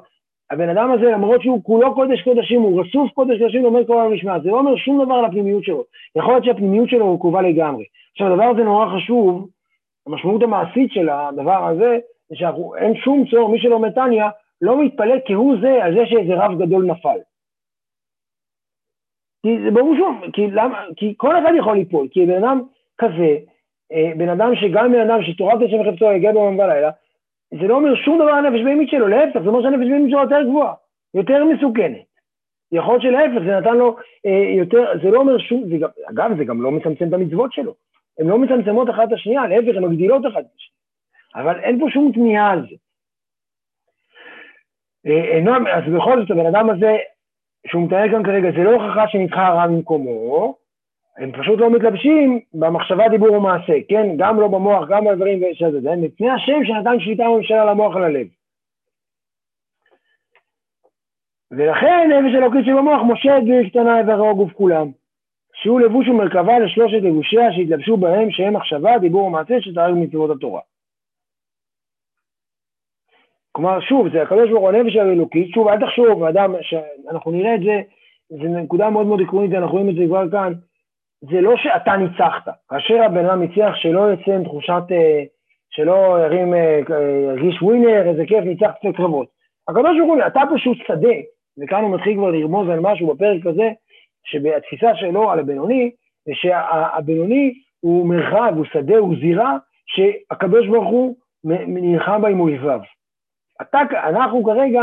הבן 0.52 0.68
אדם 0.68 0.90
הזה, 0.90 1.04
למרות 1.04 1.42
שהוא 1.42 1.64
כולו 1.64 1.94
קודש 1.94 2.22
קודשים, 2.22 2.62
הוא 2.62 2.80
רצוף 2.80 3.10
קודש 3.12 3.38
קודשים, 3.38 3.62
לומד 3.62 3.86
כל 3.86 3.98
העולם 3.98 4.14
משמעת, 4.14 4.42
זה 4.42 4.48
לא 4.48 4.58
אומר 4.58 4.76
שום 4.76 5.04
דבר 5.04 5.14
על 5.14 5.24
הפנימיות 5.24 5.64
שלו. 5.64 5.84
יכול 6.16 6.32
להיות 6.32 6.44
שהפנימיות 6.44 6.88
שלו 6.88 7.14
רקובה 7.14 7.42
לגמרי. 7.42 7.84
עכשיו, 8.12 8.32
הדבר 8.32 8.44
הזה 8.44 8.64
נורא 8.64 8.86
חשוב, 8.96 9.48
המשמעות 10.06 10.42
המעשית 10.42 10.92
של 10.92 11.08
הדבר 11.08 11.66
הזה, 11.68 11.98
זה 12.28 12.36
שאין 12.36 12.94
שום 12.96 13.24
צורך, 13.30 13.50
מי 13.50 13.60
שלומד 13.60 13.92
טניה, 13.94 14.30
לא 14.62 14.84
מתפלל 14.84 15.18
כהוא 15.26 15.56
זה 15.62 15.84
על 15.84 15.94
זה 15.94 16.06
שאיזה 16.06 16.34
רב 16.34 16.62
גדול 16.62 16.84
נפל. 16.84 17.18
כי 19.42 19.62
זה 19.64 19.70
ברור 19.70 19.94
שוב, 19.96 20.30
כי, 20.32 20.46
למה, 20.50 20.84
כי 20.96 21.14
כל 21.16 21.38
אחד 21.38 21.52
יכול 21.58 21.76
ליפול, 21.76 22.08
כי 22.10 22.26
בן 22.26 22.44
אדם 22.44 22.62
כזה, 22.98 23.36
אה, 23.92 24.12
בן 24.16 24.28
אדם 24.28 24.54
שגם 24.56 24.92
בן 24.92 25.10
אדם 25.10 25.22
שתורת 25.22 25.62
השם 25.62 25.92
חפצו 25.92 26.12
יגיע 26.12 26.32
ביום 26.32 26.56
בלילה, 26.56 26.90
זה 27.60 27.68
לא 27.68 27.74
אומר 27.74 27.94
שום 27.94 28.18
דבר 28.18 28.30
על 28.30 28.46
הנפש 28.46 28.64
בהמית 28.64 28.90
שלו, 28.90 29.08
להפך, 29.08 29.40
זה 29.42 29.48
אומר 29.48 29.62
שהנפש 29.62 29.88
בהמית 29.90 30.10
שלו 30.10 30.20
יותר 30.20 30.42
גבוהה, 30.42 30.74
יותר 31.14 31.44
מסוכנת. 31.44 32.12
יכול 32.72 32.94
להיות 32.94 33.02
שלהפך, 33.02 33.44
זה 33.46 33.60
נתן 33.60 33.76
לו 33.76 33.96
אה, 34.26 34.54
יותר, 34.58 34.84
זה 35.02 35.10
לא 35.10 35.20
אומר 35.20 35.38
שום, 35.38 35.64
זה 35.68 35.76
גם, 35.78 35.88
אגב, 36.10 36.36
זה 36.36 36.44
גם 36.44 36.62
לא 36.62 36.70
מצמצם 36.70 37.08
את 37.08 37.12
המצוות 37.12 37.52
שלו. 37.52 37.74
הן 38.18 38.26
לא 38.26 38.38
מצמצמות 38.38 38.90
אחת 38.90 39.08
את 39.08 39.12
השנייה, 39.12 39.46
להפך, 39.46 39.76
הן 39.76 39.84
מגדילות 39.84 40.26
אחת 40.26 40.40
את 40.40 40.54
השנייה. 40.56 40.72
אבל 41.34 41.60
אין 41.60 41.80
פה 41.80 41.86
שום 41.90 42.12
תמיהה 42.14 42.50
על 42.50 42.60
זה. 42.60 42.76
אה, 45.06 45.76
אז 45.76 45.92
בכל 45.96 46.20
זאת, 46.20 46.30
הבן 46.30 46.46
אדם 46.46 46.70
הזה, 46.70 46.96
שהוא 47.66 47.82
מתאר 47.82 48.10
כאן 48.10 48.24
כרגע, 48.24 48.50
זה 48.50 48.64
לא 48.64 48.70
הוכחה 48.70 49.08
שנדחה 49.08 49.46
הרע 49.46 49.66
ממקומו, 49.66 50.54
הם 51.18 51.32
פשוט 51.32 51.58
לא 51.58 51.70
מתלבשים 51.70 52.40
במחשבה, 52.54 53.08
דיבור 53.08 53.32
ומעשה, 53.32 53.72
כן? 53.88 54.16
גם 54.16 54.40
לא 54.40 54.48
במוח, 54.48 54.88
גם 54.88 55.04
בדברים 55.04 55.40
שזה, 55.52 55.80
זה 55.80 55.90
מפני 55.96 56.30
השם 56.30 56.64
שנתן 56.64 57.00
שליטה 57.00 57.30
וממשלה 57.30 57.64
למוח 57.64 57.94
וללב. 57.94 58.26
ולכן 61.50 62.10
נפש 62.10 62.34
אלוקית 62.34 62.64
שבמוח 62.66 63.02
משה 63.08 63.38
את 63.38 63.42
דביר 63.42 63.68
קטנה 63.68 63.98
איברי 63.98 64.28
הגוף 64.28 64.52
כולם, 64.52 64.90
שהוא 65.54 65.80
לבוש 65.80 66.08
ומרכבה 66.08 66.58
לשלושת 66.58 67.02
לבושיה 67.02 67.52
שהתלבשו 67.52 67.96
בהם 67.96 68.30
שהם 68.30 68.56
מחשבה, 68.56 68.98
דיבור 68.98 69.24
ומעשה 69.24 69.60
שתהרג 69.60 69.94
מצוות 69.96 70.30
התורה. 70.36 70.60
כלומר, 73.52 73.80
שוב, 73.80 74.08
זה 74.12 74.22
הקדוש 74.22 74.50
ברוך 74.50 74.60
הוא 74.60 74.68
הנפש 74.68 74.96
האלוקית, 74.96 75.54
שוב, 75.54 75.68
אל 75.68 75.80
תחשוב, 75.80 76.24
אדם, 76.24 76.54
אנחנו 77.10 77.30
נראה 77.30 77.54
את 77.54 77.60
זה, 77.60 77.80
זו 78.30 78.62
נקודה 78.62 78.90
מאוד 78.90 79.06
מאוד 79.06 79.20
עקרונית, 79.20 79.52
אנחנו 79.52 79.72
רואים 79.72 79.90
את 79.90 79.94
זה 79.94 80.02
כבר 80.06 80.30
כאן, 80.30 80.52
זה 81.30 81.40
לא 81.40 81.56
שאתה 81.56 81.96
ניצחת. 81.96 82.48
כאשר 82.68 83.02
הבן 83.02 83.24
אדם 83.24 83.40
ניצח, 83.40 83.72
שלא 83.74 84.00
יוצא 84.00 84.32
עם 84.32 84.44
תחושת, 84.44 84.82
אה, 84.90 85.22
שלא 85.70 86.16
ירים, 86.24 86.54
אה, 86.54 86.80
ירגיש 87.28 87.62
ווינר, 87.62 88.08
איזה 88.08 88.22
כיף, 88.26 88.44
ניצח 88.44 88.70
קצת 88.80 88.96
קרבות. 88.96 89.28
הקדוש 89.68 89.98
ברוך 89.98 90.10
הוא, 90.10 90.26
אתה 90.26 90.40
פשוט 90.54 90.78
שדה, 90.86 91.14
וכאן 91.62 91.82
הוא 91.82 91.94
מתחיל 91.94 92.16
כבר 92.16 92.30
לרמוז 92.30 92.68
על 92.68 92.80
משהו 92.80 93.14
בפרק 93.14 93.46
הזה, 93.46 93.70
שבתפיסה 94.24 94.96
שלו 94.96 95.30
על 95.30 95.38
הבינוני, 95.38 95.90
זה 96.26 96.32
שהבינוני 96.34 97.54
הוא 97.80 98.06
מרחב, 98.06 98.52
הוא 98.56 98.64
שדה, 98.72 98.96
הוא 98.98 99.16
זירה, 99.20 99.56
שהקדוש 99.86 100.66
ברוך 100.66 100.88
הוא 100.88 101.16
נלחם 101.44 102.22
בה 102.22 102.28
עם 102.28 102.40
אויביו. 102.40 102.80
אנחנו 103.94 104.44
כרגע 104.44 104.82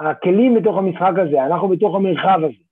הכלים 0.00 0.54
בתוך 0.54 0.78
המשחק 0.78 1.12
הזה, 1.16 1.44
אנחנו 1.46 1.68
בתוך 1.68 1.94
המרחב 1.94 2.38
הזה. 2.44 2.67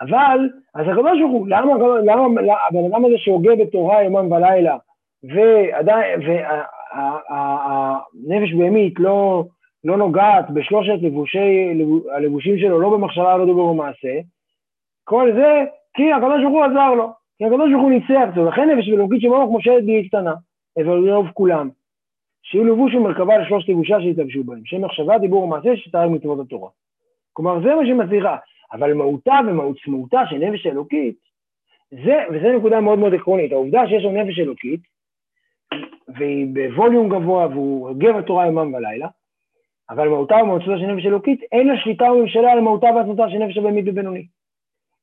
אבל, 0.00 0.48
אז 0.74 0.86
הקדוש 0.88 1.20
ברוך 1.20 1.32
הוא, 1.32 1.46
למה, 1.48 1.74
למה 2.02 2.24
הבן 2.68 2.92
אדם 2.92 3.04
הזה 3.04 3.14
שהוגה 3.18 3.56
בתורה 3.56 4.02
יומם 4.02 4.32
ולילה, 4.32 4.76
ועדיין, 5.22 6.20
והנפש 7.30 8.54
בהמית 8.54 8.94
לא, 8.98 9.44
לא 9.84 9.96
נוגעת 9.96 10.50
בשלושת 10.50 11.02
לבושי, 11.02 11.70
הלבושים 12.14 12.58
שלו, 12.58 12.80
לא 12.80 12.90
במחשבה, 12.90 13.36
לא 13.36 13.44
דבר 13.44 13.62
ומעשה, 13.62 14.18
כל 15.04 15.32
זה 15.34 15.64
כי 15.94 16.12
הקדוש 16.12 16.42
ברוך 16.42 16.54
הוא 16.54 16.64
עזר 16.64 16.94
לו, 16.94 17.12
כי 17.38 17.44
הקדוש 17.44 17.70
ברוך 17.72 17.82
הוא 17.82 17.90
ניצח 17.90 18.28
אותו, 18.30 18.44
לכן 18.44 18.70
נפש 18.70 18.88
אלוקית 18.88 19.20
שבמוח 19.20 19.48
משה 19.52 19.70
בי 19.86 20.08
קטנה, 20.08 20.34
אבל 20.78 21.10
רוב 21.10 21.26
כולם. 21.34 21.68
שיהיו 22.42 22.64
לבוש 22.64 22.94
ומרכבה 22.94 23.38
לשלושת 23.38 23.68
לבושה 23.68 24.00
שהתלבשו 24.00 24.44
בהם, 24.44 24.60
שם 24.64 24.84
מחשבה, 24.84 25.18
דיבור 25.18 25.42
ומעשה 25.42 25.76
שתהרג 25.76 26.10
מצוות 26.10 26.46
התורה. 26.46 26.70
כלומר, 27.32 27.60
זה 27.62 27.74
מה 27.74 27.86
שמצליחה. 27.86 28.36
אבל 28.72 28.94
מהותה 28.94 29.34
ומעוצמאותה 29.46 30.20
של 30.30 30.36
נפש 30.36 30.66
אלוקית, 30.66 31.16
זה, 31.90 32.16
וזו 32.30 32.58
נקודה 32.58 32.80
מאוד 32.80 32.98
מאוד 32.98 33.14
עקרונית, 33.14 33.52
העובדה 33.52 33.86
שיש 33.88 34.04
לו 34.04 34.12
נפש 34.12 34.38
אלוקית, 34.38 34.80
והיא 36.08 36.46
בווליום 36.52 37.08
גבוה 37.08 37.46
והוא 37.46 37.88
הוגה 37.88 38.12
בתורה 38.12 38.46
יומם 38.46 38.74
ולילה, 38.74 39.08
אבל 39.90 40.08
מהותה 40.08 40.34
ומעוצמאותה 40.34 40.80
של 40.80 40.86
נפש 40.86 41.06
אלוקית, 41.06 41.40
אין 41.52 41.68
לה 41.68 41.76
שליטה 41.76 42.12
וממשלה 42.12 42.52
על 42.52 42.60
מהותה 42.60 42.86
ועצמתה 42.86 43.30
של 43.30 43.38
נפש 43.38 43.58
הבהמית 43.58 43.84
ובינוני. 43.88 44.26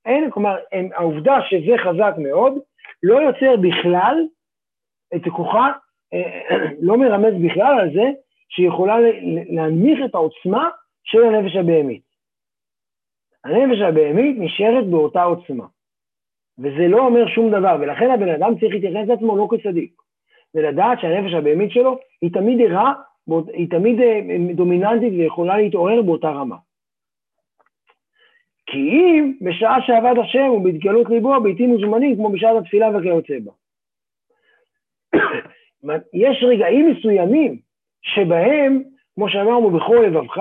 אין, 0.06 0.32
כלומר, 0.32 0.56
הם, 0.72 0.90
העובדה 0.96 1.38
שזה 1.50 1.78
חזק 1.78 2.14
מאוד, 2.18 2.54
לא 3.04 3.22
יוצר 3.22 3.56
בכלל 3.62 4.18
את 5.16 5.22
כוחה, 5.36 5.72
אה, 6.14 6.58
לא 6.88 6.98
מרמז 6.98 7.34
בכלל 7.46 7.80
על 7.80 7.94
זה 7.94 8.12
שהיא 8.50 8.68
יכולה 8.68 8.98
להנמיך 9.50 10.00
את 10.06 10.16
העוצמה 10.16 10.70
של 11.04 11.24
הנפש 11.24 11.56
הבהמית. 11.56 12.05
הנפש 13.46 13.82
הבהמית 13.82 14.38
נשארת 14.40 14.88
באותה 14.88 15.24
עוצמה. 15.24 15.66
וזה 16.60 16.88
לא 16.88 17.06
אומר 17.06 17.28
שום 17.28 17.52
דבר, 17.52 17.78
ולכן 17.82 18.12
הבן 18.12 18.30
אדם 18.30 18.60
צריך 18.60 18.74
להתייחס 18.74 19.08
לעצמו 19.08 19.38
לא 19.38 19.48
כצדיק. 19.52 19.92
ולדעת 20.56 21.00
שהנפש 21.02 21.34
הבהמית 21.34 21.72
שלו 21.72 22.00
היא 22.22 22.32
תמיד 22.34 22.62
ערה, 22.62 22.94
היא 23.54 23.70
תמיד 23.70 24.00
אה, 24.00 24.20
דומיננטית 24.54 25.14
ויכולה 25.14 25.58
להתעורר 25.58 26.02
באותה 26.02 26.30
רמה. 26.30 26.56
כי 28.66 28.78
אם 28.78 29.34
בשעה 29.42 29.82
שעבד 29.82 30.20
השם 30.24 30.50
ובהתגלות 30.50 31.10
ליבו 31.10 31.42
בעיתים 31.42 31.72
וזמנים 31.72 32.16
כמו 32.16 32.30
בשעת 32.30 32.58
התפילה 32.62 32.98
וכיוצא 32.98 33.34
בה. 33.44 33.52
יש 36.24 36.44
רגעים 36.44 36.92
מסוימים 36.92 37.58
שבהם, 38.02 38.84
כמו 39.16 39.30
שאמרנו 39.30 39.70
בכל 39.72 40.06
לבבך, 40.08 40.38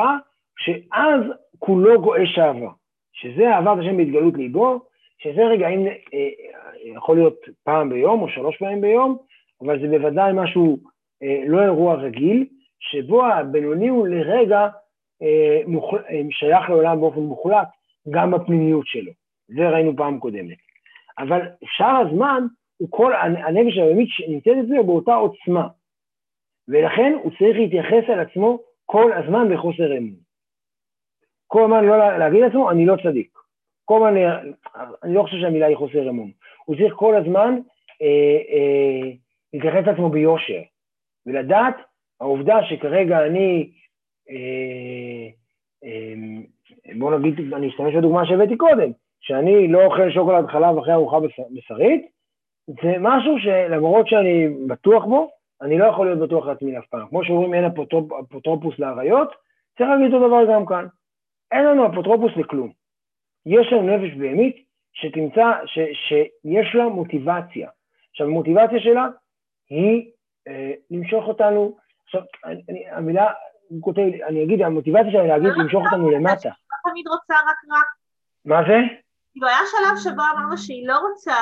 שאז 0.58 1.20
כולו 1.58 2.02
גואש 2.02 2.38
אהבה. 2.38 2.70
שזה 3.14 3.50
אהבת 3.50 3.78
השם 3.78 3.96
בהתגלות 3.96 4.34
ליבו, 4.34 4.80
שזה 5.18 5.44
רגעים, 5.44 5.86
אה, 5.86 6.28
יכול 6.84 7.16
להיות 7.16 7.40
פעם 7.64 7.88
ביום 7.88 8.22
או 8.22 8.28
שלוש 8.28 8.56
פעמים 8.56 8.80
ביום, 8.80 9.18
אבל 9.62 9.80
זה 9.80 9.98
בוודאי 9.98 10.32
משהו, 10.34 10.78
אה, 11.22 11.42
לא 11.46 11.62
אירוע 11.62 11.94
רגיל, 11.94 12.46
שבו 12.80 13.24
הבינוני 13.24 13.88
הוא 13.88 14.08
לרגע 14.08 14.68
אה, 15.22 15.60
מוחל, 15.66 15.96
אה, 15.96 16.20
שייך 16.30 16.70
לעולם 16.70 17.00
באופן 17.00 17.20
מוחלט, 17.20 17.68
גם 18.10 18.30
בפנימיות 18.30 18.86
שלו. 18.86 19.12
זה 19.48 19.68
ראינו 19.68 19.96
פעם 19.96 20.18
קודמת. 20.18 20.56
אבל 21.18 21.40
שאר 21.64 21.96
הזמן, 22.06 22.46
הוא 22.76 22.88
כל, 22.90 23.12
הנפש 23.14 23.78
הבאמית 23.78 24.08
נמצאת 24.28 24.56
אצלו 24.64 24.84
באותה 24.84 25.14
עוצמה, 25.14 25.68
ולכן 26.68 27.12
הוא 27.22 27.32
צריך 27.38 27.56
להתייחס 27.56 28.04
על 28.08 28.20
עצמו 28.20 28.58
כל 28.86 29.12
הזמן 29.12 29.54
בחוסר 29.54 29.98
אמון. 29.98 30.23
כל 31.54 31.64
הזמן 31.64 31.84
לא 31.84 32.18
להגיד 32.18 32.40
לעצמו, 32.40 32.70
אני 32.70 32.86
לא 32.86 32.96
צדיק. 33.02 33.38
כל 33.84 34.08
הזמן, 34.08 34.50
אני 35.02 35.14
לא 35.14 35.22
חושב 35.22 35.36
שהמילה 35.40 35.66
היא 35.66 35.76
חוסר 35.76 36.08
אמון. 36.08 36.30
הוא 36.64 36.76
צריך 36.76 36.94
כל 36.94 37.16
הזמן 37.16 37.58
אה, 38.02 38.38
אה, 38.54 39.10
להתייחס 39.52 39.86
לעצמו 39.86 40.08
ביושר, 40.08 40.60
ולדעת, 41.26 41.74
העובדה 42.20 42.56
שכרגע 42.68 43.26
אני, 43.26 43.70
אה, 44.30 45.28
אה, 45.84 46.14
בואו 46.98 47.18
נגיד, 47.18 47.54
אני 47.54 47.68
אשתמש 47.68 47.94
בדוגמה 47.94 48.26
שהבאתי 48.26 48.56
קודם, 48.56 48.90
שאני 49.20 49.68
לא 49.68 49.84
אוכל 49.84 50.10
שוקולד 50.10 50.46
חלב 50.46 50.78
אחרי 50.78 50.92
ארוחה 50.92 51.16
בשרית, 51.50 52.06
זה 52.66 52.92
משהו 53.00 53.38
שלמרות 53.38 54.08
שאני 54.08 54.48
בטוח 54.66 55.04
בו, 55.04 55.30
אני 55.62 55.78
לא 55.78 55.84
יכול 55.84 56.06
להיות 56.06 56.18
בטוח 56.18 56.46
לעצמי 56.46 56.78
אף 56.78 56.86
פעם. 56.86 57.08
כמו 57.08 57.24
שאומרים 57.24 57.54
אין 57.54 57.64
אפוטרופוס 57.64 58.78
לאריות, 58.78 59.28
צריך 59.78 59.90
להגיד 59.90 60.14
אותו 60.14 60.28
דבר 60.28 60.54
גם 60.54 60.66
כאן. 60.66 60.86
אין 61.54 61.64
לנו 61.64 61.92
אפוטרופוס 61.92 62.32
לכלום. 62.36 62.72
יש 63.46 63.72
לנו 63.72 63.96
נפש 63.96 64.16
בהמית 64.16 64.56
שתמצא, 64.92 65.46
ש, 65.66 65.78
שיש 66.08 66.74
לה 66.74 66.84
מוטיבציה. 66.84 67.68
עכשיו, 68.10 68.26
המוטיבציה 68.26 68.80
שלה 68.80 69.06
היא 69.70 70.10
אה, 70.48 70.72
למשוך 70.90 71.24
אותנו, 71.24 71.76
עכשיו, 72.04 72.20
אני, 72.44 72.90
המילה, 72.90 73.32
הוא 73.68 73.82
כותב, 73.82 74.00
אני 74.00 74.44
אגיד, 74.44 74.62
המוטיבציה 74.62 75.10
שלה 75.12 75.26
להגיד, 75.26 75.50
למשוך 75.58 75.82
אותנו 75.84 76.10
למטה. 76.10 76.48
לא 76.48 76.90
תמיד 76.90 77.08
רוצה 77.08 77.34
רק 77.34 77.56
רע. 77.72 77.80
מה 78.44 78.60
זה? 78.68 78.78
כאילו, 79.32 79.48
היה 79.48 79.58
שלב 79.70 80.12
שבו 80.12 80.22
אמרנו 80.34 80.58
שהיא 80.58 80.88
לא 80.88 80.98
רוצה 80.98 81.34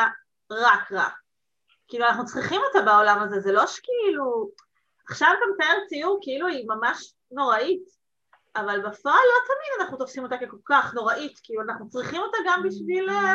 רק 0.50 0.92
רע. 0.92 1.08
כאילו, 1.88 2.06
אנחנו 2.06 2.24
צריכים 2.24 2.60
אותה 2.68 2.90
בעולם 2.90 3.18
הזה, 3.22 3.40
זה 3.40 3.52
לא 3.52 3.66
שכאילו... 3.66 4.48
עכשיו 5.08 5.28
אתה 5.28 5.44
מתאר 5.54 5.86
ציור 5.88 6.18
כאילו 6.22 6.46
היא 6.46 6.66
ממש 6.68 7.14
נוראית. 7.30 8.01
אבל 8.56 8.78
בפועל 8.78 9.24
לא 9.30 9.38
תמיד 9.46 9.80
אנחנו 9.80 9.98
תופסים 9.98 10.22
אותה 10.22 10.36
ככל 10.36 10.56
כך 10.64 10.94
נוראית, 10.94 11.40
כאילו 11.44 11.62
אנחנו 11.62 11.88
צריכים 11.88 12.20
אותה 12.20 12.36
גם 12.46 12.62
בשביל 12.64 13.10
אה, 13.10 13.34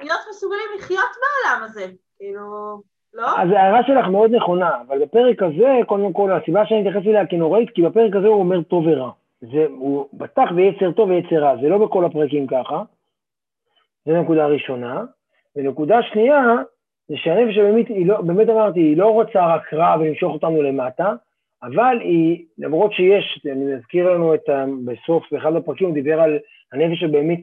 להיות 0.00 0.20
מסוגלים 0.30 0.68
לחיות 0.78 1.10
בעולם 1.20 1.64
הזה, 1.64 1.86
כאילו, 2.18 2.42
לא? 3.14 3.40
אז 3.40 3.48
ההערה 3.50 3.80
שלך 3.86 4.06
מאוד 4.06 4.30
נכונה, 4.34 4.80
אבל 4.86 4.98
בפרק 5.04 5.42
הזה, 5.42 5.78
קודם 5.86 6.12
כל, 6.12 6.32
הסיבה 6.32 6.66
שאני 6.66 6.80
מתייחס 6.80 7.06
אליה 7.06 7.26
כנוראית, 7.26 7.70
כי 7.70 7.82
בפרק 7.82 8.16
הזה 8.16 8.26
הוא 8.26 8.40
אומר 8.40 8.62
טוב 8.62 8.86
ורע. 8.86 9.10
זה, 9.40 9.66
הוא 9.68 10.08
בטח 10.12 10.52
ביצר 10.54 10.92
טוב 10.92 11.10
ויצר 11.10 11.36
רע, 11.36 11.56
זה 11.62 11.68
לא 11.68 11.86
בכל 11.86 12.04
הפרקים 12.04 12.46
ככה, 12.46 12.82
זו 14.06 14.22
נקודה 14.22 14.46
ראשונה. 14.46 15.04
ונקודה 15.56 16.02
שנייה, 16.02 16.40
זה 17.08 17.14
שהנפש 17.16 17.58
הבאמת, 17.58 17.86
לא, 18.06 18.20
באמת 18.20 18.48
אמרתי, 18.48 18.80
היא 18.80 18.96
לא 18.96 19.06
רוצה 19.06 19.54
רק 19.54 19.74
רע 19.74 19.96
ולמשוך 20.00 20.32
אותנו 20.32 20.62
למטה, 20.62 21.12
אבל 21.62 21.98
היא, 22.00 22.44
למרות 22.58 22.92
שיש, 22.92 23.40
אני 23.52 23.74
מזכיר 23.74 24.12
לנו 24.12 24.34
את, 24.34 24.42
בסוף, 24.84 25.32
באחד 25.32 25.56
הפרקים 25.56 25.86
הוא 25.86 25.94
דיבר 25.94 26.20
על 26.20 26.38
הנפש 26.72 27.02
הבאמת 27.02 27.40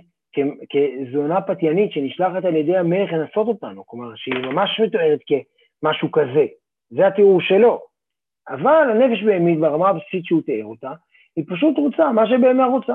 כזונה 0.69 1.41
פתיינית 1.41 1.91
שנשלחת 1.91 2.45
על 2.45 2.55
ידי 2.55 2.77
המלך 2.77 3.13
לנסות 3.13 3.47
אותנו, 3.47 3.85
כלומר 3.85 4.15
שהיא 4.15 4.35
ממש 4.35 4.79
מתוארת 4.79 5.19
כמשהו 5.27 6.11
כזה, 6.11 6.45
זה 6.89 7.07
התיאור 7.07 7.41
שלו. 7.41 7.81
אבל 8.49 8.89
הנפש 8.91 9.23
בהמית 9.23 9.59
ברמה 9.59 9.89
הבסיסית 9.89 10.25
שהוא 10.25 10.41
תיאר 10.41 10.65
אותה, 10.65 10.91
היא 11.35 11.45
פשוט 11.47 11.77
רוצה 11.77 12.11
מה 12.11 12.27
שבהמה 12.27 12.65
רוצה. 12.65 12.93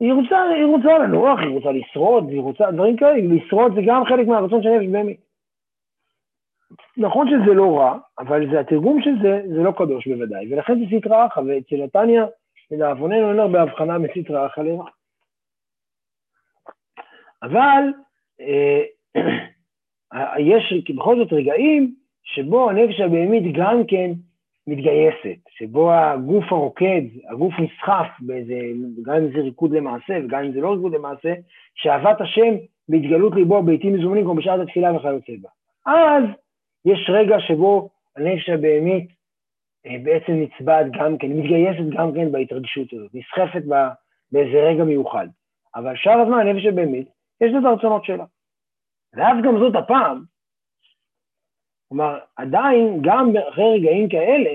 היא 0.00 0.12
רוצה, 0.12 0.42
היא 0.42 0.64
רוצה 0.64 0.98
לנוח, 0.98 1.38
היא 1.40 1.48
רוצה 1.48 1.72
לשרוד, 1.72 2.28
היא 2.28 2.40
רוצה 2.40 2.70
דברים 2.70 2.96
כאלה, 2.96 3.16
לשרוד 3.16 3.74
זה 3.74 3.80
גם 3.86 4.04
חלק 4.04 4.26
מהרצון 4.26 4.62
של 4.62 4.68
נפש 4.68 4.86
בהמית. 4.86 5.31
נכון 6.96 7.28
שזה 7.30 7.54
לא 7.54 7.78
רע, 7.78 7.98
אבל 8.18 8.50
זה 8.50 8.60
התרגום 8.60 9.02
של 9.02 9.14
זה, 9.22 9.42
זה 9.54 9.62
לא 9.62 9.72
קדוש 9.76 10.08
בוודאי, 10.08 10.54
ולכן 10.54 10.78
זה 10.78 10.98
סטרא 10.98 11.26
אחא, 11.26 11.40
ואצל 11.40 11.84
נתניה, 11.84 12.24
לדאבוננו 12.70 13.30
אין 13.30 13.38
הרבה 13.38 13.62
הבחנה 13.62 13.98
מסטרא 13.98 14.46
אחא 14.46 14.60
לרע. 14.60 14.88
אבל 17.42 17.82
אה, 18.40 18.82
יש 20.52 20.74
בכל 20.96 21.16
זאת 21.16 21.32
רגעים 21.32 21.94
שבו 22.24 22.70
הנפש 22.70 23.00
הבהמית 23.00 23.56
גם 23.56 23.86
כן 23.88 24.10
מתגייסת, 24.66 25.38
שבו 25.48 25.92
הגוף 25.92 26.44
הרוקד, 26.50 27.02
הגוף 27.30 27.54
נסחף 27.58 28.06
באיזה, 28.20 28.54
גם 29.02 29.16
אם 29.16 29.32
זה 29.32 29.38
ריקוד 29.38 29.72
למעשה 29.72 30.18
וגם 30.24 30.44
אם 30.44 30.52
זה 30.52 30.60
לא 30.60 30.72
ריקוד 30.72 30.94
למעשה, 30.94 31.34
שאהבת 31.74 32.20
השם 32.20 32.54
בהתגלות 32.88 33.34
ליבו 33.34 33.62
בעיתים 33.62 33.94
מזומנים 33.94 34.24
כמו 34.24 34.34
בשעת 34.34 34.60
התפילה 34.60 34.96
וכיוצא 34.96 35.32
בה. 35.42 35.48
אז 35.86 36.24
יש 36.84 37.10
רגע 37.10 37.36
שבו 37.40 37.88
הנפש 38.16 38.48
הבהמית 38.48 39.08
אה, 39.86 39.96
בעצם 40.02 40.32
נצבעת 40.32 40.86
גם 40.92 41.18
כן, 41.18 41.26
מתגייסת 41.26 41.96
גם 41.98 42.14
כן 42.14 42.32
בהתרגשות 42.32 42.92
הזאת, 42.92 43.10
נסחפת 43.14 43.62
באיזה 44.32 44.58
רגע 44.68 44.84
מיוחד. 44.84 45.26
אבל 45.74 45.96
שאר 45.96 46.20
הזמן 46.20 46.38
הנפש 46.38 46.66
הבהמית, 46.66 47.08
יש 47.40 47.52
את 47.60 47.64
הרצונות 47.64 48.04
שלה. 48.04 48.24
ואז 49.14 49.36
גם 49.44 49.58
זאת 49.58 49.74
הפעם, 49.76 50.22
כלומר, 51.88 52.18
עדיין, 52.36 52.98
גם 53.02 53.32
אחרי 53.48 53.78
רגעים 53.78 54.08
כאלה, 54.08 54.50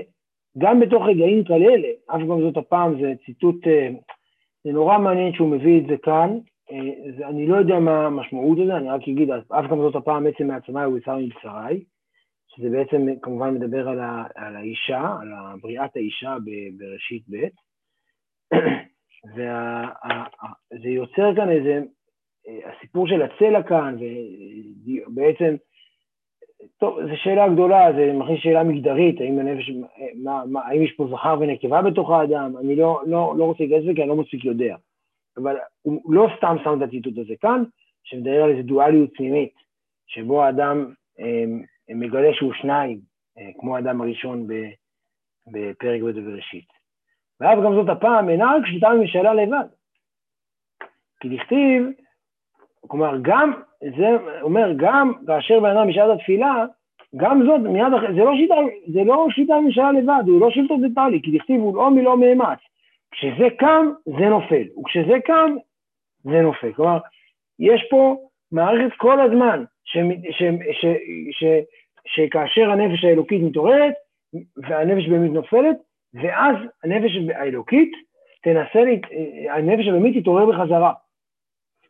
גם 0.58 0.80
בתוך 0.80 1.02
רגעים 1.06 1.44
כאלה, 1.44 1.88
אף 2.06 2.20
גם 2.20 2.40
זאת 2.40 2.56
הפעם, 2.56 3.00
זה 3.00 3.12
ציטוט, 3.26 3.66
אה, 3.66 3.88
זה 4.64 4.72
נורא 4.72 4.98
מעניין 4.98 5.32
שהוא 5.32 5.48
מביא 5.48 5.80
את 5.80 5.86
זה 5.86 5.96
כאן, 6.02 6.38
אה, 6.70 7.28
אני 7.28 7.46
לא 7.46 7.56
יודע 7.56 7.78
מה 7.78 8.06
המשמעות 8.06 8.58
הזה, 8.58 8.76
אני 8.76 8.88
רק 8.88 9.02
אגיד, 9.02 9.30
אף 9.30 9.64
גם 9.70 9.78
זאת 9.78 9.96
הפעם 9.96 10.26
עצם 10.26 10.46
מעצמי 10.46 10.82
הוא 10.82 10.98
יצר 10.98 11.16
מבשרי, 11.16 11.84
שזה 12.58 12.70
בעצם 12.70 13.06
כמובן 13.22 13.54
מדבר 13.54 13.88
על, 13.88 14.00
ה, 14.00 14.24
על 14.34 14.56
האישה, 14.56 15.16
על 15.20 15.28
בריאת 15.60 15.96
האישה 15.96 16.36
בראשית 16.78 17.22
ב', 17.30 17.46
וזה 19.34 20.88
יוצר 20.88 21.34
כאן 21.36 21.50
איזה, 21.50 21.82
אה, 22.48 22.70
הסיפור 22.70 23.08
של 23.08 23.22
הצלע 23.22 23.62
כאן, 23.62 23.96
ובעצם 25.06 25.56
טוב, 26.78 27.06
זו 27.06 27.16
שאלה 27.16 27.48
גדולה, 27.48 27.92
זה 27.92 28.12
מכניס 28.12 28.40
שאלה 28.42 28.64
מגדרית, 28.64 29.20
האם 29.20 29.38
הנפש, 29.38 29.70
מה, 30.14 30.42
מה, 30.46 30.60
האם 30.66 30.82
יש 30.82 30.92
פה 30.96 31.08
זכר 31.10 31.36
ונקבה 31.40 31.82
בתוך 31.82 32.10
האדם, 32.10 32.56
אני 32.56 32.76
לא, 32.76 33.00
לא, 33.06 33.34
לא 33.38 33.44
רוצה 33.44 33.64
להיכנס 33.64 33.82
לזה 33.82 33.94
כי 33.94 34.00
אני 34.00 34.08
לא 34.08 34.16
מספיק 34.16 34.44
יודע. 34.44 34.76
אבל 35.36 35.56
הוא 35.82 36.14
לא 36.14 36.28
סתם 36.36 36.56
שם 36.64 36.78
את 36.78 36.88
הציטוט 36.88 37.18
הזה 37.18 37.34
כאן, 37.40 37.62
שמדבר 38.04 38.42
על 38.42 38.50
איזו 38.50 38.62
דואליות 38.62 39.10
פנימית, 39.16 39.54
שבו 40.06 40.42
האדם 40.42 40.92
אה, 41.20 41.44
מגלה 41.94 42.34
שהוא 42.34 42.52
שניים, 42.52 42.98
אה, 43.38 43.50
כמו 43.58 43.76
האדם 43.76 44.00
הראשון 44.00 44.46
בפרק 45.46 46.02
ב' 46.02 46.20
בראשית. 46.20 46.68
ואף 47.40 47.58
גם 47.64 47.74
זאת 47.74 47.88
הפעם 47.88 48.28
אינה 48.28 48.56
רק 48.56 48.66
שליטה 48.66 48.88
ממשלה 48.90 49.34
לבד. 49.34 49.64
כי 51.20 51.28
לכתיב, 51.28 51.82
כלומר, 52.80 53.14
גם, 53.22 53.52
זה 53.80 54.06
אומר, 54.42 54.72
גם 54.76 55.12
כאשר 55.26 55.60
בן 55.60 55.76
אדם 55.76 55.88
בשעת 55.88 56.10
התפילה, 56.18 56.64
גם 57.16 57.42
זאת, 57.46 57.60
מיד 57.60 57.92
אחרי, 57.96 58.14
זה 58.14 58.24
לא 58.24 58.32
שיטה, 58.36 58.54
זה 58.92 59.04
לא 59.04 59.26
שיטה 59.30 59.60
ממשלה 59.60 59.92
לבד, 59.92 60.22
הוא 60.26 60.40
לא 60.40 60.50
שילטות 60.50 60.80
דטלי, 60.80 61.22
כי 61.22 61.38
דכתיב 61.38 61.60
הוא 61.60 61.76
לא 61.76 61.90
מלא 61.90 62.16
מאמץ. 62.16 62.58
כשזה 63.10 63.48
קם, 63.58 63.86
זה 64.04 64.28
נופל, 64.28 64.64
וכשזה 64.80 65.20
קם, 65.24 65.56
זה 66.24 66.40
נופל. 66.40 66.72
כלומר, 66.72 66.98
יש 67.58 67.86
פה 67.90 68.16
מערכת 68.52 68.96
כל 68.96 69.20
הזמן, 69.20 69.64
ש, 69.84 69.98
ש, 70.30 70.42
ש, 70.72 70.86
ש, 71.30 71.44
שכאשר 72.08 72.70
הנפש 72.70 73.04
האלוקית 73.04 73.42
מתעוררת, 73.42 73.94
והנפש 74.56 75.08
באמת 75.08 75.30
נופלת, 75.30 75.76
ואז 76.14 76.56
הנפש 76.84 77.16
האלוקית 77.34 77.92
תנסה, 78.42 78.82
הנפש 79.50 79.86
הבאמית 79.88 80.16
תתעורר 80.22 80.46
בחזרה. 80.46 80.92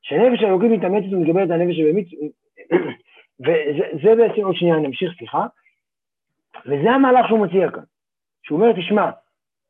שהנפש 0.03 0.43
האלוקית 0.43 0.71
מתאמצת 0.71 1.13
ומתגברת 1.13 1.51
על 1.51 1.61
הנפש 1.61 1.81
הבאמית, 1.81 2.09
וזה 3.45 4.15
בעצם 4.15 4.45
עוד 4.45 4.55
שנייה 4.55 4.77
נמשיך, 4.77 5.13
סליחה, 5.19 5.47
וזה 6.67 6.91
המהלך 6.91 7.29
שהוא 7.29 7.47
מציע 7.47 7.71
כאן, 7.71 7.83
שהוא 8.43 8.61
אומר, 8.61 8.73
תשמע, 8.73 9.11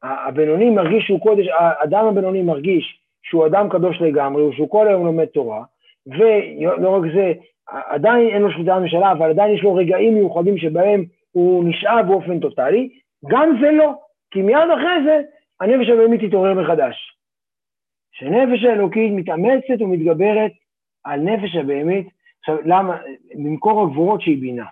הבינוני 0.02 0.70
מרגיש 0.70 1.04
שהוא 1.04 1.20
קודש, 1.20 1.46
האדם 1.58 2.04
הבינוני 2.04 2.42
מרגיש 2.42 3.00
שהוא 3.22 3.46
אדם 3.46 3.68
קדוש 3.68 4.00
לגמרי, 4.00 4.42
שהוא 4.56 4.70
כל 4.70 4.88
היום 4.88 5.06
לומד 5.06 5.24
תורה, 5.24 5.64
ולא 6.06 6.96
רק 6.96 7.02
זה, 7.14 7.32
עדיין 7.68 8.28
אין 8.28 8.42
לו 8.42 8.52
שליטה 8.52 8.76
בממשלה, 8.76 9.12
אבל 9.12 9.30
עדיין 9.30 9.54
יש 9.54 9.62
לו 9.62 9.74
רגעים 9.74 10.14
מיוחדים 10.14 10.58
שבהם 10.58 11.04
הוא 11.32 11.64
נשאב 11.64 12.06
באופן 12.06 12.40
טוטאלי, 12.40 12.88
גם 13.30 13.58
זה 13.60 13.70
לא, 13.70 13.92
כי 14.30 14.42
מיד 14.42 14.70
אחרי 14.74 15.04
זה 15.04 15.20
הנפש 15.60 15.88
הבאמית 15.88 16.24
תתעורר 16.24 16.54
מחדש. 16.54 17.14
שנפש 18.12 18.64
האלוקית 18.64 19.12
מתאמצת 19.12 19.80
ומתגברת 19.80 20.52
על 21.04 21.20
נפש 21.20 21.56
הבהמית, 21.56 22.08
עכשיו 22.40 22.56
למה? 22.64 22.98
ממקור 23.34 23.82
הגבורות 23.82 24.22
שהיא 24.22 24.40
בינה. 24.40 24.66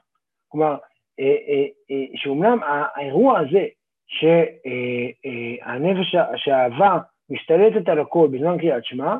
כלומר, 0.49 0.77
אה, 1.21 1.37
אה, 1.49 1.67
אה, 1.91 2.05
שאומנם 2.15 2.59
האירוע 2.95 3.39
הזה 3.39 3.67
שהנפש, 4.07 6.17
שהאהבה 6.37 6.99
משתלטת 7.31 7.89
על 7.89 7.99
הכל 7.99 8.29
בזמן 8.31 8.59
קריאת 8.59 8.85
שמע, 8.85 9.17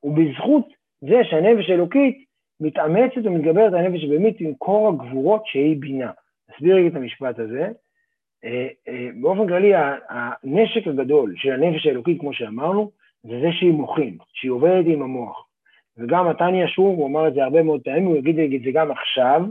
הוא 0.00 0.16
בזכות 0.16 0.68
זה 1.00 1.20
שהנפש 1.24 1.70
האלוקית 1.70 2.24
מתאמצת 2.60 3.24
ומתגברת 3.24 3.72
הנפש 3.72 4.04
הבהמית 4.04 4.40
עם 4.40 4.54
קור 4.54 4.88
הגבורות 4.88 5.42
שהיא 5.46 5.76
בינה. 5.80 6.10
נסביר 6.50 6.76
רגע 6.76 6.86
את 6.86 6.96
המשפט 6.96 7.38
הזה. 7.38 7.68
באופן 9.20 9.48
כללי, 9.48 9.72
הנשק 10.08 10.86
הגדול 10.86 11.34
של 11.36 11.52
הנפש 11.52 11.86
האלוקית, 11.86 12.20
כמו 12.20 12.32
שאמרנו, 12.32 12.90
זה 13.22 13.40
זה 13.40 13.48
שהיא 13.52 13.72
מוחין, 13.72 14.18
שהיא 14.32 14.50
עובדת 14.50 14.84
עם 14.86 15.02
המוח. 15.02 15.46
וגם 15.98 16.28
מתניה 16.28 16.68
שוב, 16.68 16.98
הוא 16.98 17.06
אמר 17.08 17.28
את 17.28 17.34
זה 17.34 17.44
הרבה 17.44 17.62
מאוד 17.62 17.80
פעמים, 17.84 18.04
הוא 18.04 18.16
יגיד 18.16 18.54
את 18.54 18.62
זה 18.62 18.70
גם 18.72 18.90
עכשיו, 18.90 19.42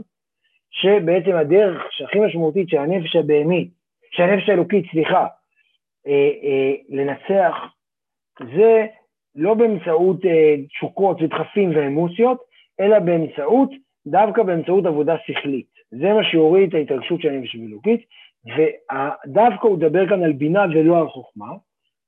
שבעצם 0.70 1.36
הדרך 1.36 1.82
שהכי 1.90 2.20
משמעותית 2.20 2.68
של 2.68 2.78
הנפש 2.78 3.16
הבהמית, 3.16 3.68
של 4.10 4.22
הנפש 4.22 4.48
האלוקית, 4.48 4.84
סליחה, 4.90 5.26
אה, 6.06 6.30
אה, 6.42 6.72
לנצח, 6.88 7.54
זה 8.56 8.86
לא 9.34 9.54
באמצעות 9.54 10.24
אה, 10.24 10.54
תשוקות 10.68 11.22
ודחפים 11.22 11.70
ואמוציות, 11.76 12.38
אלא 12.80 12.98
באמצעות, 12.98 13.70
דווקא 14.06 14.42
באמצעות 14.42 14.86
עבודה 14.86 15.16
שכלית. 15.26 15.66
זה 15.90 16.12
מה 16.12 16.24
שיוריד 16.24 16.68
את 16.68 16.74
ההתרגשות 16.74 17.20
של 17.20 17.28
הנפש 17.28 17.54
האלוקית, 17.54 18.00
ודווקא 18.46 19.66
הוא 19.66 19.76
מדבר 19.76 20.08
כאן 20.08 20.22
על 20.22 20.32
בינה 20.32 20.64
ולא 20.74 20.98
על 20.98 21.08
חוכמה, 21.08 21.52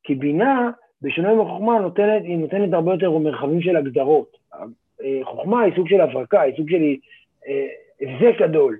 כי 0.02 0.14
בינה 0.14 0.70
בשינוי 1.02 1.34
מחוכמה 1.34 1.78
נותנת, 1.78 2.22
היא 2.22 2.38
נותנת 2.38 2.72
הרבה 2.72 2.92
יותר 2.92 3.18
מרחבים 3.18 3.60
של 3.60 3.76
הגדרות. 3.76 4.36
חוכמה 5.22 5.62
היא 5.62 5.72
סוג 5.76 5.88
של 5.88 6.00
הברקה, 6.00 6.40
היא 6.40 6.56
סוג 6.56 6.70
של 6.70 6.82
אה, 7.48 7.66
הבזק 8.00 8.38
גדול. 8.38 8.78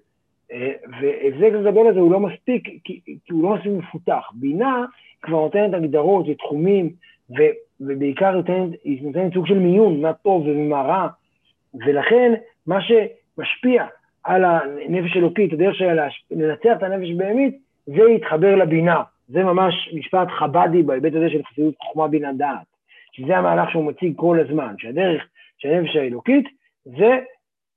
אה, 0.53 0.73
והבזק 1.01 1.55
הגדול 1.55 1.87
הזה 1.89 2.01
הוא 2.01 2.13
לא 2.13 2.21
מספיק, 2.21 2.69
כי 2.85 3.01
הוא 3.31 3.43
לא 3.43 3.55
מספיק 3.55 3.73
מפותח. 3.73 4.31
בינה 4.35 4.85
כבר 5.23 5.41
נותנת 5.41 5.75
הגדרות 5.75 6.27
ותחומים, 6.29 6.91
ו, 7.31 7.43
ובעיקר 7.81 8.31
נותנת, 8.31 8.71
היא 8.85 9.03
נותנת 9.03 9.35
סוג 9.35 9.47
של 9.47 9.59
מיון, 9.59 10.01
מה 10.01 10.13
טוב 10.13 10.47
ומה 10.47 10.83
רע, 10.83 11.09
ולכן 11.87 12.33
מה 12.67 12.79
שמשפיע 12.81 13.87
על 14.25 14.45
הנפש 14.45 15.17
האלוקית, 15.17 15.53
הדרך 15.53 15.75
שלה 15.75 16.09
לנצח 16.31 16.71
את 16.79 16.83
הנפש 16.83 17.11
הבהמית, 17.11 17.59
זה 17.87 18.03
להתחבר 18.05 18.55
לבינה. 18.55 19.03
זה 19.29 19.45
ממש 19.45 19.91
משפט 19.95 20.29
חבדי 20.39 20.83
בהיבט 20.83 21.15
הזה 21.15 21.31
של 21.31 21.43
חסידות 21.45 21.75
חוכמה 21.79 22.09
בינה 22.09 22.33
דעת, 22.33 22.67
שזה 23.13 23.37
המהלך 23.37 23.71
שהוא 23.71 23.85
מציג 23.85 24.13
כל 24.17 24.41
הזמן, 24.41 24.75
שהדרך 24.79 25.27
של 25.59 25.69
הנפש 25.69 25.97
האלוקית 25.97 26.49
זה 26.85 27.19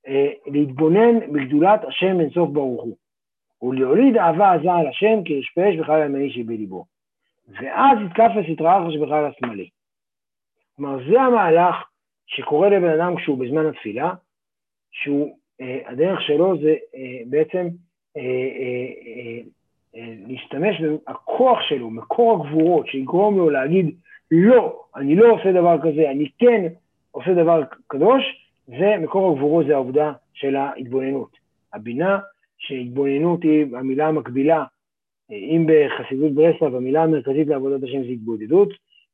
אה, 0.08 0.30
להתבונן 0.46 1.32
בגדולת 1.32 1.84
השם 1.84 2.20
אינסוף 2.20 2.50
ברוך 2.50 2.82
הוא, 2.82 2.96
ולהוליד 3.62 4.16
אהבה 4.16 4.52
עזה 4.52 4.72
על 4.72 4.86
השם 4.86 5.24
כרשפש 5.24 5.80
וחלל 5.80 6.04
ימני 6.04 6.30
שבליבו. 6.30 6.84
ואז 7.48 7.98
הסטרא 8.08 8.78
אחרא 8.78 8.90
שבכלל 8.90 9.24
השמאלי. 9.24 9.68
כלומר, 10.76 10.98
זה 11.10 11.20
המהלך 11.20 11.76
שקורה 12.30 12.68
לבן 12.68 13.00
אדם 13.00 13.16
כשהוא 13.16 13.38
בזמן 13.38 13.66
התפילה, 13.66 14.12
שהוא, 14.90 15.36
אה, 15.60 15.78
הדרך 15.86 16.20
שלו 16.22 16.58
זה 16.58 16.74
אה, 16.94 17.22
בעצם 17.26 17.68
אה, 18.16 19.40
להשתמש 20.28 20.80
בכוח 21.10 21.58
שלו, 21.68 21.90
מקור 21.90 22.32
הגבורות, 22.32 22.86
שיגרום 22.86 23.38
לו 23.38 23.50
להגיד, 23.50 23.96
לא, 24.30 24.82
אני 24.96 25.16
לא 25.16 25.32
עושה 25.32 25.52
דבר 25.52 25.76
כזה, 25.82 26.10
אני 26.10 26.28
כן 26.38 26.66
עושה 27.10 27.34
דבר 27.34 27.62
קדוש, 27.86 28.22
זה 28.66 28.96
מקור 29.00 29.32
הגבורות, 29.32 29.66
זה 29.66 29.74
העובדה 29.74 30.12
של 30.32 30.56
ההתבוננות. 30.56 31.36
הבינה, 31.72 32.18
שהתבוננות 32.58 33.42
היא 33.42 33.76
המילה 33.76 34.08
המקבילה, 34.08 34.64
אם 35.30 35.66
בחסידות 35.66 36.32
ברסלב 36.32 36.74
המילה 36.74 37.02
המרכזית 37.02 37.48
לעבודת 37.48 37.82
השם 37.82 38.02
זה 38.02 38.08
התבודדות, 38.08 38.68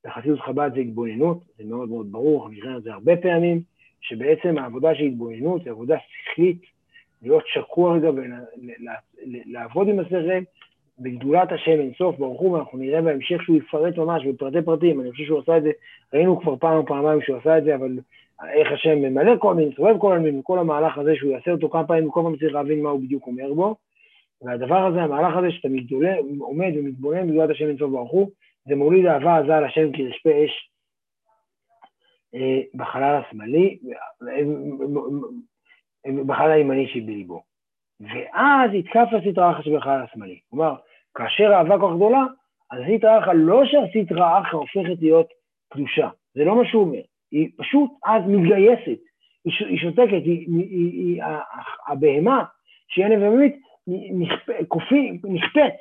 בחסידות 0.06 0.40
חב"ד 0.40 0.70
זה 0.74 0.80
התבוננות, 0.80 1.38
זה 1.58 1.64
מאוד 1.64 1.88
מאוד 1.88 2.12
ברור, 2.12 2.46
אנחנו 2.46 2.52
נראה 2.52 2.76
את 2.76 2.82
זה 2.82 2.92
הרבה 2.92 3.16
פעמים, 3.16 3.60
שבעצם 4.00 4.58
העבודה 4.58 4.94
של 4.94 5.04
התבוננות 5.04 5.64
היא 5.64 5.70
עבודה 5.70 5.96
שכלית, 6.08 6.62
להיות 7.22 7.44
שקוע 7.46 7.96
רגע 7.96 8.10
ולעבוד 8.10 9.88
עם 9.88 10.00
השכל 10.00 10.16
בגדולת 10.98 11.52
השם 11.52 11.80
אינסוף, 11.80 12.18
ברוך 12.18 12.40
הוא, 12.40 12.50
ואנחנו 12.50 12.78
נראה 12.78 13.02
בהמשך 13.02 13.42
שהוא 13.42 13.56
יפרט 13.56 13.96
ממש 13.96 14.26
בפרטי 14.26 14.62
פרטים, 14.62 15.00
אני 15.00 15.10
חושב 15.10 15.24
שהוא 15.24 15.38
עשה 15.38 15.56
את 15.56 15.62
זה, 15.62 15.70
ראינו 16.14 16.40
כבר 16.40 16.56
פעם 16.56 16.76
או 16.76 16.86
פעמיים 16.86 17.20
שהוא 17.22 17.36
עשה 17.36 17.58
את 17.58 17.64
זה, 17.64 17.74
אבל 17.74 17.98
איך 18.52 18.72
השם 18.72 18.98
ממלא 18.98 19.32
כל 19.38 19.54
מיני, 19.54 19.70
מסובב 19.70 19.98
כל 19.98 20.18
מיני, 20.18 20.40
כל 20.44 20.58
המהלך 20.58 20.98
הזה 20.98 21.16
שהוא 21.16 21.32
יעשה 21.32 21.50
אותו 21.50 21.68
כמה 21.68 21.86
פעמים, 21.86 22.08
וכל 22.08 22.20
פעם 22.24 22.36
צריך 22.36 22.54
להבין 22.54 22.82
מה 22.82 22.90
הוא 22.90 23.00
בדיוק 23.00 23.26
אומר 23.26 23.54
בו, 23.54 23.74
והדבר 24.42 24.86
הזה, 24.86 25.02
המהלך 25.02 25.36
הזה 25.36 25.50
שאתה 25.50 25.68
מתגולה, 25.68 26.14
עומד 26.38 26.72
ומתבונן 26.76 27.26
בגדולת 27.26 27.50
השם 27.50 27.68
אינסוף 27.68 27.90
ברוך 27.90 28.10
הוא, 28.10 28.30
זה 28.66 28.74
מוליד 28.74 29.06
אהבה 29.06 29.38
עזה 29.38 29.60
לשם 29.66 29.92
כרשפי 29.92 30.44
אש 30.44 30.70
אה, 32.34 32.60
בחלל 32.74 33.22
השמאלי, 33.22 33.78
בחלל 36.26 36.50
הימני 36.50 36.88
שבליבו. 36.88 37.42
ואז 38.00 38.74
יתקף 38.74 39.08
הסטרא 39.12 39.50
אחא 39.50 39.62
שבחלל 39.62 40.02
השמאלי. 40.02 40.40
כלומר, 40.50 40.74
כאשר 41.14 41.52
האהבה 41.52 41.78
כל 41.78 41.86
כך 41.90 41.96
גדולה, 41.96 42.24
אז 42.70 42.78
הסטרא 42.94 43.18
אחא, 43.18 43.30
לא 43.34 43.62
שהסטרא 43.64 44.40
אחא 44.40 44.56
הופכת 44.56 45.02
להיות 45.02 45.28
קדושה, 45.72 46.08
זה 46.34 46.44
לא 46.44 46.56
מה 46.56 46.68
שהוא 46.68 46.82
אומר, 46.82 47.00
היא 47.30 47.50
פשוט 47.56 47.90
אז 48.04 48.22
מתגייסת, 48.26 49.00
היא, 49.44 49.78
שותקת, 49.78 50.22
היא, 50.24 50.46
היא, 50.48 50.92
היא, 50.92 51.22
הבהמה 51.86 52.44
שהיא 52.88 53.04
הנבמית 53.04 53.56
נכפית 55.24 55.74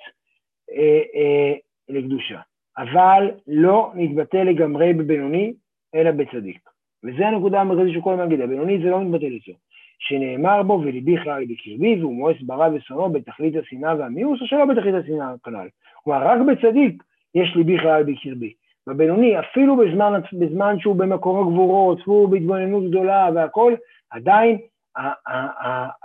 אה, 0.72 1.02
אה, 1.16 1.54
לקדושה, 1.90 2.40
אבל 2.78 3.32
לא 3.48 3.92
נתבטא 3.96 4.38
לגמרי 4.38 4.94
בבינוני, 4.94 5.54
אלא 5.96 6.12
בצדיק. 6.12 6.70
וזה 7.04 7.28
הנקודה 7.28 7.62
המרכזית 7.62 7.94
של 7.94 8.02
כל 8.02 8.14
המגיד, 8.14 8.42
הבינוני 8.42 8.80
זה 8.84 8.90
לא 8.90 9.02
מתבטא 9.02 9.26
לצור. 9.26 9.56
שנאמר 10.00 10.64
בו 10.64 10.82
וליבי 10.84 11.18
חלל 11.18 11.46
בקרבי 11.46 12.00
והוא 12.00 12.14
מואס 12.14 12.36
ברע 12.42 12.70
ושונאו 12.74 13.10
בתכלית 13.10 13.56
השנאה 13.56 13.96
והמיאוס 13.96 14.42
או 14.42 14.48
שלא 14.48 14.66
בתכלית 14.66 14.96
השנאה 14.96 15.34
כנ"ל. 15.44 15.68
כלומר 16.04 16.28
רק 16.28 16.40
בצדיק 16.48 17.04
יש 17.36 17.56
ליבי 17.56 17.80
חלל 17.80 18.04
בקרבי. 18.04 18.54
בבינוני 18.88 19.40
אפילו 19.40 19.78
בזמן, 19.78 20.22
בזמן 20.34 20.80
שהוא 20.80 20.96
במקום 20.96 21.48
הגבורות 21.48 22.08
והוא 22.08 22.30
בהתבוננות 22.30 22.90
גדולה 22.90 23.30
והכל 23.36 23.74
עדיין 24.10 24.58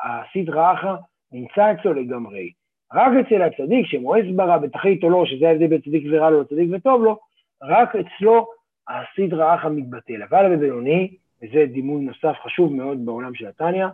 הסדרה 0.04 0.72
אחא 0.72 0.94
נמצא 1.32 1.72
אצלו 1.72 1.92
לגמרי. 1.92 2.50
רק 2.94 3.12
אצל 3.20 3.42
הצדיק 3.42 3.86
שמואס 3.86 4.24
ברע 4.36 4.58
בתכלית 4.58 5.04
או 5.04 5.10
לא, 5.10 5.26
שזה 5.26 5.48
ההבדל 5.48 5.66
בין 5.66 5.80
צדיק 5.80 6.04
ורע 6.10 6.30
לו 6.30 6.40
לצדיק 6.40 6.68
וטוב 6.72 7.02
לו, 7.02 7.18
רק 7.62 7.96
אצלו 7.96 8.46
הסדרה 8.88 9.54
אחא 9.54 9.68
מתבטל. 9.68 10.22
אבל 10.22 10.56
בבינוני 10.56 11.16
וזה 11.42 11.66
דימוי 11.72 12.04
נוסף 12.04 12.36
חשוב 12.44 12.72
מאוד 12.72 13.06
בעולם 13.06 13.34
של 13.34 13.46
התניא, 13.46 13.86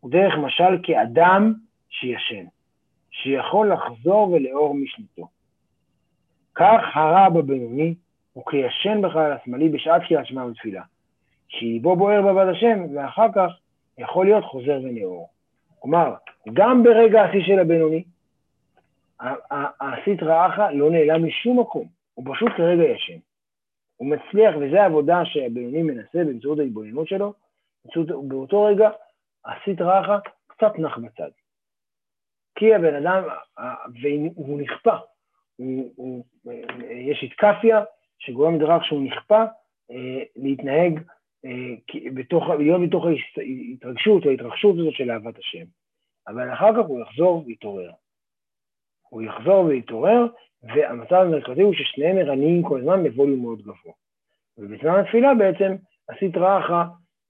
הוא 0.00 0.10
דרך 0.10 0.34
משל 0.38 0.78
כאדם 0.82 1.52
שישן, 1.90 2.44
שיכול 3.10 3.72
לחזור 3.72 4.30
ולאור 4.30 4.74
משנתו. 4.74 5.28
כך 6.54 6.80
הרע 6.94 7.28
בבינוני 7.28 7.94
הוא 8.32 8.44
כישן 8.50 9.02
בחלל 9.02 9.32
השמאלי 9.32 9.68
בשעת 9.68 10.02
קריאת 10.08 10.26
שמע 10.26 10.44
ותפילה, 10.44 10.82
שאיבו 11.48 11.96
בוער 11.96 12.22
בעבד 12.22 12.48
השם, 12.48 12.84
ואחר 12.94 13.26
כך 13.34 13.50
יכול 13.98 14.26
להיות 14.26 14.44
חוזר 14.44 14.80
ונאור. 14.84 15.28
כלומר, 15.78 16.14
גם 16.52 16.82
ברגע 16.82 17.22
השיא 17.22 17.42
של 17.44 17.58
הבינוני, 17.58 18.04
הסטרא 19.80 20.46
אחא 20.46 20.70
לא 20.72 20.90
נעלם 20.90 21.26
משום 21.26 21.60
מקום, 21.60 21.88
הוא 22.14 22.34
פשוט 22.34 22.48
כרגע 22.56 22.82
ישן. 22.82 23.18
הוא 23.96 24.10
מצליח, 24.10 24.54
וזו 24.60 24.76
העבודה 24.76 25.24
שהבינוני 25.24 25.82
מנסה 25.82 26.24
באמצעות 26.24 26.58
ההתבוננות 26.58 27.08
שלו, 27.08 27.32
באמצעות, 27.84 28.28
באותו 28.28 28.64
רגע 28.64 28.90
הסטרא 29.44 30.00
אחא 30.00 30.16
קצת 30.46 30.78
נח 30.78 30.98
בצד. 30.98 31.30
כי 32.54 32.74
הבן 32.74 32.94
אדם, 32.94 33.22
והוא 34.02 34.60
נכפה, 34.60 34.96
הוא, 35.56 35.92
הוא, 35.96 36.24
יש 36.90 37.24
התקפיה 37.24 37.84
שגורם 38.18 38.60
לכך 38.60 38.84
שהוא 38.84 39.02
נכפה 39.04 39.42
אה, 39.90 40.22
להתנהג, 40.36 41.00
אה, 41.44 42.10
בתוך, 42.14 42.44
להיות 42.58 42.80
בתוך 42.88 43.04
ההתרגשות 43.06 44.26
ההתרחשות 44.26 44.74
הזאת 44.78 44.94
של 44.94 45.10
אהבת 45.10 45.38
השם. 45.38 45.64
אבל 46.28 46.52
אחר 46.52 46.72
כך 46.72 46.88
הוא 46.88 47.00
יחזור 47.00 47.44
ויתעורר. 47.46 47.90
הוא 49.12 49.22
יחזור 49.22 49.64
ויתעורר, 49.64 50.26
והמצב 50.62 51.14
המרכזי 51.14 51.62
הוא 51.62 51.74
ששניהם 51.74 52.16
ערניים 52.16 52.62
כל 52.62 52.80
הזמן 52.80 53.02
בווליום 53.02 53.42
מאוד 53.42 53.62
גבוה. 53.62 53.92
ובזמן 54.58 55.00
התפילה 55.00 55.34
בעצם 55.34 55.74
הסטרא 56.08 56.58
אחא 56.58 56.82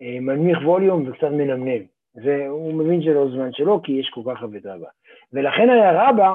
אה, 0.02 0.20
מנמיך 0.20 0.58
ווליום 0.64 1.08
וקצת 1.08 1.30
מנמנם. 1.30 1.82
והוא 2.14 2.74
מבין 2.74 3.02
שזה 3.02 3.14
לא 3.14 3.30
זמן 3.30 3.52
שלו, 3.52 3.82
כי 3.82 3.92
יש 3.92 4.10
כל 4.14 4.20
כך 4.26 4.42
הרבה 4.42 4.58
דאבה. 4.58 4.88
ולכן 5.32 5.70
היה 5.70 6.08
רבא 6.08 6.34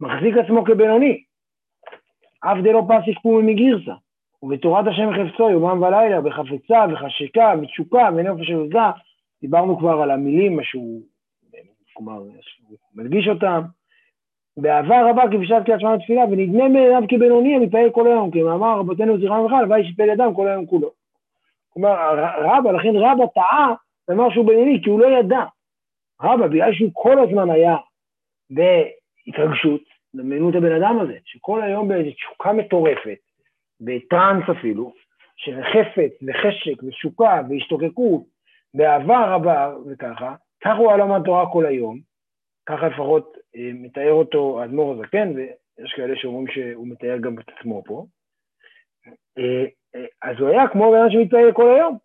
מחזיק 0.00 0.36
עצמו 0.36 0.64
כבינוני. 0.64 1.22
אף 2.40 2.58
דלא 2.62 2.82
פסיק 2.88 3.18
פומי 3.22 3.52
מגירסא. 3.52 3.92
ובתורת 4.42 4.86
השם 4.86 5.10
חפצו 5.12 5.50
יומם 5.50 5.82
ולילה, 5.82 6.20
בחפצה 6.20 6.84
וחשקה 6.92 7.54
ותשוקה 7.62 8.08
ונפש 8.16 8.50
עזה. 8.50 8.78
דיברנו 9.42 9.78
כבר 9.78 10.02
על 10.02 10.10
המילים, 10.10 10.56
מה 10.56 10.62
שהוא, 10.64 11.02
כלומר, 11.94 12.18
הוא 12.18 12.32
מדגיש 12.94 13.28
אותם. 13.28 13.62
באהבה 14.56 15.10
רבה 15.10 15.22
כבשעת 15.32 15.66
קריאת 15.66 15.80
שמע 15.80 15.96
תפילה, 15.96 16.24
ונדמה 16.24 16.68
מאליו 16.68 17.02
כבינוני 17.08 17.56
המתפעל 17.56 17.90
כל 17.90 18.06
היום, 18.06 18.30
כמאמר 18.30 18.78
רבותינו 18.78 19.18
זכרם 19.18 19.38
לברכה, 19.38 19.58
הלוואי 19.58 19.84
שיפל 19.84 20.08
ידם 20.08 20.32
כל 20.36 20.48
היום 20.48 20.66
כולו. 20.66 20.90
כלומר, 21.68 21.94
רבא, 22.38 22.72
לכן 22.72 22.96
רבא 22.96 23.24
טעה 23.34 23.74
במה 24.08 24.24
שהוא 24.30 24.46
בינוני, 24.46 24.80
כי 24.84 24.90
הוא 24.90 25.00
לא 25.00 25.06
ידע. 25.06 25.44
רבא, 26.22 26.46
בגלל 26.46 26.72
שהוא 26.72 26.90
כל 26.92 27.18
הזמן 27.18 27.50
היה 27.50 27.76
בהתרגשות, 28.50 29.80
דמיינו 30.14 30.48
הבן 30.48 30.82
אדם 30.82 30.98
הזה, 31.00 31.18
שכל 31.24 31.62
היום 31.62 31.88
באיזו 31.88 32.10
תשוקה 32.10 32.52
מטורפת, 32.52 33.18
בטראנס 33.80 34.44
אפילו, 34.50 34.92
שזה 35.36 35.62
חפץ 35.62 36.12
וחשק 36.22 36.82
ותשוקה 36.82 37.40
והשתוקקות, 37.48 38.22
באהבה 38.74 39.34
רבה 39.34 39.74
וככה, 39.86 40.34
כך 40.64 40.76
הוא 40.78 40.88
היה 40.88 40.96
לומד 40.96 41.24
תורה 41.24 41.52
כל 41.52 41.66
היום, 41.66 41.98
ככה 42.66 42.88
לפחות 42.88 43.36
מתאר 43.54 44.12
אותו 44.12 44.60
האדמו"ר 44.62 44.92
הזקן, 44.92 45.32
ויש 45.36 45.92
כאלה 45.96 46.16
שאומרים 46.16 46.46
שהוא 46.46 46.88
מתאר 46.88 47.16
גם 47.20 47.38
את 47.38 47.44
עצמו 47.48 47.82
פה. 47.86 48.06
אה, 49.38 49.64
אה, 49.94 50.06
אז 50.22 50.36
הוא 50.40 50.48
היה 50.48 50.68
כמו 50.68 50.96
אדם 50.96 51.10
שמתפעל 51.10 51.52
כל 51.52 51.74
היום. 51.74 51.98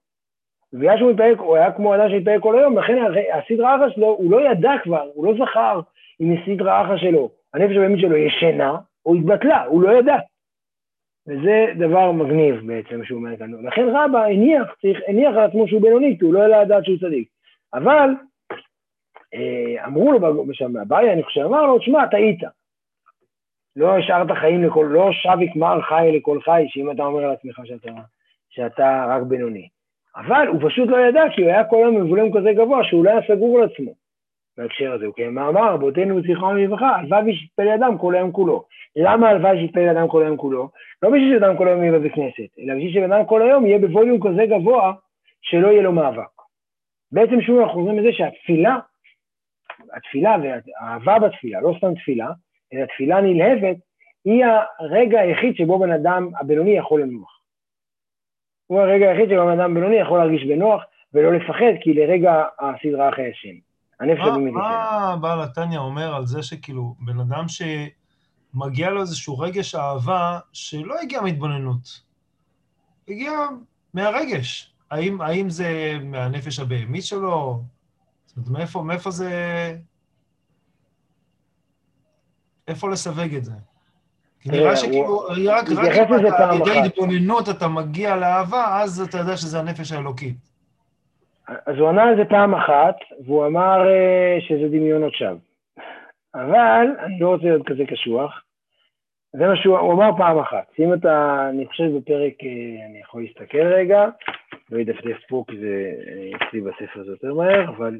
בגלל 0.74 0.98
שהוא 0.98 1.12
מתפעל, 1.12 1.36
הוא 1.36 1.56
היה 1.56 1.72
כמו 1.72 1.96
אדם 1.96 2.10
שמתפעל 2.10 2.42
כל 2.42 2.60
היום, 2.60 2.78
לכן 2.78 2.98
הסדרה 3.34 3.76
אחא 3.76 3.90
שלו, 3.96 4.08
הוא 4.08 4.32
לא 4.32 4.52
ידע 4.52 4.72
כבר, 4.84 5.10
הוא 5.14 5.26
לא 5.26 5.46
זכר 5.46 5.80
אם 6.22 6.34
הסדרה 6.34 6.82
אחא 6.86 6.98
שלו, 6.98 7.32
הנפש 7.54 7.76
הבאמית 7.76 8.00
שלו 8.02 8.18
ישנה 8.18 8.78
או 9.06 9.16
התבטלה, 9.16 9.64
הוא 9.64 9.82
לא 9.82 10.00
ידע. 10.00 10.18
וזה 11.28 11.66
דבר 11.80 12.12
מגניב 12.12 12.56
בעצם 12.68 13.06
שהוא 13.06 13.20
אומר 13.20 13.38
כאן. 13.38 13.66
לכן 13.66 13.86
רבא 13.90 14.26
הניח, 14.26 14.76
צריך, 14.82 15.00
הניח 15.08 15.36
על 15.36 15.44
עצמו 15.44 15.68
שהוא 15.68 15.82
בינוני, 15.82 16.18
כי 16.20 16.26
הוא 16.26 16.34
לא 16.34 16.62
ידע 16.62 16.78
שהוא 16.84 16.98
צדיק. 16.98 17.28
אבל 17.74 18.10
אמרו 19.86 20.12
לו 20.12 20.54
שם, 20.54 20.78
אביי, 20.78 21.14
אני 21.14 21.24
חושב, 21.24 21.42
אמר 21.42 21.66
לו, 21.66 21.80
תשמע, 21.80 22.08
טעית. 22.08 22.40
לא 23.76 23.98
השארת 23.98 24.32
חיים 24.32 24.64
לכל, 24.64 24.88
לא 24.90 25.10
שביק 25.12 25.56
מר 25.56 25.82
חי 25.82 26.10
לכל 26.14 26.42
חי, 26.42 26.66
שאם 26.68 26.92
אתה 26.92 27.04
אומר 27.04 27.28
לעצמך 27.28 27.62
שאתה, 27.66 27.92
שאתה 28.50 29.06
רק 29.10 29.22
בינוני. 29.22 29.68
אבל 30.16 30.48
הוא 30.48 30.70
פשוט 30.70 30.90
לא 30.90 30.98
ידע, 30.98 31.24
כי 31.36 31.42
הוא 31.42 31.50
היה 31.50 31.64
כל 31.64 31.76
היום 31.76 32.02
מבולם 32.02 32.38
כזה 32.38 32.54
גבוה, 32.54 32.84
שהוא 32.84 33.06
לא 33.06 33.10
היה 33.10 33.22
סגור 33.28 33.58
על 33.58 33.64
עצמו 33.64 33.94
בהקשר 34.58 34.94
הזה. 34.94 35.06
הוא 35.06 35.14
כמאמר, 35.16 35.74
רבותינו 35.74 36.22
זיכרונם 36.22 36.58
לברכה, 36.58 36.96
הלוואי 36.96 37.36
שיתפל 37.36 37.68
ידם 37.68 37.98
כל 37.98 38.16
היום 38.16 38.32
כולו. 38.32 38.66
למה 38.96 39.30
הלוואי 39.30 39.60
שיתפל 39.60 39.80
ידם 39.80 40.08
כל 40.08 40.24
היום 40.24 40.38
כולו? 40.38 40.70
לא 41.04 41.10
בשביל 41.10 41.40
שאדם 41.40 41.58
כל 41.58 41.68
היום 41.68 41.82
יהיה 41.82 41.92
בבית 41.92 42.14
כנסת, 42.14 42.60
אלא 42.60 42.76
בשביל 42.76 42.94
שאדם 42.94 43.26
כל 43.26 43.42
היום 43.42 43.66
יהיה 43.66 43.80
בווליום 43.80 44.20
כזה 44.28 44.46
גבוה, 44.46 44.94
שלא 45.42 45.68
יהיה 45.68 45.82
לו 45.82 45.92
מאבק. 45.92 46.40
בעצם 47.12 47.42
שוב 47.42 47.60
אנחנו 47.60 47.74
חוזרים 47.74 48.00
לזה 48.00 48.10
שהתפילה 48.12 48.78
התפילה 49.94 50.36
והאהבה 50.44 51.20
בתפילה, 51.20 51.62
לא 51.62 51.74
סתם 51.78 51.94
תפילה, 51.96 52.32
אלא 52.74 52.86
תפילה 52.86 53.22
נלהבת, 53.22 53.78
היא 54.26 54.46
הרגע 54.80 55.20
היחיד 55.20 55.56
שבו 55.56 55.80
בן 55.80 55.92
אדם 55.92 56.30
הבינוני 56.40 56.72
יכול 56.72 57.02
לנוח. 57.02 57.40
הוא 58.68 58.80
הרגע 58.80 59.10
היחיד 59.10 59.30
שבו 59.30 59.46
בן 59.46 59.60
אדם 59.60 59.72
הבינוני 59.72 59.96
יכול 59.96 60.20
להרגיש 60.20 60.44
בנוח 60.44 60.84
ולא 61.14 61.34
לפחד, 61.34 61.74
כי 61.82 61.94
לרגע 61.94 62.46
הסדרה 62.60 63.10
אחרי 63.10 63.32
השם. 63.32 63.56
הנפש 64.00 64.22
הבאמת 64.22 64.54
מה 64.54 65.16
בעל 65.22 65.42
התניא 65.42 65.80
אומר 65.80 66.16
על 66.16 66.26
זה 66.26 66.44
שכאילו, 66.44 66.96
בן 67.00 67.20
אדם 67.20 67.46
שמגיע 67.48 68.90
לו 68.90 69.02
איזשהו 69.02 69.40
רגש 69.40 69.76
אהבה 69.76 70.40
שלא 70.54 71.00
הגיע 71.02 71.22
מהתבוננות, 71.22 72.02
הגיע 73.08 73.32
מהרגש. 73.94 74.74
האם, 74.92 75.22
האם 75.22 75.50
זה 75.50 75.98
מהנפש 76.04 76.60
הבהמית 76.60 77.04
שלו? 77.04 77.62
זאת 78.30 78.38
אומרת, 78.38 78.52
מאיפה, 78.60 78.82
מאיפה 78.82 79.12
זה... 79.12 79.30
איפה 82.68 82.90
לסווג 82.90 83.36
את 83.36 83.44
זה? 83.44 83.54
כי 84.42 84.50
נראה 84.50 84.76
שכאילו, 84.76 85.20
רק, 85.48 85.66
אם 85.72 86.28
אתה 86.28 86.50
על 86.50 86.58
ידי 86.58 86.80
התבוננות 86.86 87.50
אתה 87.50 87.68
מגיע 87.68 88.16
לאהבה, 88.16 88.82
אז 88.82 89.02
אתה 89.02 89.18
יודע 89.18 89.38
שזה 89.38 89.60
הנפש 89.60 89.92
האלוקית. 89.92 90.36
אז 91.48 91.76
הוא 91.78 91.90
ענה 91.90 92.04
על 92.04 92.16
זה 92.18 92.26
פעם 92.30 92.56
אחת, 92.56 92.96
והוא 93.26 93.46
אמר 93.46 93.78
uh, 93.82 94.42
שזה 94.48 94.68
דמיונות 94.68 95.14
שווא. 95.14 95.38
אבל 96.36 96.88
אני 97.06 97.20
לא 97.20 97.30
רוצה 97.30 97.44
להיות 97.44 97.68
כזה 97.68 97.84
קשוח. 97.86 98.42
זה 99.34 99.48
מה 99.48 99.56
שהוא 99.56 99.94
אמר 99.94 100.10
פעם 100.18 100.40
אחת. 100.40 100.72
אם 100.80 100.94
אתה, 100.94 101.46
אני 101.50 101.68
חושב 101.68 101.98
בפרק, 101.98 102.34
uh, 102.40 102.90
אני 102.90 103.00
יכול 103.00 103.22
להסתכל 103.24 103.58
רגע, 103.58 104.06
לא 104.72 104.80
ידפדף 104.80 105.18
פה 105.30 105.44
כי 105.48 105.58
זה 105.58 105.92
אצלי 106.36 106.62
בספר 106.62 107.04
זה 107.04 107.12
יותר 107.12 107.34
מהר, 107.34 107.70
אבל 107.70 108.00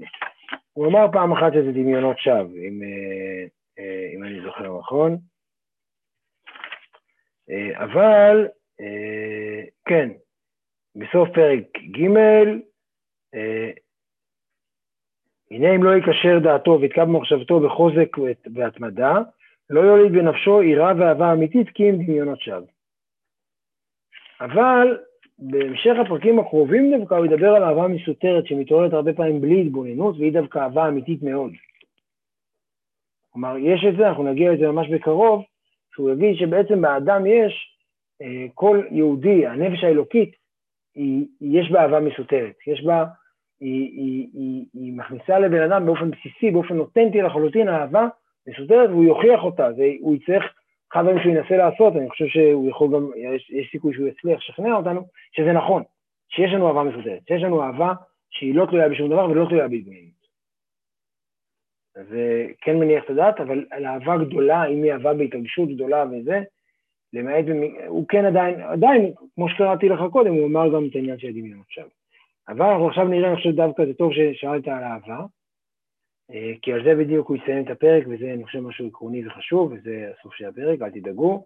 הוא 0.74 0.88
אמר 0.88 1.06
פעם 1.12 1.32
אחת 1.32 1.54
שזה 1.54 1.72
דמיונות 1.72 2.20
שווא, 2.20 2.58
אם, 2.68 2.82
uh, 2.82 3.50
uh, 3.80 4.16
אם 4.16 4.24
אני 4.24 4.42
זוכר 4.42 4.80
נכון. 4.80 5.18
אבל, 7.76 8.48
כן, 9.86 10.10
בסוף 10.96 11.30
פרק 11.34 11.64
ג' 11.78 12.08
אה, 13.36 13.72
הנה 15.52 15.76
אם 15.76 15.84
לא 15.84 15.96
יקשר 15.96 16.40
דעתו 16.44 16.78
ויתקע 16.82 17.06
במחשבתו 17.06 17.60
בחוזק 17.60 18.18
והתמדה, 18.56 19.14
לא 19.70 19.80
יוליד 19.80 20.12
בנפשו 20.12 20.64
יראה 20.64 20.92
ואהבה 20.98 21.34
אמיתית 21.34 21.70
כי 21.70 21.90
אם 21.90 21.96
דמיונות 21.96 22.42
שווא. 22.42 22.68
אבל 24.42 24.98
בהמשך 25.42 25.96
הפרקים 26.02 26.40
הקרובים 26.40 26.98
דווקא 26.98 27.16
הוא 27.16 27.26
ידבר 27.26 27.50
על 27.50 27.64
אהבה 27.64 27.88
מסותרת 27.88 28.48
שמתעוררת 28.48 28.94
הרבה 28.94 29.14
פעמים 29.14 29.42
בלי 29.42 29.62
התבוננות 29.62 30.16
והיא 30.18 30.34
דווקא 30.34 30.60
אהבה 30.60 30.88
אמיתית 30.88 31.24
מאוד. 31.24 31.52
כלומר, 33.30 33.58
יש 33.58 33.86
את 33.90 33.98
זה, 33.98 34.08
אנחנו 34.08 34.24
נגיע 34.24 34.52
לזה 34.52 34.68
ממש 34.68 34.88
בקרוב, 34.90 35.44
שהוא 35.94 36.12
יגיד 36.12 36.36
שבעצם 36.36 36.82
באדם 36.82 37.26
יש, 37.26 37.78
אה, 38.22 38.46
כל 38.54 38.84
יהודי, 38.92 39.48
הנפש 39.48 39.84
האלוקית, 39.84 40.36
היא, 40.96 41.28
יש 41.42 41.72
בה 41.72 41.82
אהבה 41.82 42.00
מסותרת, 42.00 42.56
יש 42.68 42.84
בה 42.84 43.06
היא, 43.60 43.90
היא, 44.02 44.28
היא, 44.34 44.66
היא 44.74 44.94
מכניסה 44.94 45.40
לבן 45.40 45.62
אדם 45.62 45.86
באופן 45.86 46.12
בסיסי, 46.12 46.52
באופן 46.52 46.80
אותנטי 46.80 47.22
לחלוטין 47.22 47.70
אהבה 47.70 48.08
מסודרת, 48.48 48.90
והוא 48.90 49.04
יוכיח 49.04 49.44
אותה, 49.44 49.70
והוא 49.78 50.16
יצטרך, 50.16 50.44
אחד 50.92 51.00
הדברים 51.00 51.20
שהוא 51.20 51.34
ינסה 51.34 51.58
לעשות, 51.58 51.96
אני 51.96 52.10
חושב 52.10 52.28
שהוא 52.28 52.70
יכול 52.70 52.88
גם, 52.94 53.10
יש, 53.18 53.50
יש 53.50 53.72
סיכוי 53.72 53.94
שהוא 53.94 54.08
יצליח 54.08 54.40
לשכנע 54.40 54.74
אותנו, 54.76 55.02
שזה 55.32 55.52
נכון, 55.54 55.84
שיש 56.30 56.54
לנו 56.54 56.68
אהבה 56.68 56.84
מסודרת, 56.84 57.22
שיש 57.28 57.44
לנו 57.44 57.64
אהבה 57.64 57.94
שהיא 58.30 58.56
לא 58.56 58.66
תלויה 58.66 58.90
בשום 58.90 59.10
דבר 59.10 59.30
ולא 59.30 59.46
תלויה 59.50 59.68
בהתבוננות. 59.68 60.20
זה 62.10 62.48
כן 62.62 62.80
מניח 62.80 63.04
את 63.04 63.10
הדעת, 63.10 63.40
אבל 63.40 63.66
על 63.72 63.86
אהבה 63.86 64.18
גדולה, 64.18 64.66
אם 64.66 64.84
היא 64.84 64.94
אהבה 64.94 65.14
בהתרגשות 65.14 65.70
גדולה 65.70 66.06
וזה, 66.12 66.42
למעט, 67.14 67.46
הוא 67.88 68.08
כן 68.08 68.26
עדיין, 68.26 68.62
עדיין, 68.62 69.14
כמו 69.36 69.50
שקראתי 69.50 69.90
לך 69.90 70.00
קודם, 70.12 70.34
הוא 70.34 70.48
אמר 70.48 70.74
גם 70.74 70.86
את 70.86 70.96
העניין 70.96 71.20
של 71.20 71.28
הדמיון 71.28 71.62
עכשיו. 71.68 71.88
אבל 72.50 72.66
אנחנו 72.66 72.88
עכשיו 72.88 73.08
נראה, 73.08 73.28
אני 73.28 73.36
חושב 73.36 73.52
דווקא 73.52 73.86
זה 73.86 73.94
טוב 73.94 74.12
ששאלת 74.14 74.68
על 74.68 74.84
אהבה, 74.84 75.20
אה, 75.20 75.26
כי 76.62 76.74
על 76.74 76.84
זה 76.84 76.96
בדיוק 76.96 77.30
הוא 77.30 77.38
יסיים 77.38 77.64
את 77.64 77.70
הפרק, 77.70 78.04
וזה 78.08 78.34
אני 78.34 78.46
חושב 78.46 78.60
משהו 78.60 78.88
עקרוני 78.88 79.28
וחשוב, 79.28 79.72
וזה 79.72 80.12
הסוף 80.20 80.36
של 80.36 80.46
הפרק, 80.46 80.82
אל 80.82 80.90
תדאגו. 80.90 81.46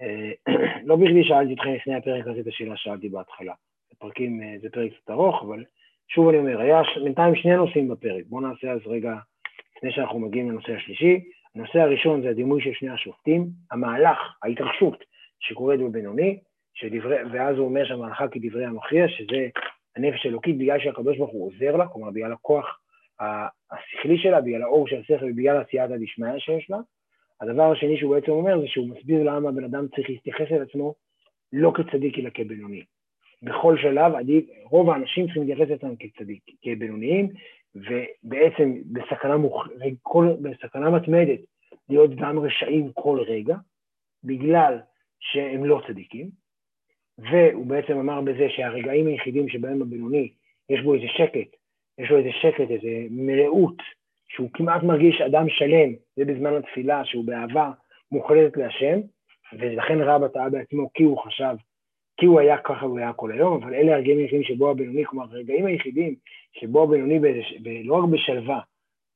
אה, 0.00 0.30
לא 0.88 0.96
בכדי 0.96 1.24
שאלתי 1.24 1.54
אתכם 1.54 1.74
לפני 1.74 1.94
הפרק 1.94 2.26
הזה 2.26 2.40
את 2.40 2.46
השאלה 2.46 2.76
ששאלתי 2.76 3.08
בהתחלה. 3.08 3.52
זה 3.90 3.96
פרקים, 3.98 4.42
אה, 4.42 4.54
זה 4.62 4.68
פרק 4.70 4.92
קצת 4.92 5.10
ארוך, 5.10 5.42
אבל 5.42 5.64
שוב 6.08 6.28
אני 6.28 6.38
אומר, 6.38 6.60
היה 6.60 6.82
בינתיים 7.04 7.34
שני 7.34 7.56
נושאים 7.56 7.88
בפרק, 7.88 8.24
בואו 8.26 8.40
נעשה 8.40 8.72
אז 8.72 8.80
רגע, 8.86 9.14
לפני 9.76 9.92
שאנחנו 9.92 10.18
מגיעים 10.18 10.50
לנושא 10.50 10.72
השלישי. 10.72 11.20
הנושא 11.54 11.78
הראשון 11.78 12.22
זה 12.22 12.28
הדימוי 12.28 12.62
של 12.62 12.72
שני 12.72 12.90
השופטים, 12.90 13.46
המהלך, 13.70 14.18
ההתרחשות 14.42 15.04
שקורית 15.40 15.80
בבינוני, 15.80 16.38
שדברי, 16.74 17.16
ואז 17.32 17.56
הוא 17.56 17.66
אומר 17.66 17.84
שהמהלכה 17.84 18.28
כדברי 18.28 18.64
המכריע, 18.64 19.08
שזה 19.08 19.48
הנפש 19.96 20.26
האלוקית 20.26 20.58
בגלל 20.58 20.80
שהקדוש 20.80 21.18
ברוך 21.18 21.30
הוא 21.30 21.46
עוזר 21.46 21.76
לה, 21.76 21.86
כלומר 21.88 22.10
בגלל 22.10 22.32
הכוח 22.32 22.80
השכלי 23.20 24.18
שלה, 24.18 24.40
בגלל 24.40 24.62
האור 24.62 24.88
של 24.88 25.00
השכל 25.00 25.24
ובגלל 25.24 25.56
עשייתא 25.56 25.96
דשמיא 25.96 26.38
שיש 26.38 26.70
לה. 26.70 26.78
הדבר 27.40 27.72
השני 27.72 27.98
שהוא 27.98 28.14
בעצם 28.14 28.30
אומר 28.30 28.60
זה 28.60 28.66
שהוא 28.66 28.88
מסביר 28.88 29.22
למה 29.22 29.48
הבן 29.48 29.64
אדם 29.64 29.88
צריך 29.88 30.10
להתייחס 30.10 30.46
אל 30.52 30.62
עצמו 30.62 30.94
לא 31.52 31.72
כצדיק 31.74 32.18
אלא 32.18 32.30
כבינוני. 32.34 32.82
בכל 33.42 33.76
שלב, 33.82 34.14
עדיף, 34.14 34.44
רוב 34.64 34.90
האנשים 34.90 35.24
צריכים 35.24 35.42
להתייחס 35.42 35.70
לעצמם 35.70 35.96
כצדיק, 35.96 36.42
כבינוניים, 36.62 37.28
ובעצם 37.74 38.74
בסכנה, 38.92 39.36
מוכ... 39.36 39.68
כל, 40.02 40.28
בסכנה 40.42 40.90
מתמדת 40.90 41.40
להיות 41.88 42.10
גם 42.14 42.38
רשעים 42.38 42.92
כל 42.92 43.20
רגע, 43.26 43.56
בגלל 44.24 44.78
שהם 45.20 45.64
לא 45.64 45.80
צדיקים, 45.86 46.30
והוא 47.18 47.66
בעצם 47.66 47.98
אמר 47.98 48.20
בזה 48.20 48.46
שהרגעים 48.48 49.06
היחידים 49.06 49.48
שבהם 49.48 49.82
הבינוני 49.82 50.32
יש 50.70 50.80
בו 50.80 50.94
איזה 50.94 51.06
שקט, 51.08 51.56
יש 51.98 52.10
לו 52.10 52.18
איזה 52.18 52.30
שקט, 52.32 52.70
איזה 52.70 53.06
מלאות, 53.10 53.76
שהוא 54.28 54.50
כמעט 54.54 54.82
מרגיש 54.82 55.20
אדם 55.20 55.48
שלם, 55.48 55.92
זה 56.16 56.24
בזמן 56.24 56.54
התפילה, 56.56 57.04
שהוא 57.04 57.24
באהבה 57.24 57.70
מוחלטת 58.12 58.56
להשם, 58.56 59.00
ולכן 59.52 60.00
רב 60.00 60.28
טעה 60.28 60.50
בעצמו 60.50 60.92
כי 60.94 61.02
הוא 61.02 61.18
חשב, 61.18 61.56
כי 62.16 62.26
הוא 62.26 62.40
היה 62.40 62.58
ככה 62.58 62.86
הוא 62.86 62.98
היה 62.98 63.12
כל 63.12 63.32
היום, 63.32 63.62
אבל 63.62 63.74
אלה 63.74 63.94
הרגעים 63.94 64.18
היחידים 64.18 64.42
שבו 64.42 64.70
הבינוני, 64.70 65.04
כלומר 65.04 65.24
הרגעים 65.24 65.66
היחידים 65.66 66.14
שבו 66.52 66.82
הבינוני 66.82 67.18
באיזה, 67.18 67.40
לא 67.84 67.94
רק 67.94 68.10
בשלווה, 68.10 68.60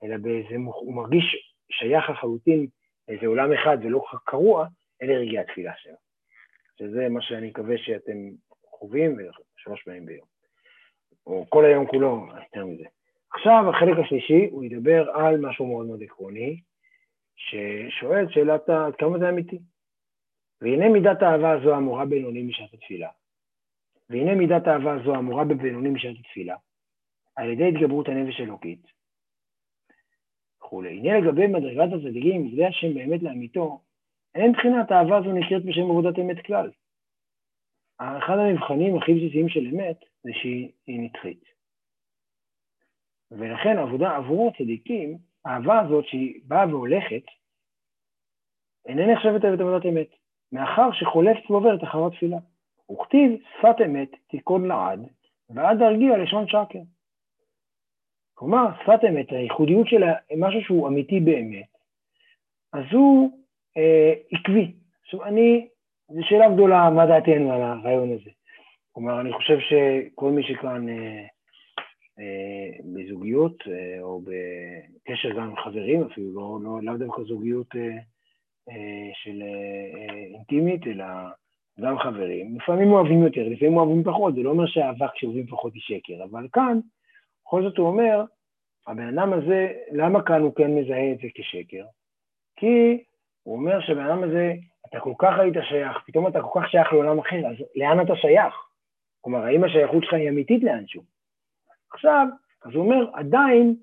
אלא 0.04 0.16
באיזה, 0.16 0.54
הוא 0.64 0.94
מרגיש 0.94 1.54
שייך 1.70 2.10
לחלוטין 2.10 2.66
לאיזה 3.08 3.26
עולם 3.26 3.52
אחד 3.52 3.78
ולא 3.82 4.04
קרוע, 4.24 4.66
אלה 5.02 5.14
רגעי 5.14 5.38
התפילה 5.38 5.72
שלו. 5.76 5.96
שזה 6.78 7.08
מה 7.08 7.22
שאני 7.22 7.48
מקווה 7.48 7.78
שאתם 7.78 8.18
חווים 8.64 9.16
שלוש 9.56 9.82
פעמים 9.82 10.06
ביום, 10.06 10.26
או 11.30 11.46
כל 11.48 11.64
היום 11.64 11.86
כולו, 11.86 12.26
יותר 12.44 12.66
מזה. 12.66 12.84
עכשיו, 13.34 13.70
החלק 13.70 13.98
השלישי, 14.04 14.46
הוא 14.50 14.64
ידבר 14.64 15.10
על 15.10 15.40
משהו 15.40 15.66
מאוד 15.66 15.86
מאוד 15.86 16.02
עקרוני, 16.02 16.60
ששואל 17.36 18.26
שאלת 18.30 18.68
עד 18.68 18.96
כמה 18.96 19.18
זה 19.18 19.28
אמיתי. 19.28 19.58
והנה 20.60 20.88
מידת 20.88 21.22
האהבה 21.22 21.50
הזו 21.50 21.74
המורה 21.74 22.04
בינוני 22.04 22.42
משעת 22.42 22.74
התפילה. 22.74 23.08
והנה 24.10 24.34
מידת 24.34 24.66
האהבה 24.66 24.92
הזו 24.92 25.14
המורה 25.14 25.44
בבינוני 25.44 25.88
משעת 25.88 26.16
התפילה, 26.20 26.56
על 27.36 27.50
ידי 27.50 27.68
התגברות 27.68 28.08
הנפש 28.08 28.40
האלוקית, 28.40 28.86
וכולי. 30.58 30.98
הנה 30.98 31.20
לגבי 31.20 31.46
מדרגת 31.46 31.92
הצדיקים, 31.92 32.56
זה 32.56 32.66
השם 32.66 32.94
באמת 32.94 33.22
לאמיתו, 33.22 33.80
אין 34.34 34.50
מבחינת 34.50 34.90
האהבה 34.90 35.16
הזו 35.16 35.32
נקראת 35.32 35.64
בשם 35.64 35.82
עבודת 35.82 36.18
אמת 36.18 36.46
כלל. 36.46 36.70
אחד 38.00 38.38
המבחנים 38.38 38.96
הכי 38.96 39.14
בסיסיים 39.14 39.48
של 39.48 39.66
אמת 39.66 39.96
זה 40.22 40.30
שהיא 40.32 41.00
נצחית. 41.00 41.44
ולכן 43.30 43.78
עבודה 43.78 44.16
עבור 44.16 44.50
הצדיקים, 44.50 45.18
האהבה 45.44 45.80
הזאת 45.80 46.04
שהיא 46.06 46.40
באה 46.44 46.66
והולכת, 46.68 47.22
איננה 48.86 49.12
נחשבת 49.12 49.44
עבודת 49.44 49.86
אמת, 49.86 50.08
מאחר 50.52 50.92
שחולפת 50.92 51.50
ועוברת 51.50 51.82
אחר 51.84 52.06
התפילה. 52.06 52.38
וכתיב 52.92 53.30
שפת 53.58 53.76
אמת 53.84 54.10
תיכון 54.28 54.68
לעד, 54.68 55.00
ועד 55.50 55.78
להרגיע 55.78 56.18
לשון 56.18 56.46
שקר. 56.48 56.82
כלומר, 58.34 58.66
שפת 58.82 59.00
אמת, 59.08 59.32
הייחודיות 59.32 59.86
שלה, 59.86 60.14
משהו 60.38 60.60
שהוא 60.62 60.88
אמיתי 60.88 61.20
באמת, 61.20 61.76
אז 62.72 62.84
הוא 62.92 63.30
אה, 63.76 64.12
עקבי. 64.32 64.72
עכשיו, 65.02 65.24
אני, 65.24 65.68
זו 66.14 66.20
שאלה 66.22 66.50
גדולה 66.54 66.90
מה 66.90 67.06
דעתנו 67.06 67.52
על 67.52 67.62
הרעיון 67.62 68.12
הזה. 68.12 68.30
כלומר, 68.92 69.20
אני 69.20 69.32
חושב 69.32 69.58
שכל 69.60 70.30
מי 70.30 70.42
שכאן 70.42 70.88
אה, 70.88 71.26
אה, 72.18 72.70
בזוגיות, 72.84 73.54
אה, 73.66 74.02
או 74.02 74.20
בקשר 74.20 75.30
גם 75.30 75.42
עם 75.42 75.56
חברים, 75.56 76.02
אפילו 76.02 76.34
לא, 76.34 76.58
לא, 76.62 76.78
לא 76.82 76.98
דווקא 76.98 77.22
זוגיות 77.22 77.76
אה, 77.76 77.98
אה, 78.68 79.10
של 79.14 79.42
אה, 79.42 80.00
אה, 80.00 80.24
אינטימית, 80.34 80.86
אלא 80.86 81.04
גם 81.80 81.98
חברים, 81.98 82.56
לפעמים 82.56 82.92
אוהבים 82.92 83.22
יותר, 83.22 83.48
לפעמים 83.48 83.76
אוהבים 83.76 84.04
פחות, 84.04 84.34
זה 84.34 84.42
לא 84.42 84.50
אומר 84.50 84.66
שאהבה 84.66 85.06
כשאוהבים 85.14 85.46
פחות 85.46 85.74
היא 85.74 85.82
שקר, 85.82 86.24
אבל 86.24 86.48
כאן, 86.52 86.78
בכל 87.44 87.62
זאת 87.62 87.78
הוא 87.78 87.86
אומר, 87.86 88.24
הבן 88.86 89.18
אדם 89.18 89.32
הזה, 89.32 89.72
למה 89.92 90.22
כאן 90.22 90.40
הוא 90.40 90.54
כן 90.54 90.74
מזהה 90.74 91.12
את 91.12 91.18
זה 91.18 91.28
כשקר? 91.34 91.84
כי 92.56 93.02
הוא 93.42 93.56
אומר 93.56 93.80
שבן 93.80 94.06
אדם 94.06 94.22
הזה, 94.22 94.54
אתה 94.90 95.00
כל 95.00 95.12
כך 95.18 95.38
היית 95.38 95.54
שייך, 95.68 95.98
פתאום 96.06 96.26
אתה 96.26 96.42
כל 96.42 96.60
כך 96.60 96.70
שייך 96.70 96.92
לעולם 96.92 97.18
אחר, 97.18 97.36
אז 97.36 97.56
לאן 97.76 98.00
אתה 98.00 98.16
שייך? 98.16 98.54
כלומר, 99.20 99.44
האם 99.44 99.64
השייכות 99.64 100.04
שלך 100.04 100.14
היא 100.14 100.28
אמיתית 100.28 100.62
לאנשהו? 100.62 101.02
עכשיו, 101.92 102.26
אז 102.64 102.74
הוא 102.74 102.84
אומר, 102.84 103.10
עדיין, 103.12 103.76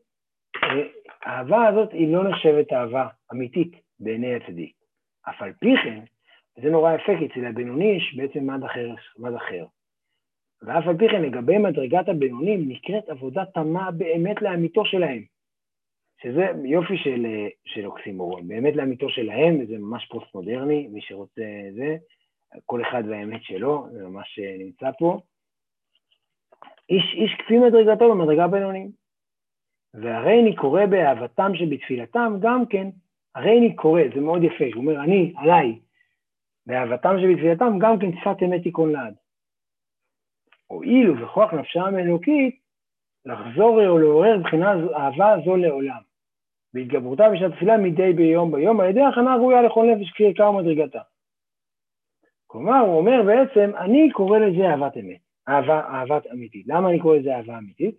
אה, 0.63 0.87
האהבה 1.23 1.67
הזאת 1.67 1.91
היא 1.91 2.13
לא 2.13 2.29
נחשבת 2.29 2.73
אהבה 2.73 3.07
אמיתית 3.33 3.71
בעיני 3.99 4.35
הצדיק. 4.35 4.73
אף 5.29 5.41
על 5.41 5.53
פי 5.53 5.75
כן, 5.83 5.99
וזה 6.57 6.69
נורא 6.69 6.93
יפה, 6.93 7.11
כי 7.19 7.25
אצל 7.25 7.45
הבינוני 7.45 7.85
יש 7.97 8.15
בעצם 8.17 8.49
מד 8.49 8.63
אחר, 8.63 8.89
מד 9.17 9.33
אחר. 9.33 9.65
ואף 10.61 10.87
על 10.87 10.97
פי 10.97 11.09
כן, 11.09 11.21
לגבי 11.21 11.57
מדרגת 11.57 12.09
הבינונים, 12.09 12.69
נקראת 12.69 13.09
עבודה 13.09 13.45
תמה 13.45 13.91
באמת 13.91 14.41
לאמיתו 14.41 14.85
שלהם. 14.85 15.23
שזה 16.21 16.45
יופי 16.65 16.97
של, 16.97 17.25
של 17.65 17.85
אוקסימורון, 17.85 18.47
באמת 18.47 18.75
לאמיתו 18.75 19.09
שלהם, 19.09 19.59
וזה 19.59 19.77
ממש 19.77 20.05
פוסט-מודרני, 20.05 20.87
מי 20.87 21.01
שרוצה 21.01 21.41
זה, 21.75 21.97
כל 22.65 22.81
אחד 22.81 23.03
והאמת 23.09 23.43
שלו, 23.43 23.87
זה 23.91 24.07
ממש 24.07 24.39
נמצא 24.59 24.91
פה. 24.99 25.19
איש, 26.89 27.13
איש 27.13 27.31
כפי 27.39 27.57
מדרגתו 27.57 28.09
במדרגה 28.09 28.45
הבינונים. 28.45 28.91
והרי 29.93 30.39
אני 30.41 30.55
קורא 30.55 30.85
באהבתם 30.85 31.51
שבתפילתם 31.55 32.33
גם 32.39 32.65
כן, 32.65 32.87
הרי 33.35 33.57
אני 33.59 33.75
קורא, 33.75 34.01
זה 34.15 34.21
מאוד 34.21 34.43
יפה, 34.43 34.65
הוא 34.73 34.83
אומר, 34.83 35.03
אני, 35.03 35.33
עליי, 35.37 35.79
באהבתם 36.65 37.15
שבתפילתם 37.21 37.79
גם 37.79 37.99
כן 37.99 38.11
שפת 38.21 38.43
אמת 38.43 38.63
תיכון 38.63 38.91
לעד. 38.91 39.15
הואיל 40.67 41.09
ובכוח 41.09 41.53
נפשם 41.53 41.95
האלוקית, 41.95 42.59
לחזור 43.25 43.87
או 43.87 43.97
לעורר 43.97 44.37
מבחינה 44.37 44.71
אהבה 44.71 45.35
זו 45.45 45.55
לעולם. 45.55 46.06
והתגברותה 46.77 47.29
בשעת 47.29 47.51
תפילה 47.51 47.77
מדי 47.77 48.13
ביום 48.13 48.51
ביום, 48.51 48.79
על 48.79 48.89
ידי 48.89 49.01
הכנה 49.01 49.35
ראויה 49.35 49.61
לכל 49.61 49.85
נפש 49.85 50.11
קרקע 50.11 50.49
ומדרגתה. 50.49 51.01
כלומר, 52.47 52.79
הוא 52.79 52.97
אומר 52.97 53.21
בעצם, 53.25 53.71
אני 53.77 54.11
קורא 54.11 54.39
לזה 54.39 54.69
אהבת 54.69 54.97
אמת, 54.97 55.19
אהבה, 55.49 55.79
אהבת 55.79 56.27
אמיתית. 56.33 56.65
למה 56.67 56.89
אני 56.89 56.99
קורא 56.99 57.17
לזה 57.17 57.35
אהבה 57.35 57.57
אמיתית? 57.57 57.95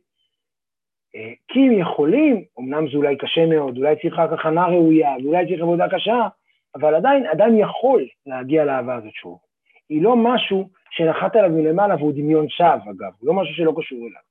אה, 1.17 1.33
כי 1.49 1.61
הם 1.61 1.79
יכולים, 1.79 2.45
אמנם 2.59 2.91
זה 2.91 2.97
אולי 2.97 3.17
קשה 3.17 3.47
מאוד, 3.47 3.79
אולי 3.79 3.97
צריך 4.03 4.19
רק 4.19 4.33
הכנה 4.33 4.67
ראויה, 4.67 5.11
ואולי 5.23 5.47
צריך 5.47 5.61
עבודה 5.61 5.89
קשה, 5.89 6.29
אבל 6.75 6.95
עדיין 6.95 7.27
אדם 7.27 7.59
יכול 7.59 8.05
להגיע 8.27 8.65
לאהבה 8.65 8.95
הזאת 8.95 9.13
שוב. 9.13 9.39
היא 9.89 10.03
לא 10.03 10.17
משהו 10.17 10.69
שנחת 10.91 11.37
עליו 11.37 11.51
מלמעלה 11.51 11.95
והוא 11.97 12.13
דמיון 12.13 12.49
שווא, 12.49 12.91
אגב, 12.91 13.13
הוא 13.19 13.29
לא 13.29 13.35
משהו 13.35 13.55
שלא 13.55 13.73
קשור 13.77 13.99
אליו. 13.99 14.28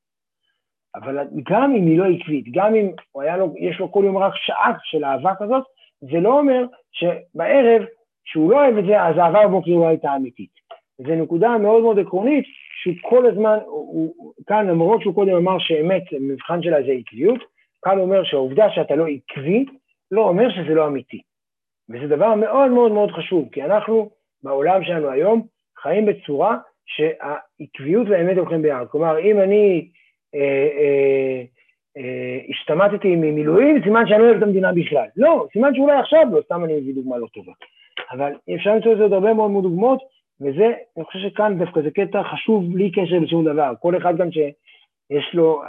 אבל 0.95 1.17
גם 1.49 1.75
אם 1.75 1.85
היא 1.85 1.99
לא 1.99 2.05
עקבית, 2.05 2.45
גם 2.51 2.75
אם 2.75 2.91
לו, 3.37 3.53
יש 3.57 3.79
לו 3.79 3.91
כל 3.91 4.03
יום 4.05 4.17
רק 4.17 4.33
שעה 4.35 4.73
של 4.83 5.05
אהבה 5.05 5.33
כזאת, 5.39 5.63
זה 6.01 6.19
לא 6.19 6.39
אומר 6.39 6.65
שבערב, 6.91 7.85
שהוא 8.25 8.51
לא 8.51 8.57
אוהב 8.57 8.77
את 8.77 8.85
זה, 8.85 9.03
אז 9.03 9.17
האהבה 9.17 9.47
בבוקר 9.47 9.71
לא 9.71 9.87
הייתה 9.87 10.15
אמיתית. 10.15 10.49
זו 10.97 11.15
נקודה 11.15 11.57
מאוד 11.57 11.83
מאוד 11.83 11.99
עקרונית, 11.99 12.45
שהוא 12.81 12.95
כל 13.01 13.25
הזמן, 13.25 13.57
הוא, 13.65 14.13
הוא, 14.17 14.33
כאן 14.47 14.67
למרות 14.67 15.01
שהוא 15.01 15.15
קודם 15.15 15.35
אמר 15.35 15.59
שאמת, 15.59 16.03
המבחן 16.11 16.63
שלה 16.63 16.83
זה 16.83 16.91
עקביות, 16.91 17.39
כאן 17.81 17.97
הוא 17.97 18.05
אומר 18.05 18.23
שהעובדה 18.23 18.69
שאתה 18.69 18.95
לא 18.95 19.05
עקבי, 19.07 19.65
לא 20.11 20.21
אומר 20.21 20.49
שזה 20.49 20.75
לא 20.75 20.87
אמיתי. 20.87 21.21
וזה 21.89 22.07
דבר 22.07 22.35
מאוד 22.35 22.71
מאוד 22.71 22.91
מאוד 22.91 23.11
חשוב, 23.11 23.49
כי 23.51 23.63
אנחנו 23.63 24.09
בעולם 24.43 24.83
שלנו 24.83 25.09
היום 25.09 25.47
חיים 25.81 26.05
בצורה 26.05 26.57
שהעקביות 26.85 28.07
והאמת 28.09 28.37
הולכים 28.37 28.61
ביחד. 28.61 28.85
כלומר, 28.91 29.19
אם 29.19 29.39
אני 29.39 29.89
השתמטתי 32.49 33.15
ממילואים, 33.15 33.83
סימן 33.83 34.07
שאני 34.07 34.19
לא 34.19 34.25
אוהב 34.25 34.37
את 34.37 34.43
המדינה 34.43 34.73
בכלל. 34.73 35.05
לא, 35.17 35.47
סימן 35.53 35.75
שאולי 35.75 35.97
עכשיו 35.97 36.27
לא, 36.31 36.41
סתם 36.41 36.63
אני 36.63 36.73
מביא 36.73 36.95
דוגמה 36.95 37.17
לא 37.17 37.27
טובה. 37.33 37.51
אבל 38.11 38.33
אפשר 38.55 38.75
למצוא 38.75 38.91
את 38.91 38.97
זה 38.97 39.03
עוד 39.03 39.13
הרבה 39.13 39.33
מאוד 39.33 39.51
מאוד 39.51 39.63
דוגמאות, 39.63 39.99
וזה, 40.41 40.73
אני 40.97 41.05
חושב 41.05 41.19
שכאן 41.19 41.57
דווקא 41.59 41.81
זה 41.81 41.91
קטע 41.91 42.23
חשוב 42.23 42.73
בלי 42.73 42.91
קשר 42.91 43.19
לשום 43.21 43.45
דבר. 43.45 43.73
כל 43.81 43.97
אחד 43.97 44.17
גם 44.17 44.31
שיש 44.31 45.33
לו, 45.33 45.61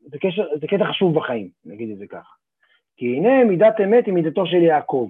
זה, 0.00 0.18
קשר, 0.18 0.44
זה 0.60 0.66
קטע 0.66 0.84
חשוב 0.84 1.14
בחיים, 1.14 1.48
נגיד 1.66 1.90
את 1.90 1.98
זה 1.98 2.06
ככה. 2.06 2.32
כי 2.96 3.16
הנה 3.16 3.44
מידת 3.44 3.80
אמת 3.80 4.06
היא 4.06 4.14
מידתו 4.14 4.46
של 4.46 4.62
יעקב. 4.62 5.08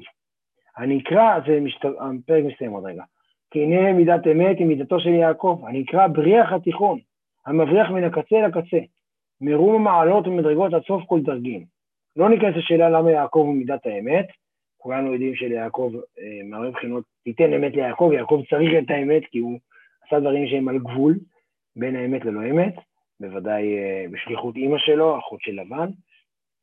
אני 0.78 1.00
אקרא, 1.00 1.38
זה 1.46 1.60
משת... 1.60 1.84
הפרק 1.84 2.44
מסתיים 2.44 2.72
עוד 2.72 2.84
רגע. 2.84 3.02
כי 3.50 3.62
הנה 3.62 3.92
מידת 3.92 4.26
אמת 4.26 4.58
היא 4.58 4.66
מידתו 4.66 5.00
של 5.00 5.10
יעקב. 5.10 5.62
אני 5.68 5.82
אקרא 5.82 6.06
בריח 6.06 6.52
התיכון. 6.52 6.98
המבריח 7.46 7.90
מן 7.90 8.04
הקצה 8.04 8.40
לקצה, 8.40 8.78
מרום 9.40 9.74
המעלות 9.74 10.26
ומדרגות 10.26 10.74
עד 10.74 10.82
סוף 10.82 11.02
כל 11.06 11.20
דרגים. 11.20 11.64
לא 12.16 12.28
ניכנס 12.28 12.56
לשאלה 12.56 12.90
למה 12.90 13.10
יעקב 13.10 13.38
הוא 13.38 13.54
מידת 13.54 13.86
האמת, 13.86 14.26
כולנו 14.76 15.12
יודעים 15.12 15.34
שליעקב, 15.34 15.92
אה, 16.18 16.40
מהרבה 16.44 16.70
בחינות, 16.70 17.04
תיתן 17.24 17.52
אמת 17.52 17.72
ליעקב, 17.72 18.10
יעקב 18.14 18.42
צריך 18.50 18.70
את 18.84 18.90
האמת 18.90 19.22
כי 19.30 19.38
הוא 19.38 19.58
עשה 20.06 20.20
דברים 20.20 20.46
שהם 20.46 20.68
על 20.68 20.78
גבול 20.78 21.18
בין 21.76 21.96
האמת 21.96 22.24
ללא 22.24 22.40
אמת, 22.50 22.74
בוודאי 23.20 23.78
אה, 23.78 24.04
בשליחות 24.10 24.56
אימא 24.56 24.78
שלו, 24.78 25.18
אחות 25.18 25.40
של 25.40 25.60
לבן, 25.60 25.88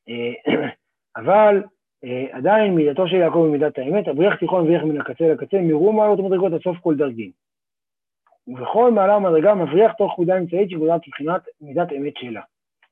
אה, 0.10 0.54
אבל 1.22 1.64
עדיין 2.32 2.76
מידתו 2.76 3.08
של 3.08 3.16
יעקב 3.16 3.44
היא 3.44 3.52
מידת 3.52 3.78
האמת, 3.78 4.08
הבריח 4.08 4.36
תיכון 4.36 4.62
ובריח 4.62 4.84
מן 4.84 5.02
הקצה 5.02 5.34
לקצה, 5.34 5.62
מרום 5.62 5.98
מעלות 5.98 6.20
ומדרגות 6.20 6.54
עד 6.54 6.62
סוף 6.62 6.78
כל 6.78 6.96
דרגים. 6.96 7.32
ובכל 8.48 8.92
מעלה 8.92 9.18
ומדרגה 9.18 9.56
מבריח 9.56 9.94
תוך 9.94 10.14
נקודה 10.14 10.38
אמצעית 10.38 10.70
שנקודת 10.70 11.08
מבחינת 11.08 11.42
מידת 11.62 11.94
אמת 11.98 12.14
שלה. 12.18 12.42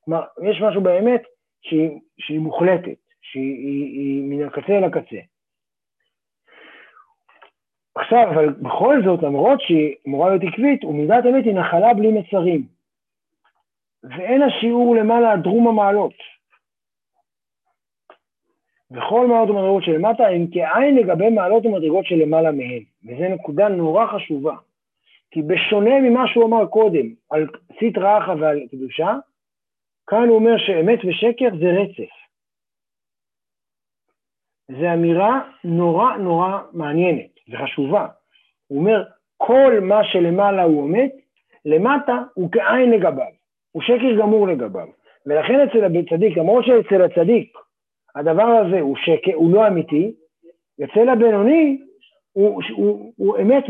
כלומר, 0.05 0.23
יש 0.43 0.61
משהו 0.61 0.81
באמת 0.81 1.21
שהיא, 1.61 1.99
שהיא 2.17 2.39
מוחלטת, 2.39 2.97
שהיא 3.21 3.57
היא, 3.57 3.99
היא 3.99 4.23
מן 4.23 4.47
הקצה 4.47 4.77
אל 4.77 4.83
הקצה. 4.83 5.19
עכשיו, 7.95 8.29
אבל 8.33 8.49
בכל 8.49 9.01
זאת, 9.05 9.23
למרות 9.23 9.61
שהיא 9.61 9.95
אמורה 10.07 10.29
להיות 10.29 10.53
עקבית, 10.53 10.83
ומידת 10.83 11.25
אמת 11.25 11.45
היא 11.45 11.53
נחלה 11.53 11.93
בלי 11.93 12.11
מצרים. 12.11 12.67
ואין 14.03 14.41
השיעור 14.41 14.95
למעלה 14.95 15.37
דרום 15.37 15.67
המעלות. 15.67 16.13
וכל 18.91 19.27
מעלות 19.27 19.49
ומדרגות 19.49 19.83
שלמטה 19.83 20.27
הם 20.27 20.47
כעין 20.51 20.95
לגבי 20.95 21.29
מעלות 21.29 21.65
ומדרגות 21.65 22.05
שלמעלה 22.05 22.51
מהן. 22.51 22.83
וזו 23.05 23.35
נקודה 23.35 23.69
נורא 23.69 24.05
חשובה. 24.05 24.55
כי 25.31 25.41
בשונה 25.41 25.99
ממה 25.99 26.27
שהוא 26.27 26.45
אמר 26.45 26.65
קודם 26.65 27.13
על 27.31 27.47
סטרא 27.75 28.17
אחא 28.17 28.31
ועל 28.39 28.59
קדושה, 28.71 29.15
כאן 30.07 30.27
הוא 30.27 30.35
אומר 30.35 30.57
שאמת 30.57 30.99
ושקר 31.05 31.49
זה 31.59 31.67
רצף. 31.81 32.13
זו 34.71 34.93
אמירה 34.93 35.41
נורא 35.63 36.17
נורא 36.17 36.59
מעניינת 36.73 37.31
וחשובה. 37.49 38.07
הוא 38.67 38.79
אומר, 38.79 39.03
כל 39.37 39.79
מה 39.81 40.03
שלמעלה 40.03 40.63
הוא 40.63 40.89
אמת, 40.89 41.11
למטה 41.65 42.23
הוא 42.33 42.49
כעין 42.51 42.91
לגביו, 42.91 43.31
הוא 43.71 43.81
שקר 43.81 44.19
גמור 44.19 44.47
לגביו. 44.47 44.87
ולכן 45.25 45.59
אצל 45.59 45.83
הצדיק, 45.83 46.37
למרות 46.37 46.65
שאצל 46.65 47.01
הצדיק 47.01 47.57
הדבר 48.15 48.43
הזה 48.43 48.79
הוא 48.79 48.95
שקר, 48.95 49.33
הוא 49.33 49.53
לא 49.53 49.67
אמיתי, 49.67 50.11
אצל 50.83 51.09
הבינוני 51.09 51.81
הוא, 52.35 52.61
הוא, 52.75 53.13
הוא 53.17 53.37
אמת, 53.37 53.69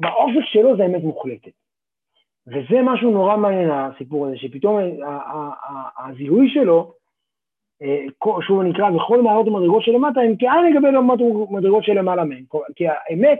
באופק 0.00 0.44
שלו 0.44 0.76
זה 0.76 0.86
אמת 0.86 1.02
מוחלטת. 1.02 1.52
וזה 2.46 2.82
משהו 2.82 3.10
נורא 3.10 3.36
מעניין, 3.36 3.70
הסיפור 3.70 4.26
הזה, 4.26 4.36
שפתאום 4.36 4.78
הזיהוי 5.98 6.50
שלו, 6.50 6.92
אה, 7.82 8.40
שוב 8.40 8.62
נקרא, 8.62 8.90
וכל 8.90 9.22
מעלות 9.22 9.48
ומדרגות 9.48 9.82
שלמטה, 9.82 10.20
הם 10.20 10.34
כעין 10.38 10.72
לגבי 10.72 10.90
לעומת 10.92 11.18
מדרגות 11.50 11.84
שלמעלה 11.84 12.24
מהם. 12.24 12.44
כי 12.76 12.84
האמת 12.88 13.38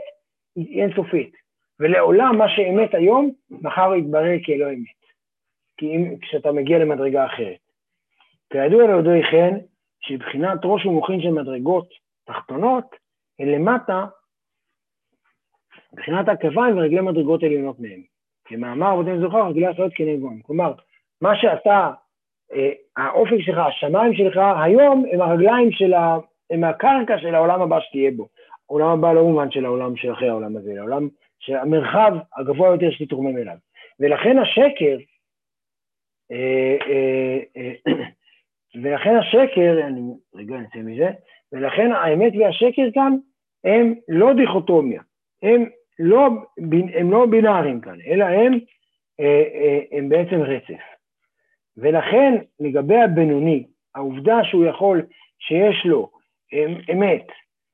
היא 0.55 0.81
אינסופית. 0.81 1.31
ולעולם 1.79 2.37
מה 2.37 2.49
שאמת 2.49 2.93
היום, 2.93 3.31
מחר 3.51 3.95
יתברר 3.95 4.37
כלא 4.45 4.65
אמת. 4.69 4.99
כי 5.77 5.85
אם, 5.85 6.17
כשאתה 6.21 6.51
מגיע 6.51 6.79
למדרגה 6.79 7.25
אחרת. 7.25 7.59
כידוע 8.49 8.87
להודוי 8.87 9.21
כן, 9.31 9.57
שבחינת 10.01 10.59
ראש 10.63 10.85
ומוחין 10.85 11.21
של 11.21 11.31
מדרגות 11.31 11.89
תחתונות, 12.25 12.95
הן 13.39 13.47
למטה 13.47 14.05
מבחינת 15.93 16.29
הקרביים 16.29 16.77
ורגלי 16.77 17.01
מדרגות 17.01 17.43
עליונות 17.43 17.79
מהם. 17.79 18.01
כמאמר 18.45 18.87
עבודים 18.87 19.21
זוכר, 19.21 19.47
רגלי 19.47 19.67
החיות 19.67 19.91
כנגון. 19.95 20.39
כלומר, 20.41 20.73
מה 21.21 21.35
שאתה, 21.35 21.91
אה, 22.53 22.71
האופק 22.97 23.39
שלך, 23.39 23.57
השמיים 23.57 24.13
שלך, 24.13 24.39
היום 24.63 25.05
הם 25.11 25.21
הרגליים 25.21 25.71
של 25.71 25.93
ה... 25.93 26.17
הם 26.49 26.63
הקרקע 26.63 27.17
של 27.17 27.35
העולם 27.35 27.61
הבא 27.61 27.79
שתהיה 27.79 28.11
בו. 28.11 28.27
העולם 28.69 28.87
הבא 28.87 29.13
לא 29.13 29.23
מובן 29.23 29.51
של 29.51 29.65
העולם 29.65 29.95
של 29.95 30.11
אחרי 30.13 30.29
העולם 30.29 30.57
הזה, 30.57 30.79
העולם 30.79 31.07
של 31.39 31.55
המרחב 31.55 32.17
הגבוה 32.37 32.69
יותר 32.69 32.91
שתתרומם 32.91 33.37
אליו. 33.37 33.55
ולכן 33.99 34.37
השקר, 34.37 34.97
אה, 36.31 36.77
אה, 36.87 37.39
אה, 37.57 37.93
ולכן 38.83 39.15
השקר, 39.15 39.87
אני 39.87 40.01
רגע 40.35 40.55
נצא 40.57 40.79
מזה, 40.79 41.09
ולכן 41.51 41.91
האמת 41.91 42.33
והשקר 42.39 42.91
כאן 42.93 43.15
הם 43.63 43.93
לא 44.07 44.33
דיכוטומיה, 44.33 45.01
הם 45.43 45.69
לא, 45.99 46.27
הם 46.93 47.11
לא 47.11 47.25
בינאריים 47.25 47.81
כאן, 47.81 47.97
אלא 48.07 48.25
הם, 48.25 48.53
אה, 49.19 49.43
אה, 49.53 49.79
הם 49.97 50.09
בעצם 50.09 50.41
רצף. 50.41 50.83
ולכן 51.77 52.33
לגבי 52.59 52.97
הבינוני, 52.97 53.65
העובדה 53.95 54.43
שהוא 54.43 54.65
יכול, 54.65 55.01
שיש 55.39 55.85
לו 55.85 56.09
אמת 56.93 57.25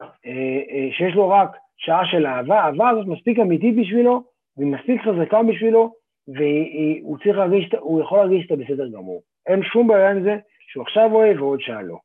אה, 0.01 0.91
שיש 0.91 1.15
לו 1.15 1.29
רק 1.29 1.49
שעה 1.77 2.05
של 2.05 2.27
אהבה, 2.27 2.61
האהבה 2.61 2.89
הזאת 2.89 3.07
מספיק 3.07 3.39
אמיתית 3.39 3.75
בשבילו, 3.75 4.23
והיא 4.57 4.71
מספיק 4.71 5.01
חזקה 5.01 5.43
בשבילו, 5.43 5.93
והוא 6.27 7.17
צריך 7.17 7.37
להרגיש, 7.37 7.69
הוא 7.79 8.01
יכול 8.01 8.17
להרגיש 8.17 8.51
אותה 8.51 8.63
בסדר 8.63 8.87
גמור. 8.87 9.21
אין 9.47 9.63
שום 9.63 9.87
בעיה 9.87 10.11
עם 10.11 10.23
זה 10.23 10.37
שהוא 10.67 10.83
עכשיו 10.83 11.09
אוהב 11.13 11.41
ועוד 11.41 11.61
שעה 11.61 11.81
לא. 11.81 11.97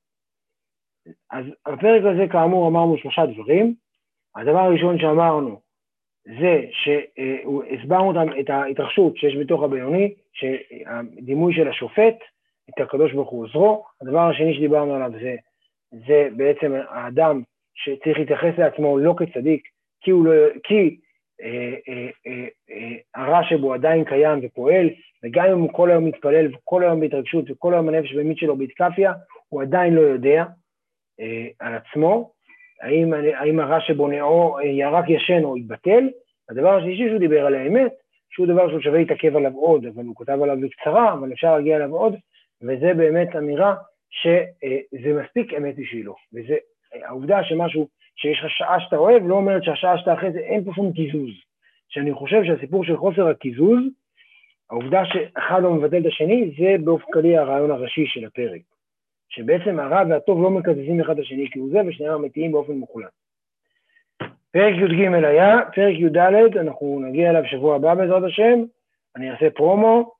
אז 1.30 1.44
בפרק 1.68 2.02
הזה 2.04 2.28
כאמור 2.32 2.68
אמרנו 2.68 2.96
שלושה 2.98 3.26
דברים. 3.26 3.74
הדבר 4.36 4.58
הראשון 4.58 4.98
שאמרנו 4.98 5.60
זה 6.38 6.62
שהסברנו 6.72 8.22
את 8.40 8.50
ההתרחשות 8.50 9.16
שיש 9.16 9.36
בתוך 9.36 9.62
הבינוני, 9.62 10.14
שהדימוי 10.32 11.54
של 11.54 11.68
השופט, 11.68 12.16
את 12.70 12.80
הקדוש 12.80 13.12
ברוך 13.12 13.30
הוא 13.30 13.44
עוזרו. 13.44 13.84
הדבר 14.02 14.20
השני 14.20 14.54
שדיברנו 14.54 14.94
עליו 14.94 15.10
זה, 15.20 15.36
זה 15.90 16.28
בעצם 16.36 16.72
האדם 16.88 17.42
שצריך 17.74 18.18
להתייחס 18.18 18.58
לעצמו 18.58 18.98
לא 18.98 19.14
כצדיק, 19.18 19.62
כי, 20.00 20.10
לא, 20.10 20.32
כי 20.62 20.96
אה, 21.42 21.74
אה, 21.88 22.08
אה, 22.26 22.46
אה, 22.70 22.96
הרע 23.14 23.40
שבו 23.44 23.74
עדיין 23.74 24.04
קיים 24.04 24.38
ופועל, 24.42 24.90
וגם 25.24 25.46
אם 25.46 25.58
הוא 25.58 25.72
כל 25.72 25.90
היום 25.90 26.04
מתפלל 26.04 26.54
וכל 26.54 26.84
היום 26.84 27.00
בהתרגשות 27.00 27.50
וכל 27.50 27.74
היום 27.74 27.88
הנפש 27.88 28.14
באמת 28.14 28.36
שלו 28.36 28.56
באתקפיה, 28.56 29.12
הוא 29.48 29.62
עדיין 29.62 29.94
לא 29.94 30.00
יודע 30.00 30.44
אה, 31.20 31.48
על 31.58 31.74
עצמו, 31.74 32.32
האם, 32.80 33.12
האם 33.12 33.60
הרע 33.60 33.80
שבו 33.80 34.08
נאו 34.08 34.58
אה, 34.58 34.64
ירק 34.64 35.04
ישן 35.08 35.44
או 35.44 35.56
יתבטל. 35.56 36.08
הדבר 36.50 36.76
השלישי 36.76 37.08
שהוא 37.08 37.18
דיבר 37.18 37.46
על 37.46 37.54
האמת, 37.54 37.92
שהוא 38.30 38.46
דבר 38.46 38.68
שהוא 38.68 38.80
שווה 38.80 38.98
להתעכב 38.98 39.36
עליו 39.36 39.52
עוד, 39.54 39.86
אבל 39.86 40.04
הוא 40.04 40.14
כותב 40.14 40.38
עליו 40.42 40.56
בקצרה, 40.60 41.12
אבל 41.12 41.32
אפשר 41.32 41.56
להגיע 41.56 41.76
אליו 41.76 41.94
עוד, 41.94 42.14
וזה 42.62 42.94
באמת 42.94 43.36
אמירה 43.36 43.74
שזה 44.10 45.22
מספיק 45.22 45.54
אמת 45.54 45.76
בשבילו, 45.76 46.14
וזה 46.34 46.56
העובדה 47.04 47.44
שמשהו, 47.44 47.88
שיש 48.16 48.38
לך 48.44 48.50
שעה 48.50 48.80
שאתה 48.80 48.96
אוהב, 48.96 49.26
לא 49.26 49.34
אומרת 49.34 49.64
שהשעה 49.64 49.98
שאתה 49.98 50.14
אחרי 50.14 50.32
זה 50.32 50.38
אין 50.38 50.64
פה 50.64 50.70
שום 50.74 50.92
קיזוז. 50.92 51.30
שאני 51.88 52.14
חושב 52.14 52.44
שהסיפור 52.44 52.84
של 52.84 52.96
חוסר 52.96 53.28
הקיזוז, 53.28 53.80
העובדה 54.70 55.02
שאחד 55.04 55.62
לא 55.62 55.74
מבטל 55.74 56.00
את 56.00 56.06
השני, 56.06 56.50
זה 56.58 56.84
באופן 56.84 57.12
כללי 57.12 57.36
הרעיון 57.36 57.70
הראשי 57.70 58.06
של 58.06 58.24
הפרק. 58.24 58.60
שבעצם 59.30 59.80
הרע 59.80 60.02
והטוב 60.08 60.42
לא 60.42 60.50
מקזזים 60.50 61.00
אחד 61.00 61.18
את 61.18 61.24
השני 61.24 61.48
כהוא 61.52 61.70
זה, 61.72 61.78
ושניהם 61.86 62.14
אמיתיים 62.14 62.52
באופן 62.52 62.72
מוחלט. 62.72 63.10
פרק 64.52 64.74
י"ג 64.74 65.14
היה, 65.24 65.58
פרק 65.74 65.94
י"ד, 65.98 66.56
אנחנו 66.56 67.00
נגיע 67.00 67.30
אליו 67.30 67.42
שבוע 67.46 67.76
הבא 67.76 67.94
בעזרת 67.94 68.22
השם, 68.22 68.64
אני 69.16 69.30
אעשה 69.30 69.50
פרומו, 69.50 70.14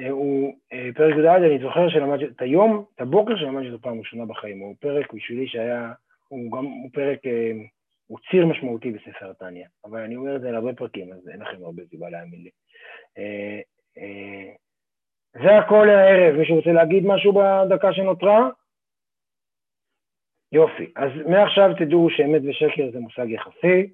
אה, 0.00 0.10
הוא 0.10 0.54
אה, 0.72 0.88
פרק 0.94 1.14
י"ד, 1.16 1.26
אני 1.26 1.58
זוכר 1.58 1.88
שלמדתי 1.88 2.24
את 2.24 2.42
היום, 2.42 2.84
את 2.94 3.00
הבוקר 3.00 3.36
שלמדתי 3.36 3.70
אותו 3.70 3.82
פעם 3.82 3.98
ראשונה 3.98 4.24
בחיים, 4.24 4.58
הוא 4.58 4.74
פרק 4.80 5.12
בשבילי 5.12 5.48
שהיה, 5.48 5.92
הוא 6.28 6.52
גם, 6.52 6.64
הוא 6.64 6.90
פרק, 6.92 7.26
אה, 7.26 7.52
הוא 8.06 8.18
ציר 8.30 8.46
משמעותי 8.46 8.90
בספר 8.90 9.30
התניא, 9.30 9.66
אבל 9.84 10.00
אני 10.00 10.16
אומר 10.16 10.36
את 10.36 10.40
זה 10.40 10.48
על 10.48 10.54
הרבה 10.54 10.72
פרקים, 10.72 11.12
אז 11.12 11.28
אין 11.28 11.40
לכם 11.40 11.64
הרבה 11.64 11.82
סיבה 11.90 12.10
להאמין 12.10 12.40
לי. 12.42 12.50
זה 15.42 15.58
הכל 15.58 15.88
הערב, 15.90 16.36
מישהו 16.36 16.56
רוצה 16.56 16.72
להגיד 16.72 17.06
משהו 17.06 17.32
בדקה 17.32 17.92
שנותרה? 17.92 18.48
יופי, 20.52 20.92
אז 20.96 21.10
מעכשיו 21.26 21.70
תדעו 21.78 22.08
שאמת 22.10 22.42
ושקר 22.44 22.90
זה 22.92 22.98
מושג 22.98 23.30
יחסי, 23.30 23.90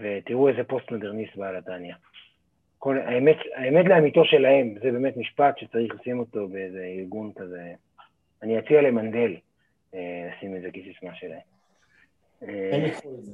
ותראו 0.00 0.48
איזה 0.48 0.64
פוסט-מודרניסט 0.64 1.36
בעל 1.36 1.56
התניא. 1.56 1.94
כל, 2.78 2.98
האמת, 2.98 3.36
האמת 3.54 3.86
לאמיתו 3.86 4.24
שלהם, 4.24 4.74
זה 4.82 4.90
באמת 4.92 5.16
משפט 5.16 5.58
שצריך 5.58 5.94
לשים 5.94 6.18
אותו 6.18 6.48
באיזה 6.48 6.84
ארגון 6.98 7.32
כזה. 7.36 7.72
אני 8.42 8.58
אציע 8.58 8.82
למנדל 8.82 9.36
אה, 9.94 10.28
לשים 10.36 10.56
את 10.56 10.62
זה 10.62 10.68
כסיסמה 10.70 11.14
שלהם. 11.14 11.38
הם 12.42 12.84
יקחו 12.84 13.14
את 13.14 13.24
זה. 13.24 13.32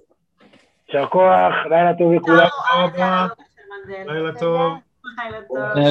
יישר 0.88 1.06
כוח, 1.06 1.54
לילה 1.70 1.94
טוב 1.98 2.12
לכולם. 2.12 2.46
לא, 4.06 4.14
לילה 4.14 4.38
טוב. 4.40 4.72
לילה 5.24 5.38
טוב. 5.48 5.82